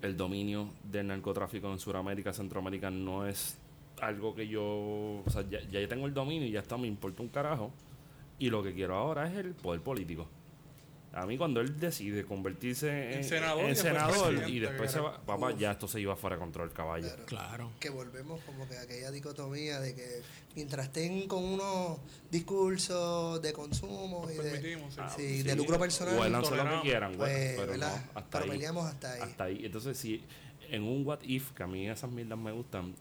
[0.02, 3.58] el dominio del narcotráfico en Sudamérica, Centroamérica no es
[4.02, 7.22] algo que yo, o sea, ya, ya tengo el dominio y ya está, me importa
[7.22, 7.72] un carajo.
[8.38, 10.28] Y lo que quiero ahora es el poder político.
[11.12, 14.58] A mí cuando él decide convertirse en, En senador y en después senador presidente, y
[14.60, 15.58] después que se va, papá, Uf.
[15.58, 17.08] ya esto se iba fuera de control, caballo.
[17.08, 17.24] Claro.
[17.26, 20.22] claro Que volvemos como que a aquella dicotomía de que
[20.54, 21.98] mientras estén con unos
[22.30, 25.00] discursos de consumo Nos y de, permitimos, sí.
[25.16, 28.50] sí, de lucro personal, lo que quieran, pues, pero no, hasta pero ahí.
[28.50, 29.20] peleamos hasta ahí.
[29.22, 29.64] Hasta ahí.
[29.64, 30.22] Entonces, si
[30.70, 32.94] en un what if, que a mí esas mierdas me gustan,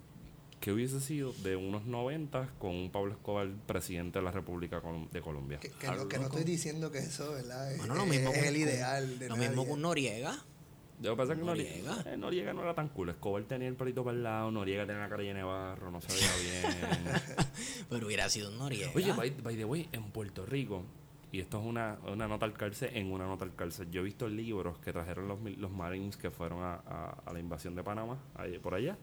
[0.60, 4.82] que hubiese sido de unos 90 con un Pablo Escobar presidente de la República
[5.12, 5.60] de Colombia.
[5.60, 7.72] Que, que no, que no estoy diciendo que eso, ¿verdad?
[7.72, 9.50] Es, Bueno, lo mismo es con- el ideal de lo nadie.
[9.50, 10.36] mismo con Noriega
[11.02, 11.90] Lo que pasa es que Noriega.
[11.92, 12.14] Noriega.
[12.14, 13.10] eh, Noriega no era tan cool.
[13.10, 16.02] Escobar tenía el pelito para el lado, Noriega tenía la cara llena de barro, no
[16.02, 17.22] se veía bien.
[17.90, 20.84] pero hubiera sido un Noriega Oye, by, by the way, en Puerto Rico,
[21.32, 24.04] y esto es una, una nota al cárcel en una nota al cárcel, yo he
[24.04, 27.76] visto libros que trajeron los, mil- los Marines que fueron a, a- a la invasión
[27.76, 28.98] de Panamá, ahí- por allá,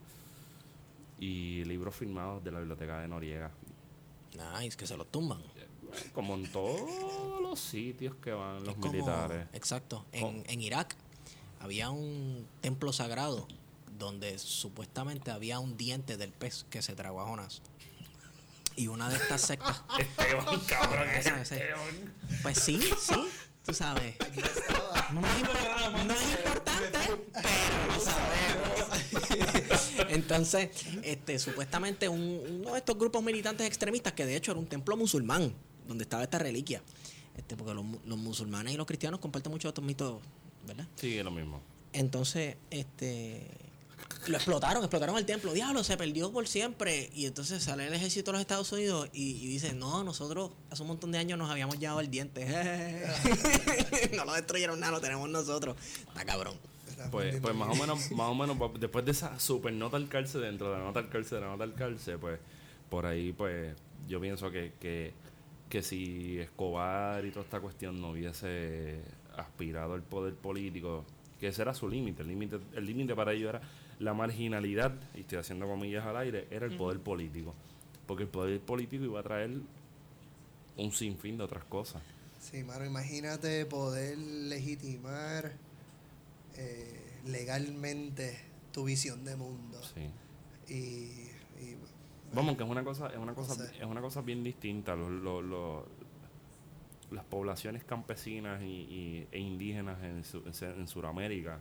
[1.19, 3.51] y libros firmados de la biblioteca de Noriega.
[4.59, 5.41] nice que se los tumban
[6.13, 9.47] Como en todos los sitios que van los como- militares.
[9.53, 10.43] exacto en, Oh.
[10.47, 10.95] en Irak
[11.61, 13.47] había un templo sagrado
[13.97, 17.61] donde supuestamente había un diente del pez que se tragó a Jonás
[18.75, 21.07] y una de estas sectas Esteban, cabrón.
[21.09, 22.13] Esteban.
[22.41, 23.15] pues sí sí
[23.63, 24.15] tú sabes
[25.13, 26.99] no es, no es importante,
[27.33, 29.61] pero lo sabemos.
[30.09, 30.69] Entonces,
[31.03, 34.95] este, supuestamente un- uno de estos grupos militantes extremistas, que de hecho era un templo
[34.97, 35.53] musulmán,
[35.87, 36.81] donde estaba esta reliquia,
[37.37, 40.21] este, porque los, mu- los musulmanes y los cristianos comparten muchos de estos mitos,
[40.67, 40.87] ¿verdad?
[40.95, 41.61] Sí, es lo mismo.
[41.93, 43.47] Entonces, este
[44.27, 47.09] lo explotaron, explotaron el templo, diablo, se perdió por siempre.
[47.13, 50.81] Y entonces sale el ejército de los Estados Unidos y, y dice, no, nosotros hace
[50.81, 52.45] un montón de años nos habíamos llevado el diente.
[54.15, 55.75] no lo destruyeron nada, lo tenemos nosotros.
[56.07, 56.57] Está cabrón.
[57.11, 60.07] Pues, pues más o menos, más o menos, pues, después de esa super nota al
[60.07, 62.39] cárcel, dentro de la nota al cárcel, de la nota al cárcel, pues,
[62.89, 63.75] por ahí, pues,
[64.07, 65.13] yo pienso que, que,
[65.69, 69.01] que si Escobar y toda esta cuestión no hubiese
[69.35, 71.03] aspirado al poder político,
[71.39, 73.61] que ese era su límite, el límite, el límite para ellos era
[73.99, 77.53] la marginalidad, y estoy haciendo comillas al aire, era el poder político.
[78.05, 79.51] Porque el poder político iba a traer
[80.77, 82.01] un sinfín de otras cosas.
[82.39, 85.53] Sí, mano, imagínate poder legitimar
[86.57, 88.37] eh, legalmente
[88.71, 89.79] tu visión de mundo.
[89.83, 90.09] Sí.
[90.73, 90.75] Y,
[91.63, 91.77] y,
[92.33, 94.95] Vamos, que es una cosa, es una cosa, es una cosa bien distinta.
[94.95, 95.85] Los-
[97.11, 101.59] las poblaciones campesinas y, y- e indígenas en, Su- en, en Sudamérica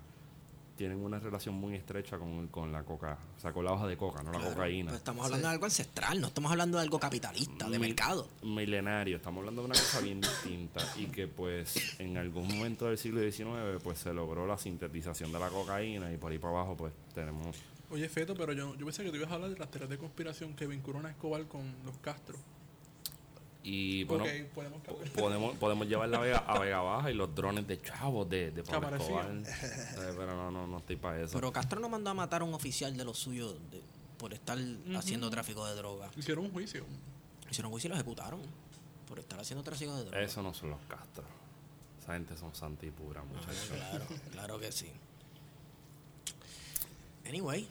[0.76, 3.96] tienen una relación muy estrecha con, con la coca, o sea, con la hoja de
[3.96, 4.90] coca, no la cocaína.
[4.90, 8.28] pues estamos hablando de algo ancestral, no estamos hablando de algo capitalista, de mercado.
[8.42, 12.98] Milenario, estamos hablando de una cosa bien distinta y que pues en algún momento del
[12.98, 16.76] siglo XIX pues se logró la sintetización de la cocaína y por ahí para abajo
[16.76, 17.56] pues tenemos
[17.90, 19.98] Oye, Feto, pero yo, yo pensé que tú ibas a hablar de las teorías de
[19.98, 22.36] conspiración que vinculan a Escobar con los Castro.
[23.66, 24.24] Y bueno
[24.54, 24.80] podemos
[25.16, 28.62] podemos, podemos llevar la Vega a Vega Baja y los drones de chavos de, de
[28.62, 28.94] Pablo.
[28.94, 29.30] Escobar.
[29.34, 31.32] Eh, pero no, no, no estoy para eso.
[31.34, 33.80] Pero Castro no mandó a matar a un oficial de los suyos de-
[34.18, 34.58] por estar
[34.96, 36.10] haciendo tráfico de droga.
[36.16, 36.84] Hicieron un juicio.
[37.50, 38.40] Hicieron juicio y lo ejecutaron
[39.08, 40.20] por estar haciendo tráfico de droga.
[40.22, 41.24] Eso no son los Castro.
[42.02, 43.70] Esa gente son santa y pura, muchachos.
[43.72, 44.90] Claro, claro que sí.
[47.26, 47.66] Anyway,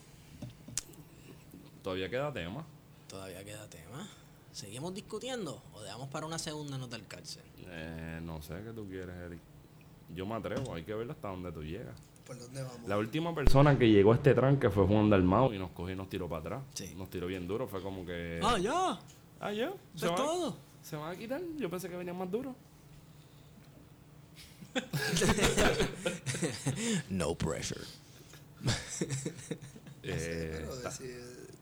[1.84, 2.66] Todavía queda tema.
[3.08, 4.10] todavía queda tema.
[4.54, 7.44] ¿Seguimos discutiendo o dejamos para una segunda nota del cárcel?
[7.68, 9.40] Eh, no sé qué tú quieres, Eric.
[10.16, 11.98] Yo me atrevo, hay que ver hasta dónde tú llegas.
[12.26, 12.88] ¿Por dónde vamos?
[12.88, 15.98] La última persona que llegó a este tranque fue Juan Dalmao y nos cogió y
[15.98, 16.64] nos tiró para atrás.
[16.76, 16.94] Sí.
[16.96, 18.40] Nos tiró bien duro, fue como que...
[18.44, 19.00] Ah, ya.
[19.40, 19.74] Ah, ya.
[19.96, 20.56] Eso es todo.
[20.84, 21.42] ¿Se van a quitar?
[21.58, 22.56] Yo pensé que venían más duros.
[27.10, 27.82] No pressure.
[30.06, 31.06] Eh, Pero está- si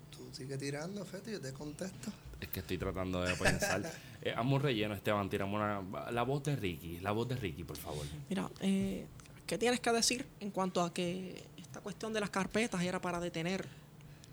[0.10, 2.12] tú sigues tirando, Feto, y yo te contesto.
[2.46, 3.82] Es que estoy tratando de pensar.
[4.22, 5.30] eh, un relleno, Esteban.
[5.30, 7.00] Tiramos una, la voz de Ricky.
[7.00, 8.06] La voz de Ricky, por favor.
[8.30, 9.06] Mira, eh,
[9.46, 13.20] ¿qué tienes que decir en cuanto a que esta cuestión de las carpetas era para
[13.20, 13.66] detener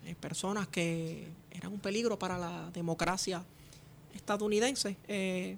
[0.05, 3.43] eh, personas que eran un peligro para la democracia
[4.13, 5.55] estadounidense eh,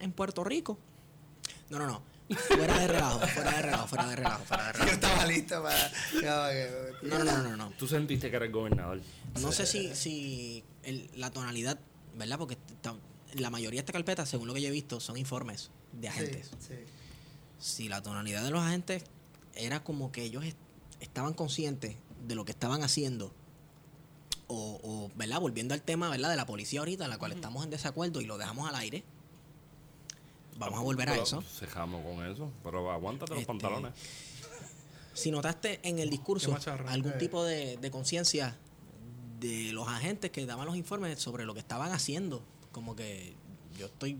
[0.00, 0.78] en Puerto Rico?
[1.70, 2.02] No, no, no.
[2.36, 5.90] Fuera de relajo, fuera de relajo, fuera de relajo, fuera de Yo estaba listo para...
[7.02, 7.70] No, no, no, no, no.
[7.78, 9.00] Tú sentiste que eres gobernador.
[9.40, 11.78] No sé si, si el- la tonalidad,
[12.16, 12.38] ¿verdad?
[12.38, 12.56] Porque
[13.34, 16.50] la mayoría de estas carpetas, según lo que yo he visto, son informes de agentes.
[16.60, 16.74] Sí, sí.
[17.60, 19.02] si la tonalidad de los agentes
[19.54, 20.56] era como que ellos est-
[21.00, 21.96] estaban conscientes
[22.26, 23.32] de lo que estaban haciendo
[24.46, 25.40] o, o, ¿verdad?
[25.40, 26.30] volviendo al tema ¿verdad?
[26.30, 29.02] de la policía ahorita en la cual estamos en desacuerdo y lo dejamos al aire
[30.56, 32.50] vamos a volver a Pero eso Cejamos con eso.
[32.64, 33.92] Pero aguántate los Este, pantalones.
[35.14, 36.56] si notaste en el discurso
[36.86, 37.18] algún Eh.
[37.18, 38.56] tipo de, de conciencia
[39.40, 42.42] de los agentes que daban los informes sobre lo que estaban haciendo
[42.72, 43.34] como que
[43.78, 44.16] yo estoy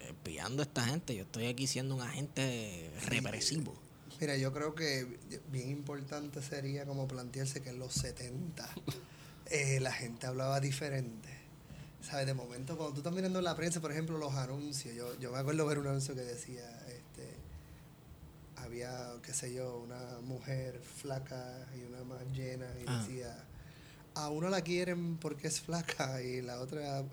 [0.00, 3.74] espiando a esta gente yo estoy aquí siendo un agente represivo
[4.20, 5.18] Mira, yo creo que
[5.52, 8.66] bien importante sería como plantearse que en los 70
[9.50, 11.28] eh, la gente hablaba diferente.
[12.00, 12.24] ¿Sabes?
[12.24, 15.32] De momento, cuando tú estás mirando en la prensa, por ejemplo, los anuncios, yo, yo
[15.32, 17.28] me acuerdo ver un anuncio que decía, este,
[18.56, 22.98] había, qué sé yo, una mujer flaca y una más llena y Ah.
[23.06, 23.44] decía,
[24.16, 27.04] a una la quieren porque es flaca y la otra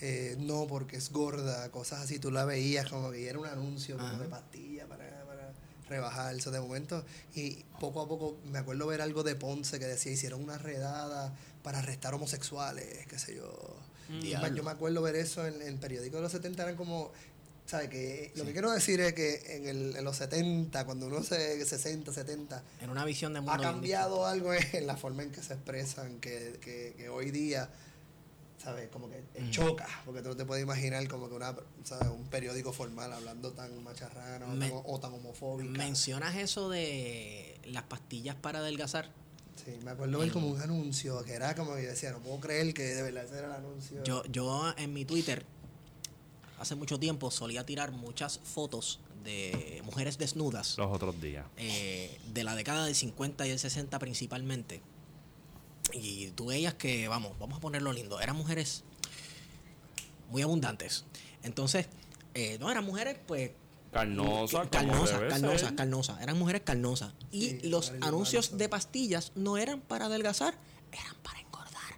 [0.00, 3.96] eh, no porque es gorda, cosas así, tú la veías como que era un anuncio
[3.96, 4.18] como Ajá.
[4.18, 5.52] de pastilla para, para
[5.88, 7.04] rebajar eso de momento
[7.34, 11.34] y poco a poco me acuerdo ver algo de Ponce que decía hicieron una redada
[11.62, 13.76] para arrestar homosexuales, qué sé yo.
[14.08, 14.56] Y Diablo.
[14.56, 17.12] yo me acuerdo ver eso en, en periódicos de los 70 eran como
[17.68, 17.90] ¿Sabes?
[17.90, 21.62] Que lo que quiero decir es que en, el, en los 70, cuando uno se
[21.64, 25.42] 60, 70, en una visión de mundo ha cambiado algo en la forma en que
[25.42, 27.68] se expresan, que, que, que hoy día,
[28.62, 28.88] ¿sabes?
[28.88, 29.50] Como que Ujú.
[29.50, 31.54] choca, porque tú no te puedes imaginar como que una,
[31.84, 32.08] ¿sabes?
[32.08, 35.70] un periódico formal hablando tan macharrano o Me- tan- o tan homofóbico.
[35.70, 39.10] Mencionas eso de las pastillas para adelgazar.
[39.62, 42.72] Sí, me acuerdo ver como un anuncio que era como que decía, no puedo creer
[42.72, 44.02] que de verdad ese era el anuncio.
[44.04, 45.44] Yo, yo en mi Twitter
[46.58, 51.44] hace mucho tiempo solía tirar muchas fotos de mujeres desnudas Los otros días.
[51.56, 54.80] eh, de la década del 50 y el 60 principalmente.
[55.92, 58.84] Y tú veías que, vamos, vamos a ponerlo lindo, eran mujeres
[60.30, 61.04] muy abundantes.
[61.42, 61.86] Entonces,
[62.34, 63.50] eh, no, eran mujeres pues
[63.92, 65.74] Carnosa, carnosas, ser.
[65.74, 67.14] carnosas, eran mujeres carnosas.
[67.30, 70.54] Y Sí, los anuncios de pastillas no eran para adelgazar,
[70.92, 71.94] eran para engordar,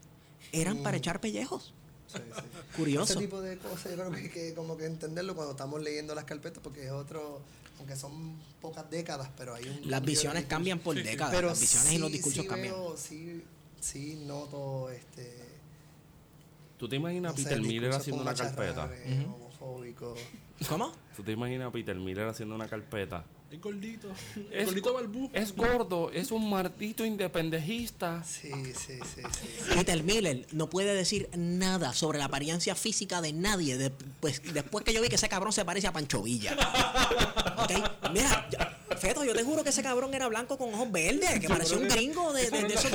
[0.52, 1.00] eran para Mm.
[1.00, 1.74] echar pellejos.
[2.12, 2.42] Sí, sí.
[2.76, 3.12] Curioso.
[3.12, 6.14] Ese tipo de cosas yo creo que hay que como que entenderlo cuando estamos leyendo
[6.14, 7.40] las carpetas porque es otro,
[7.78, 9.90] aunque son pocas décadas, pero hay un...
[9.90, 12.74] Las visiones cambian por Sí, décadas, Pero las visiones y los discursos sí cambian.
[12.74, 13.44] veo- sí,
[13.80, 15.48] sí noto este...
[16.78, 18.86] ¿Tú te imaginas a Peter Miller haciendo una carpeta?
[18.86, 19.34] Ujú.
[19.34, 20.18] homofóbicos.
[20.68, 20.92] ¿Cómo?
[21.16, 23.24] ¿Tú te imaginas a Peter Miller haciendo una carpeta?
[23.50, 24.08] Es gordito.
[24.52, 25.30] Es gordito go- balbú.
[25.32, 28.22] Es gordo, es un martito independejista.
[28.22, 29.74] Sí, sí, sí, sí.
[29.74, 33.90] Peter Miller no puede decir nada sobre la apariencia física de nadie de-
[34.20, 36.56] pues, después que yo vi que ese cabrón se parece a Pancho Villa.
[37.58, 38.10] ¿Ok?
[38.12, 38.58] Mira, yo-
[38.98, 41.88] Feto, yo te juro que ese cabrón era blanco con ojos verdes, que parecía un
[41.88, 42.90] gringo de, de, de esos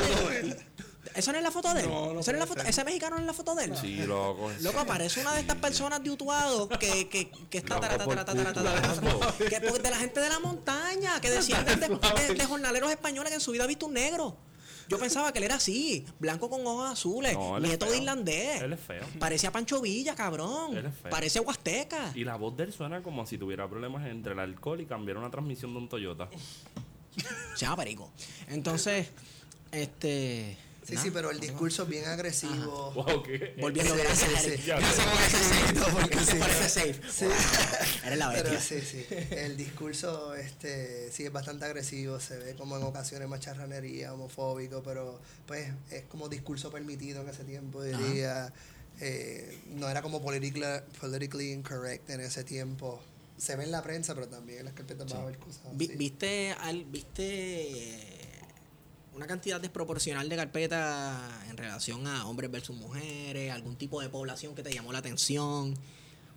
[1.16, 1.90] ¿Eso no es la foto de él?
[1.90, 2.70] No, no ¿Eso no es la puede foto- ser.
[2.70, 3.78] ¿Ese mexicano no es la foto de él?
[3.78, 4.52] Sí, loco.
[4.62, 9.90] Loco, aparece una de estas personas de Utuado que, que, que está que pues, de
[9.90, 13.52] la gente de la montaña, que descienden de, de- de jornaleros españoles que en su
[13.52, 14.36] vida ha visto un negro.
[14.88, 18.62] Yo pensaba que él era así, blanco con ojos azules, No, nieto de irlandés.
[18.62, 19.04] Él es feo.
[19.20, 20.78] Parece a Pancho Villa, cabrón.
[20.78, 21.10] Él es feo.
[21.10, 22.12] Parece Huasteca.
[22.14, 25.18] Y la voz de él suena como si tuviera problemas entre el alcohol y cambiar
[25.18, 26.30] una transmisión de un Toyota.
[27.56, 28.12] Se llama Perico.
[28.48, 29.08] Entonces,
[29.72, 30.56] este.
[30.86, 32.92] Sí, nada, sí, pero el discurso es bien agresivo.
[32.94, 33.56] Wow, ¿qué?
[33.60, 34.64] Volviendo, Sí, gracias, sí, sí.
[34.68, 35.92] Gracias por ese safe.
[35.92, 36.36] porque sí.
[36.38, 37.02] por ese safe.
[37.12, 37.26] Sí.
[37.26, 37.34] Wow.
[38.06, 38.82] Eres la Pero bestia.
[38.82, 39.16] sí, sí.
[39.32, 45.20] El discurso este, sí es bastante agresivo, se ve como en ocasiones macharranería, homofóbico, pero
[45.48, 48.54] pues es como discurso permitido en ese tiempo, diría.
[49.02, 50.66] Eh, no era como politically,
[51.02, 53.02] politically incorrect en ese tiempo.
[53.38, 55.96] se ve en la prensa, pero también en las carpetas ver cosas Vi- así.
[55.98, 58.15] ¿Viste, al, ¿Viste
[59.16, 61.18] una cantidad desproporcional de carpetas
[61.50, 63.52] en relación a hombres versus mujeres?
[63.52, 65.74] ¿Algún tipo de población que te llamó la atención?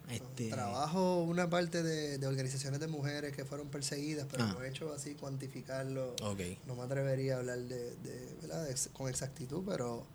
[0.08, 4.54] Este, Trabajo una parte de, de organizaciones de mujeres que fueron perseguidas, pero Ah.
[4.54, 6.14] no he hecho así cuantificarlo.
[6.22, 6.40] Ok.
[6.66, 8.66] No me atrevería a hablar de, de, ¿verdad?
[8.66, 10.06] de con exactitud, pero...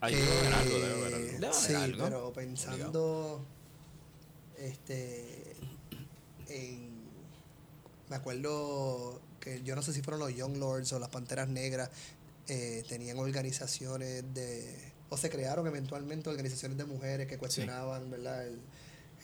[0.00, 1.38] Ay, debe haber algo, debe haber eh, algo.
[1.40, 2.02] Debe sí, algo.
[2.04, 3.44] pero pensando
[4.58, 5.54] este
[6.48, 6.90] en
[8.08, 11.90] me acuerdo que yo no sé si fueron los Young Lords o las Panteras Negras
[12.48, 18.58] eh, tenían organizaciones de o se crearon eventualmente organizaciones de mujeres que cuestionaban verdad el,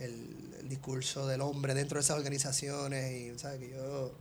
[0.01, 4.13] el, el discurso del hombre dentro de esas organizaciones y sabes que yo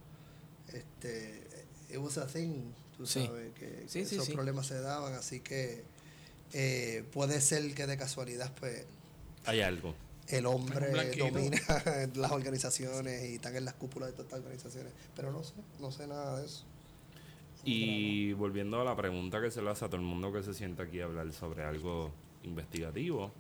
[0.74, 1.42] este
[1.90, 3.26] it was a thing tú Sí.
[3.26, 4.34] sabes que, que Sí, sí, esos sí.
[4.34, 5.84] problemas se daban así que
[6.54, 8.86] eh, puede ser que de casualidad pues
[9.46, 9.94] Hay algo.
[10.30, 11.58] El hombre domina
[12.16, 14.94] las organizaciones y están en las cúpulas de todas estas organizaciones.
[15.16, 16.64] Pero no sé, no sé nada de eso.
[17.64, 20.54] Y volviendo a la pregunta que se le hace a todo el mundo que se
[20.54, 22.12] sienta aquí a hablar sobre algo
[22.44, 23.32] investigativo,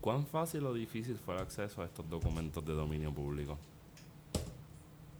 [0.00, 3.58] ¿cuán fácil o difícil fue el acceso a estos documentos de dominio público?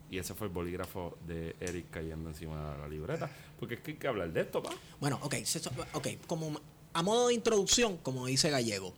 [0.08, 3.28] Y ese fue el bolígrafo de Eric cayendo encima de la libreta.
[3.58, 4.70] Porque es que hay que hablar de esto, pa.
[5.00, 6.60] Bueno, ok, so- ok, como
[6.98, 8.94] a modo de introducción, como dice Gallego,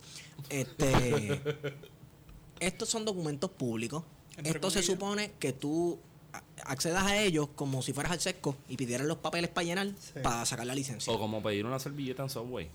[0.49, 1.41] este,
[2.59, 4.03] estos son documentos públicos.
[4.37, 5.99] Entre Esto se supone que tú
[6.31, 9.87] a- accedas a ellos como si fueras al sesco y pidieras los papeles para llenar
[9.99, 10.19] Sí.
[10.23, 11.11] para sacar la licencia.
[11.11, 12.69] O como pedir una servilleta en Subway.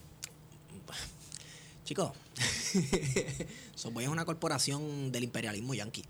[1.85, 2.13] Chicos,
[3.75, 6.05] Subway es una corporación del imperialismo yanqui.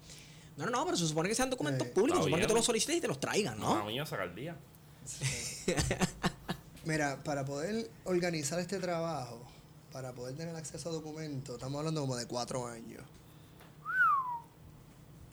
[0.57, 2.21] No, no, no, pero se supone que sean documentos Eh, públicos.
[2.21, 3.81] Se supone que tú los solicites y te los traigan, No, ¿no?
[3.83, 4.57] a mí el día.
[6.87, 9.41] Mira, para poder organizar este trabajo,
[9.93, 13.03] para poder tener acceso a documentos, estamos hablando como de cuatro años.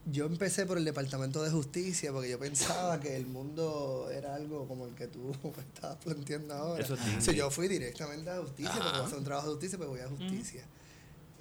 [0.06, 4.68] Yo empecé por el Departamento de Justicia porque yo pensaba que el mundo era algo
[4.68, 5.36] como el que tú
[5.76, 6.84] estabas planteando ahora.
[6.84, 9.78] Eso sea, yo fui directamente a justicia porque voy a hacer un trabajo de justicia,
[9.78, 10.64] pues voy a justicia.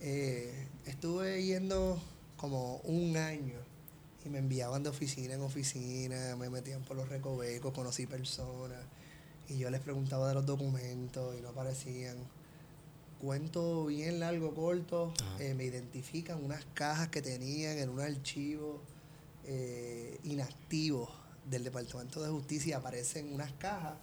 [0.00, 2.00] Eh, estuve yendo
[2.36, 3.58] como un año
[4.24, 8.80] y me enviaban de oficina en oficina, me metían por los recovecos, conocí personas
[9.50, 12.16] y yo les preguntaba de los documentos y no aparecían.
[13.20, 18.80] Cuento bien largo, corto, eh, me identifican unas cajas que tenían en un archivo
[19.44, 21.10] eh, inactivo
[21.44, 23.94] del Departamento de Justicia, aparecen unas cajas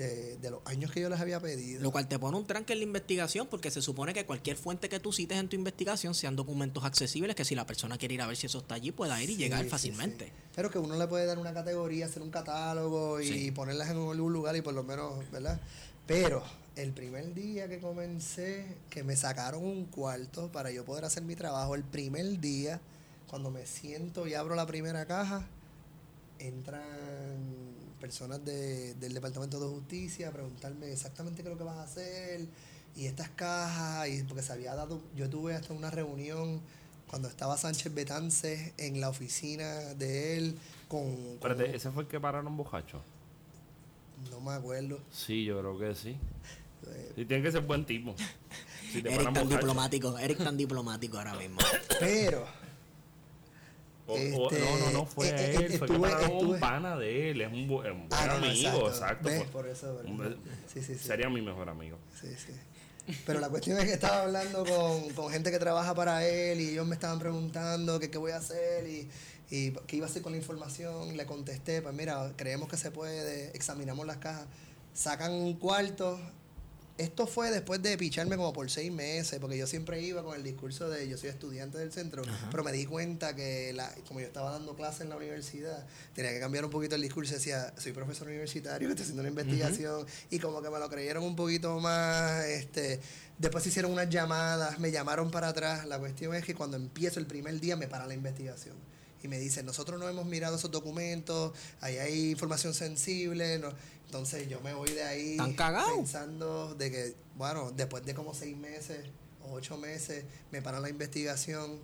[0.00, 1.82] de, de los años que yo les había pedido.
[1.82, 4.88] Lo cual te pone un tranque en la investigación porque se supone que cualquier fuente
[4.88, 8.22] que tú cites en tu investigación sean documentos accesibles que si la persona quiere ir
[8.22, 10.26] a ver si eso está allí pueda ir y Sí, llegar fácilmente.
[10.26, 10.32] sí.
[10.56, 14.32] Pero que uno le puede dar una categoría, hacer un catálogo y ponerlas en algún
[14.32, 15.60] lugar y por lo menos, ¿verdad?
[16.06, 16.42] Pero
[16.76, 21.36] el primer día que comencé, que me sacaron un cuarto para yo poder hacer mi
[21.36, 22.80] trabajo, el primer día,
[23.28, 25.46] cuando me siento y abro la primera caja,
[26.38, 27.69] entran
[28.00, 31.82] personas de- del Departamento de Justicia a preguntarme exactamente qué es lo que vas a
[31.84, 32.46] hacer
[32.96, 36.60] y estas cajas, y porque se había dado, yo tuve hasta una reunión
[37.08, 40.58] cuando estaba Sánchez Betance en la oficina de él
[40.88, 43.00] con, con- Espérate, ¿ese fue el que pararon bojacho?
[44.30, 46.16] no me acuerdo Sí, yo creo que sí.
[46.88, 48.14] eh, Y tiene que ser buen tipo.
[48.92, 49.56] Si te Eric tan bojacho.
[49.56, 51.58] diplomático, Eric tan diplomático ahora mismo.
[52.00, 52.44] pero
[54.10, 57.30] O- o- Este, no, no, no fue eh, eh, él, fue que un pana de
[57.30, 59.28] él, es un, bu- es un buen Ah, no, no, amigo, exacto.
[59.28, 59.42] ¿Ves?
[59.44, 60.10] por eso ¿verdad?
[60.10, 60.36] Hombre,
[60.72, 61.04] sí, sí, sí.
[61.06, 61.98] Sería mi mejor amigo.
[62.20, 62.52] Sí, sí.
[63.26, 66.68] Pero la cuestión es que estaba hablando con, con gente que trabaja para él y
[66.70, 69.08] ellos me estaban preguntando que qué voy a hacer y,
[69.50, 71.16] y qué iba a hacer con la información.
[71.16, 74.46] Le contesté, pues mira, creemos que se puede, examinamos las cajas,
[74.94, 76.20] sacan un cuarto.
[77.00, 80.42] Esto fue después de picharme como por seis meses, porque yo siempre iba con el
[80.42, 84.26] discurso de yo soy estudiante del centro, pero me di cuenta que la, como yo
[84.26, 87.32] estaba dando clases en la universidad, tenía que cambiar un poquito el discurso.
[87.32, 91.24] Decía, soy profesor universitario, que estoy haciendo una investigación, y como que me lo creyeron
[91.24, 92.44] un poquito más.
[92.44, 93.00] este
[93.38, 95.86] Después hicieron unas llamadas, me llamaron para atrás.
[95.86, 98.76] La cuestión es que cuando empiezo el primer día me para la investigación.
[99.22, 103.58] Y me dicen, nosotros no hemos mirado esos documentos, ahí hay información sensible.
[103.58, 103.72] no-
[104.06, 105.36] Entonces yo me voy de ahí
[105.96, 109.06] pensando de que, bueno, después de como seis meses
[109.44, 111.78] o ocho meses, me paran la investigación,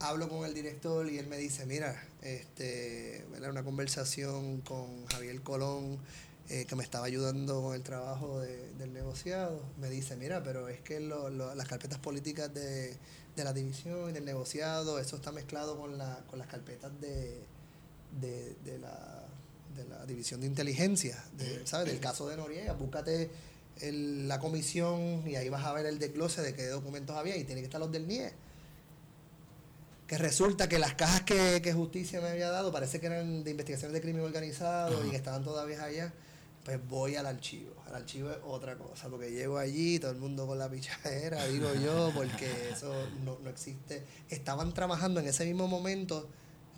[0.00, 5.40] hablo con el director y él me dice, mira, este, era una conversación con Javier
[5.42, 5.98] Colón,
[6.48, 10.68] eh, que me estaba ayudando con el trabajo de- del negociado, me dice, mira, pero
[10.68, 12.96] es que lo- lo- las carpetas políticas de,
[13.36, 17.40] de la división y del negociado, eso está mezclado con, la, con las carpetas de,
[18.20, 19.24] de, de la,
[19.76, 21.86] de la división de inteligencia, de, ¿sabes?
[21.88, 23.30] Del caso de Noriega, búscate
[23.80, 27.44] el- la comisión y ahí vas a ver el desglose de qué documentos había y
[27.44, 28.32] tiene que estar los del NIE.
[30.06, 33.50] que resulta que las cajas que, que justicia me había dado parece que eran de
[33.50, 36.12] investigaciones de crimen organizado y que estaban todavía allá.
[36.64, 37.74] Pues voy al archivo.
[37.86, 41.68] Al archivo es otra cosa, porque llego allí, todo el mundo con la pichadera, digo
[41.74, 42.94] yo, porque eso
[43.24, 44.04] no, no existe.
[44.30, 46.28] Estaban trabajando en ese mismo momento,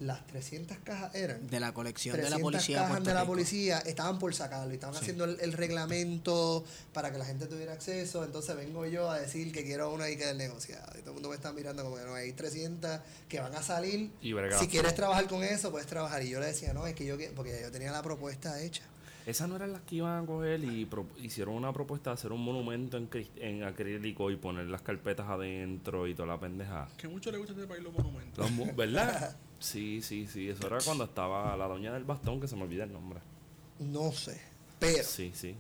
[0.01, 1.47] las 300 cajas eran.
[1.49, 2.77] De la colección de la 300 policía.
[2.81, 7.13] de cajas de la policía estaban por sacarlo y estaban haciendo el, el reglamento para
[7.13, 8.25] que la gente tuviera acceso.
[8.25, 10.91] Entonces vengo yo a decir que quiero una y que del negociado.
[10.99, 13.63] Y todo el mundo me está mirando como que no hay 300 que van a
[13.63, 14.11] salir.
[14.21, 14.33] Y.
[14.59, 16.23] Si quieres trabajar con eso, puedes trabajar.
[16.23, 18.83] Y yo le decía, no, es que yo, que- porque yo tenía la propuesta hecha.
[19.27, 22.33] Esas no eran las que iban a coger y pro- hicieron una propuesta de hacer
[22.33, 26.89] un monumento en, en acrílico y poner las carpetas adentro y toda la pendeja.
[26.99, 28.37] Que mucho le gusta este país los monumentos.
[28.39, 29.37] Los mu- ¿Verdad?
[29.61, 30.51] Sí, sí, sí.
[30.51, 33.21] Eso era cuando estaba la doña del bastón, que se me olvida el nombre.
[33.79, 34.39] No sé.
[34.79, 35.55] Pero Sí, sí.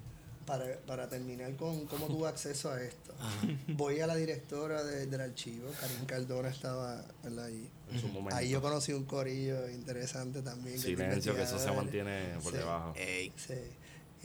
[0.46, 3.46] Para, para terminar con cómo tuve acceso a esto, Ajá.
[3.68, 7.46] voy a la directora de- del archivo, Karin Cardona estaba ¿verdad?
[7.46, 7.68] ahí.
[7.92, 8.34] En su momento.
[8.36, 10.78] Ahí yo conocí un corillo interesante también.
[10.78, 12.58] Silencio, que eso se mantiene por Sí.
[12.58, 12.94] debajo.
[12.96, 13.32] Ey.
[13.36, 13.54] Sí.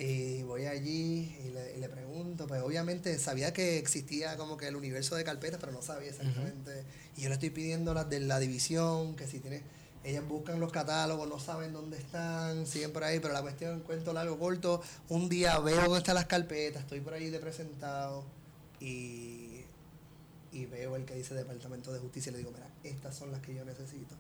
[0.02, 4.68] Y voy allí y le, y le pregunto, pues obviamente sabía que existía como que
[4.70, 6.84] el universo de carpetas, pero no sabía exactamente.
[7.18, 9.62] Y yo le estoy pidiendo las de la división, que si tiene,
[10.04, 14.14] ellas buscan los catálogos, no saben dónde están, siguen por ahí, pero la cuestión, cuento
[14.14, 18.24] largo, corto, un día veo dónde están las carpetas, estoy por ahí de presentado
[18.80, 19.62] y,
[20.52, 23.42] y veo el que dice Departamento de Justicia y le digo, mira, estas son las
[23.42, 24.16] que yo necesito.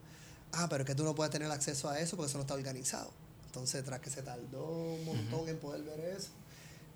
[0.51, 2.55] Ah, pero es que tú no puedes tener acceso a eso porque eso no está
[2.55, 3.11] organizado.
[3.45, 6.29] Entonces, tras que se tardó un montón en poder ver eso,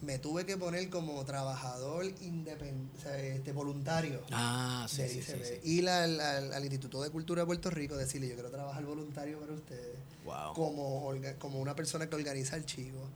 [0.03, 5.21] me tuve que poner como trabajador independiente, o sea, este, voluntario Ah, sí, del sí,
[5.21, 5.69] sí, sí.
[5.71, 9.95] Ir al, Instituto de Cultura de Puerto Rico, decirle, yo quiero trabajar voluntario para ustedes,
[10.25, 10.53] Wow.
[10.53, 13.07] como, orga- como una persona que organiza archivos,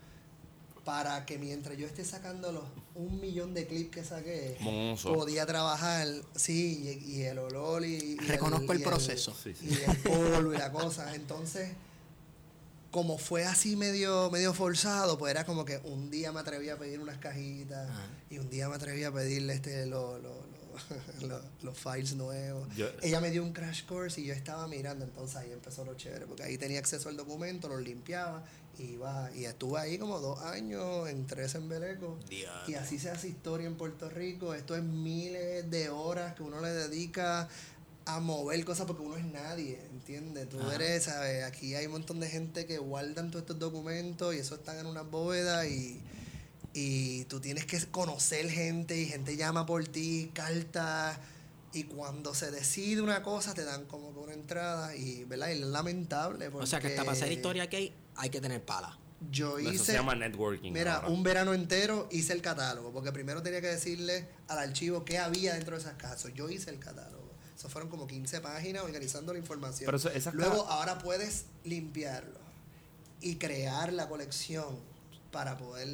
[0.85, 2.63] para que mientras yo esté sacando los
[2.95, 4.57] un millón de clips que saqué,
[5.03, 9.35] podía trabajar, sí, y, y el olor y, y Reconozco el y proceso.
[9.35, 9.67] Sí, sí.
[9.69, 11.13] y el polvo y la cosa.
[11.13, 11.69] Entonces,
[12.91, 16.77] como fue así medio, medio forzado, pues era como que un día me atreví a
[16.77, 18.07] pedir unas cajitas Ajá.
[18.29, 20.33] y un día me atreví a pedirle este los los-
[21.21, 22.67] los- los- los files nuevos.
[22.75, 25.95] Yo- Ella me dio un crash course y yo estaba mirando, entonces ahí empezó lo
[25.95, 28.43] chévere, porque ahí tenía acceso al documento, lo limpiaba
[28.77, 32.23] y iba, y estuve ahí como dos años en tres embelecos.
[32.29, 32.69] Diablo.
[32.69, 34.53] Y así se hace historia en Puerto Rico.
[34.53, 37.49] Esto es miles de horas que uno le dedica
[38.07, 40.47] a mover cosas porque uno es nadie, ¿entiendes?
[40.47, 40.75] Tú Ajá.
[40.75, 41.43] eres, ¿sabes?
[41.43, 44.85] Aquí hay un montón de gente que guardan todos estos documentos y eso están en
[44.85, 46.01] una bóveda y,
[46.73, 51.17] y tú tienes que conocer gente y gente llama por ti, cartas.
[51.73, 55.49] Y cuando se decide una cosa, te dan como que una entrada y, ¿verdad?
[55.49, 56.47] Y es lamentable.
[56.47, 58.97] O sea que hasta para hacer historia que hay, hay que tener pala.
[59.29, 59.75] Yo hice.
[59.75, 60.71] Eso se llama networking.
[60.71, 61.07] Mira, ahora.
[61.09, 65.55] un verano entero hice el catálogo, porque primero tenía que decirle al archivo qué había
[65.55, 66.21] dentro de esas cajas.
[66.21, 67.26] So, Yo hice el catálogo.
[67.67, 69.85] Eso fueron como 15 páginas organizando la información.
[69.87, 72.39] Pero eso- esas Luego, cajas- ahora puedes limpiarlo
[73.19, 74.77] y crear la colección
[75.33, 75.89] para poder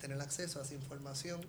[0.00, 1.42] tener acceso a esa información.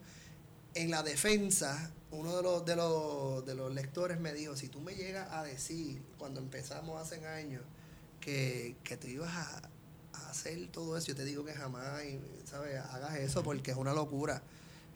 [0.73, 4.81] En la defensa, uno de los, de los, de los lectores me dijo, si tú
[4.81, 7.61] me llegas a decir, cuando empezamos hace años,
[8.19, 9.61] que, que tú ibas a,
[10.14, 12.02] a hacer todo eso, yo te digo que jamás,
[12.49, 12.77] ¿sabes?
[12.77, 14.41] Hagas eso porque es una locura.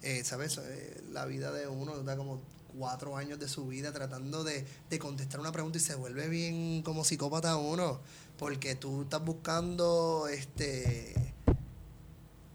[0.01, 0.57] Eh, ¿Sabes?
[0.61, 2.41] Eh, la vida de uno da como
[2.77, 6.81] cuatro años de su vida tratando de, de contestar una pregunta y se vuelve bien
[6.83, 7.99] como psicópata uno,
[8.37, 11.33] porque tú estás buscando este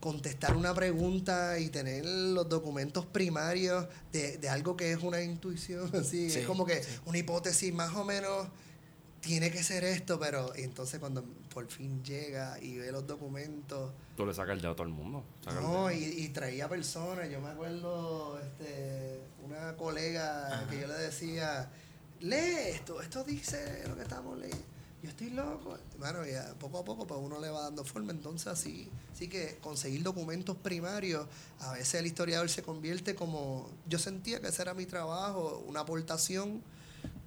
[0.01, 5.91] contestar una pregunta y tener los documentos primarios de, de algo que es una intuición,
[6.05, 8.49] Sí, es como que una hipótesis más o menos
[9.21, 14.25] tiene que ser esto, pero entonces cuando por fin llega y ve los documentos, Tú
[14.27, 15.25] le sacas el dedo a todo el mundo.
[15.49, 20.95] El no, y, y traía personas, yo me acuerdo, este, una colega que yo le
[20.95, 21.71] decía,
[22.21, 24.65] lee esto, esto dice lo que estamos leyendo.
[25.03, 25.79] Yo estoy loco.
[25.99, 28.13] Bueno, y a- poco a poco pues uno le va dando forma.
[28.13, 31.27] Entonces así, sí que conseguir documentos primarios,
[31.61, 35.81] a veces el historiador se convierte como, yo sentía que ese era mi trabajo, una
[35.81, 36.63] aportación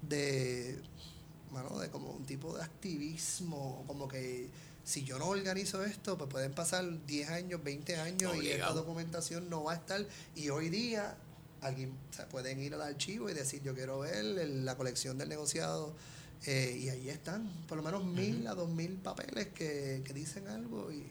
[0.02, 0.80] de,
[1.62, 4.48] de como un tipo de activismo, como que
[4.82, 9.48] si yo no organizo esto, pues pueden pasar 10 años, 20 años y esta documentación
[9.48, 10.04] no va a estar.
[10.34, 11.16] Y hoy día
[11.62, 15.30] alguien o sea, pueden ir al archivo y decir yo quiero ver la colección del
[15.30, 15.94] negociado
[16.46, 20.46] eh, y ahí están por lo menos mil a dos mil papeles que, que dicen
[20.48, 21.06] algo y,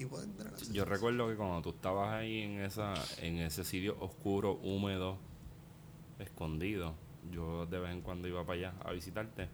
[0.00, 0.72] y pueden tener acceso.
[0.72, 5.18] Yo recuerdo que cuando tú estabas ahí en esa en ese sitio oscuro, húmedo,
[6.18, 6.94] escondido,
[7.30, 9.48] yo de vez en cuando iba para allá a visitarte.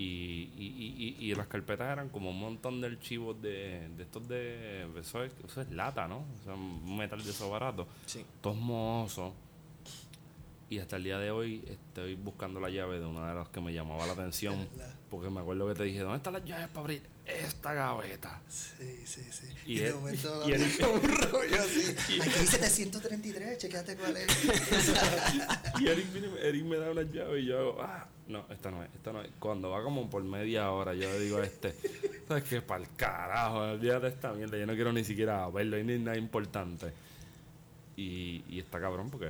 [0.00, 4.28] Y, y, y, y, las carpetas eran como un montón de archivos de, de estos
[4.28, 4.86] de...
[4.96, 6.18] Eso es, eso es lata, ¿no?
[6.18, 7.88] O sea, un metal de eso barato.
[8.06, 8.24] Sí.
[8.40, 9.32] Todos mozos.
[10.70, 13.58] Y hasta el día de hoy estoy buscando la llave de una de las que
[13.60, 14.68] me llamaba la atención.
[15.10, 18.42] Porque me acuerdo que te dije, ¿dónde están las llaves para abrir esta gaveta?
[18.48, 19.46] Sí, sí, sí.
[19.64, 20.62] Y Y, de él- momento y él-
[20.92, 21.96] un rollo así.
[22.20, 24.26] Aquí dice 733, chequeate cuál es.
[25.80, 29.10] Y Eric, me da una llave y yo hago, ah, no, esta no es, esta
[29.12, 29.30] no es.
[29.38, 31.74] Cuando va como por media hora, yo le digo a este,
[32.26, 32.60] ¿sabes qué?
[32.60, 35.98] Para el carajo, olvídate de esta mierda, yo no quiero ni siquiera verlo, y ni
[35.98, 36.92] nada importante.
[37.96, 39.28] Y, y está cabrón porque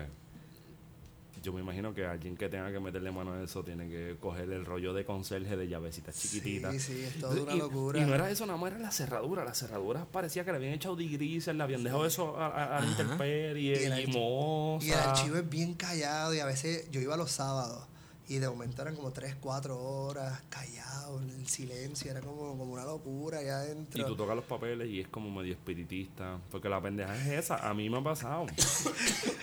[1.42, 4.50] yo me imagino que alguien que tenga que meterle mano a eso tiene que coger
[4.50, 6.72] el rollo de conserje de llavecitas chiquititas.
[6.74, 7.98] Sí, sí, es toda una Y- locura.
[8.00, 9.44] Y no era eso, nada más era la cerradura.
[9.44, 12.86] Las cerraduras parecía que le habían echado digrises, le habían dejado eso a, la Ajá.
[12.86, 14.86] intemperie Y el y, moza.
[14.86, 17.84] Y el archivo es bien callado y a veces yo iba los sábados
[18.28, 22.72] y de momento eran como 3, 4 horas callado, en el silencio, era como, como
[22.74, 24.02] una locura allá adentro.
[24.02, 26.38] Y tú tocas los papeles y es como medio espiritista.
[26.50, 27.68] Porque la pendeja es esa.
[27.68, 28.46] A mí me ha pasado.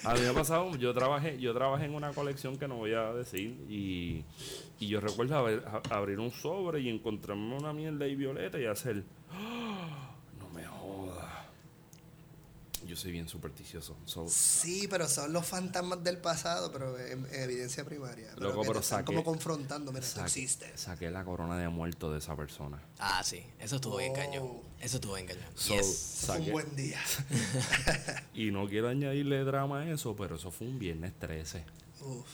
[0.03, 0.76] A mí me ha pasado.
[0.76, 3.49] Yo trabajé, yo trabajé en una colección que no voy a decir.
[3.70, 4.24] Y,
[4.80, 9.03] y yo recuerdo haber- abrir un sobre y encontrarme una mierda y violeta y hacer.
[9.32, 11.26] "Ah, No me jodas.
[12.86, 13.95] Yo soy bien supersticioso.
[14.06, 18.30] So, Sí, pero son los fantasmas del pasado, pero en, en evidencia primaria.
[18.36, 20.72] Pero Loco, que pero están como confrontando, mira, existe.
[20.78, 22.80] saqué la corona de muerto de esa persona.
[22.99, 23.44] Ah, sí.
[23.60, 24.16] Eso estuvo bien Oh.
[24.16, 24.52] cañón.
[24.80, 25.44] Eso estuvo bien cañón.
[25.56, 26.24] So, Yes.
[26.28, 26.99] Fue un buen día.
[28.34, 31.64] y no quiero añadirle drama a eso, pero eso fue un viernes 13.
[32.02, 32.26] Uf.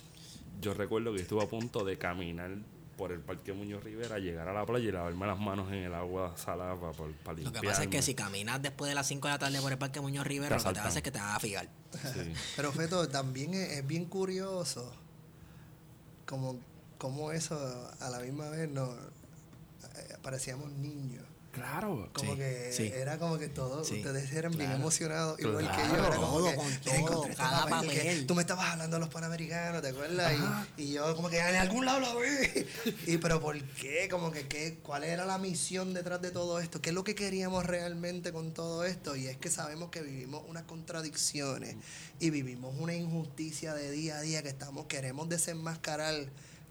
[0.61, 2.55] Yo recuerdo que estuve a punto de caminar
[3.01, 5.93] por el Parque Muñoz Rivera, llegar a la playa y lavarme las manos en el
[5.95, 9.27] agua salada para, para, Lo que pasa es que si caminas después de las 5
[9.27, 10.87] de la tarde por el Parque Muñoz Rivera, Te lo que te va a asaltan.
[10.87, 11.69] hacer es que te vas a fijar.
[12.13, 12.33] Sí.
[12.55, 14.93] Pero Feto, también es, es bien curioso
[16.27, 16.59] como,
[16.99, 21.25] como eso a la misma vez nos eh, parecíamos niños.
[21.51, 22.09] Claro.
[22.13, 22.91] Como Sí, que sí.
[22.95, 25.95] era como que todos Sí, ustedes eran bien emocionados, igual que yo.
[25.95, 28.25] Era como todo, que, con "Mira, todo, encontré cada papel que papel".
[28.27, 30.33] Tú me estabas hablando de los panamericanos, ¿te acuerdas?
[30.77, 32.27] Y, y yo como que en algún lado lo vi.
[33.07, 34.07] y pero ¿por qué?
[34.09, 34.79] Como que ¿qué?
[34.81, 36.81] ¿cuál era la misión detrás de todo esto?
[36.81, 39.15] ¿Qué es lo que queríamos realmente con todo esto?
[39.17, 41.75] Y es que sabemos que vivimos unas contradicciones
[42.19, 46.15] y vivimos una injusticia de día a día que estamos queremos desenmascarar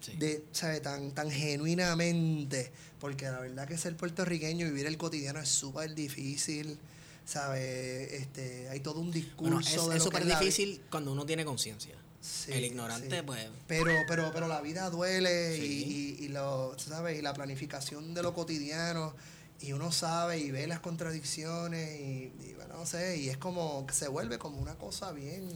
[0.01, 0.17] Sí.
[0.17, 0.81] de, ¿sabe?
[0.81, 2.71] Tan, tan genuinamente,
[3.01, 6.79] porque la verdad que ser puertorriqueño, vivir el cotidiano es súper difícil,
[7.27, 8.17] ¿sabe?
[8.17, 11.45] Este, hay todo un discurso Bueno, es de es súper la- difícil cuando uno tiene
[11.45, 11.95] conciencia.
[12.23, 13.23] Sí, El ignorante, sí.
[13.25, 13.47] pues.
[13.67, 17.19] Pero, pero, pero la vida duele y, y, y lo, ¿sabes?
[17.19, 19.15] y la planificación de lo cotidiano
[19.63, 23.87] y uno sabe y ve las contradicciones y, y bueno, no sé, y es como
[23.87, 25.49] que se vuelve como una cosa bien,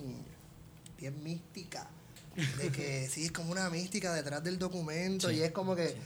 [0.99, 1.89] bien mística.
[2.59, 5.97] De que sí, es como una mística detrás del documento Sí, y es como que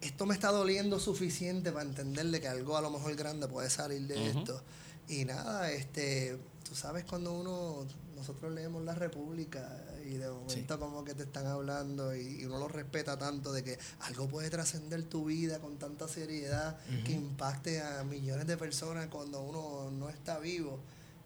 [0.00, 4.06] esto me está doliendo suficiente para entenderle que algo a lo mejor grande puede salir
[4.06, 4.62] de esto.
[5.08, 6.38] Y nada, este,
[6.68, 7.86] tú sabes cuando uno,
[8.16, 12.58] nosotros leemos La República y de momento como que te están hablando y, y uno
[12.58, 17.80] lo respeta tanto de que algo puede trascender tu vida con tanta seriedad que impacte
[17.80, 20.80] a millones de personas cuando uno no está vivo.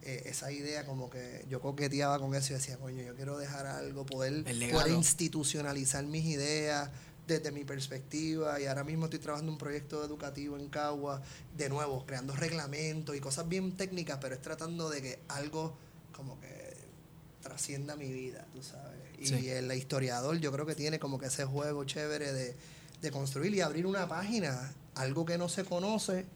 [0.09, 3.67] Eh, esa idea como que yo coqueteaba con eso y decía, coño, yo quiero dejar
[3.67, 6.91] algo, poder, poder institucionalizar mis ideas
[7.27, 11.23] desde mi perspectiva y ahora mismo estoy trabajando un proyecto educativo en Cagua,
[11.57, 15.77] de nuevo, creando reglamentos y cosas bien técnicas, pero es tratando de que algo
[16.15, 16.77] como que
[17.43, 19.01] trascienda mi vida, tú sabes.
[19.19, 19.49] Y Sí.
[19.51, 22.55] el historiador yo creo que tiene como que ese juego chévere de,
[23.03, 26.27] de construir y abrir una página, algo que no se conoce,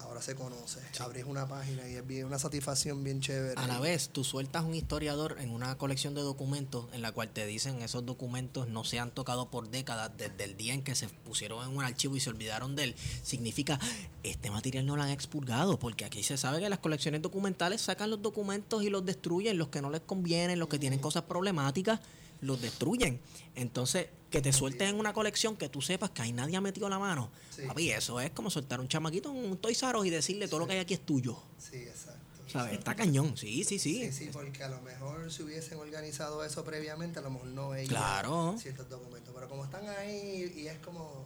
[0.00, 0.80] ahora se conoce.
[1.00, 3.54] Abrir una página y es bien, una satisfacción bien chévere.
[3.56, 7.28] A la vez, tú sueltas un historiador en una colección de documentos en la cual
[7.28, 10.94] te dicen esos documentos no se han tocado por décadas desde el día en que
[10.94, 12.96] se pusieron en un archivo y se olvidaron de él.
[13.22, 13.78] Significa,
[14.22, 18.10] este material no lo han expurgado, porque aquí se sabe que las colecciones documentales sacan
[18.10, 22.00] los documentos y los destruyen, los que no les convienen, los que tienen cosas problemáticas,
[22.40, 23.20] los destruyen.
[23.54, 26.88] Entonces, que te suelten en una colección que tú sepas que ahí nadie ha metido
[26.88, 27.30] la mano.
[27.54, 27.62] Sí.
[27.66, 30.60] Papi, eso es como soltar un chamaquito en un Toys R Us y decirle todo
[30.60, 31.38] lo que hay aquí es tuyo.
[31.58, 32.18] Sí, exacto.
[32.46, 32.78] ¿Sabes?
[32.78, 33.36] Está cañón.
[33.36, 34.06] Sí, sí, sí.
[34.06, 37.70] Sí, sí, porque a lo mejor si hubiesen organizado eso previamente, a lo mejor no
[37.70, 38.56] veían Claro.
[38.58, 39.34] ciertos documentos.
[39.34, 41.24] Pero como están ahí y es como,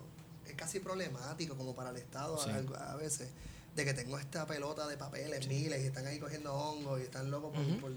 [0.49, 2.51] es casi problemático como para el Estado Sí.
[2.77, 3.29] a, veces,
[3.77, 7.31] de que tengo esta pelota de papeles, miles, y están ahí cogiendo hongos y están
[7.31, 7.77] locos por, Ujú.
[7.81, 7.93] por,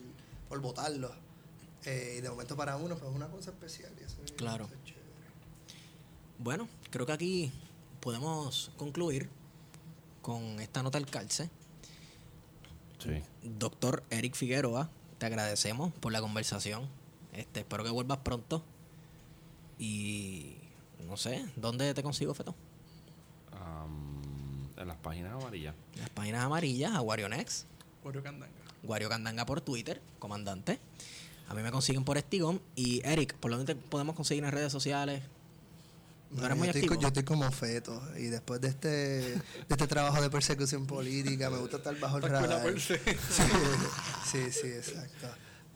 [0.50, 1.12] por botarlos.
[1.86, 3.92] Eh, y de momento para uno, pues es una cosa especial.
[4.00, 4.66] Y eso es- Claro.
[4.66, 4.85] eso es chévere.
[6.38, 7.52] Bueno, creo que aquí
[8.00, 9.30] podemos concluir
[10.22, 11.50] con esta nota al calce.
[13.00, 13.22] Sí.
[13.44, 16.88] Doctor Eric Figueroa, te agradecemos por la conversación.
[17.34, 18.64] Este, espero que vuelvas pronto.
[19.78, 20.56] Y
[21.08, 22.56] no sé, ¿dónde te consigo, Feto?
[23.52, 25.76] Am, en las páginas amarillas.
[25.94, 27.66] En Las páginas amarillas, Aguario Next,
[28.04, 28.54] Wario Candanga.
[28.84, 30.80] Guario Candanga por Twitter, comandante.
[31.48, 32.62] A mí me consiguen por Estigón.
[32.76, 35.22] Y Eric, ¿por dónde te podemos conseguir en redes sociales?
[36.36, 36.96] ¿No No, eres yo, muy estoy, activo?
[36.96, 41.50] co- yo estoy como feto y después de este, de este trabajo de persecución política
[41.50, 42.74] me gusta estar bajo el radar.
[42.80, 42.94] Sí,
[44.32, 45.28] sí, sí, exacto.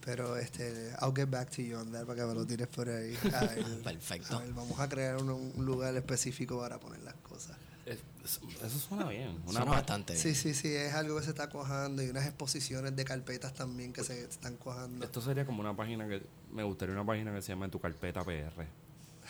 [0.04, 2.88] Pero este, I'll get back to you on that para que me lo tires por
[2.88, 3.16] ahí.
[3.34, 4.36] A ver, Perfecto.
[4.36, 7.56] a ver, vamos a crear un, un lugar específico para poner las cosas.
[7.84, 9.38] Es- es- eso suena bien.
[9.44, 10.22] Una Suena bastante bien.
[10.22, 13.92] Sí, sí, sí, es algo que se está cojando y unas exposiciones de carpetas también
[13.92, 15.04] que se están cojando.
[15.04, 16.22] Esto sería como una página que.
[16.52, 18.66] Me gustaría una página que se llame Tu Carpeta PR.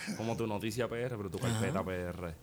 [0.17, 2.35] Como tu noticia PR, pero tu carpeta PR.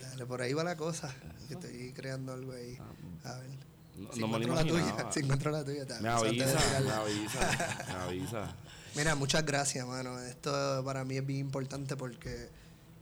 [0.00, 1.14] Dale, por ahí va la cosa.
[1.48, 2.78] que Estoy creando algo ahí.
[3.24, 3.50] A ver.
[3.96, 6.58] No, Si no me lo encuentro la tuya, si encuentro la tuya, te Me avisa,
[6.80, 8.54] me avisa.
[8.94, 10.18] Mira, muchas gracias, mano.
[10.20, 12.48] Esto para mí es bien importante porque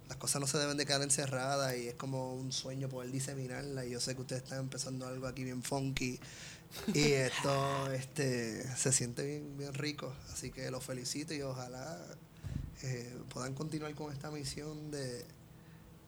[0.09, 3.85] las cosas no se deben de quedar encerradas y es como un sueño poder diseminarla.
[3.85, 6.19] Y yo sé que ustedes están empezando algo aquí bien funky
[6.95, 10.13] y esto este se siente bien, bien rico.
[10.33, 11.99] Así que los felicito y ojalá
[12.83, 15.25] eh, puedan continuar con esta misión de,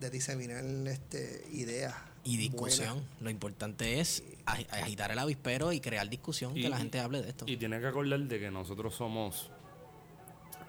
[0.00, 1.94] de diseminar este ideas.
[2.24, 2.94] Y discusión.
[2.94, 3.20] buenas.
[3.22, 7.20] Lo importante es ag- agitar el avispero y crear discusión, Y- que la gente hable
[7.20, 7.44] de esto.
[7.48, 9.50] Y tiene que acordar de que nosotros somos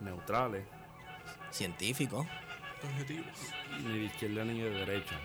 [0.01, 0.63] neutrales,
[1.51, 2.25] Científico.
[2.83, 3.25] Objetivos.
[3.83, 5.15] ni de izquierda ni de derecha.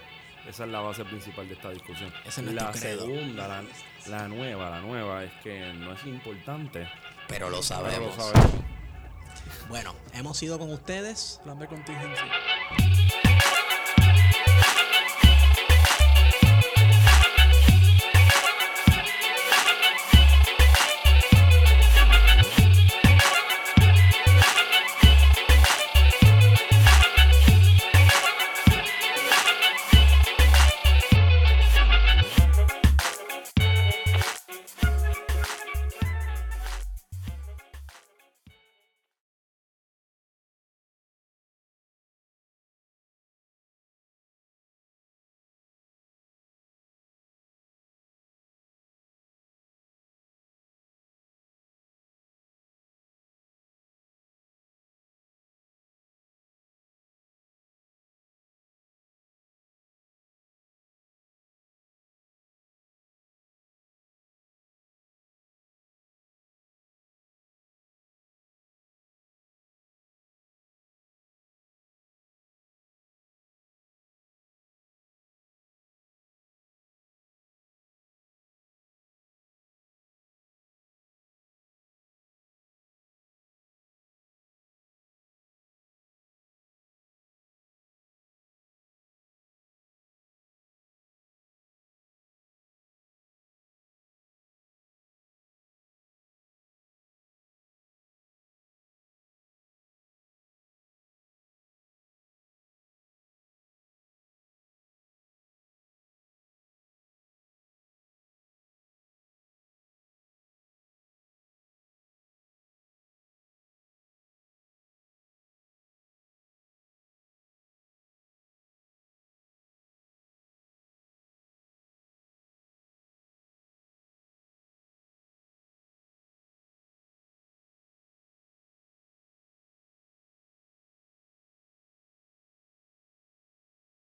[0.46, 2.12] Esa es la base principal de esta discusión.
[2.24, 3.06] Ese es la credo.
[3.06, 3.64] segunda, la,
[4.08, 6.86] la nueva, la nueva es que no es importante.
[7.26, 8.16] Pero lo pero sabemos.
[8.16, 8.64] lo sabemos.
[9.68, 11.40] Bueno, hemos ido con ustedes.
[11.44, 12.24] Plan de contingencia.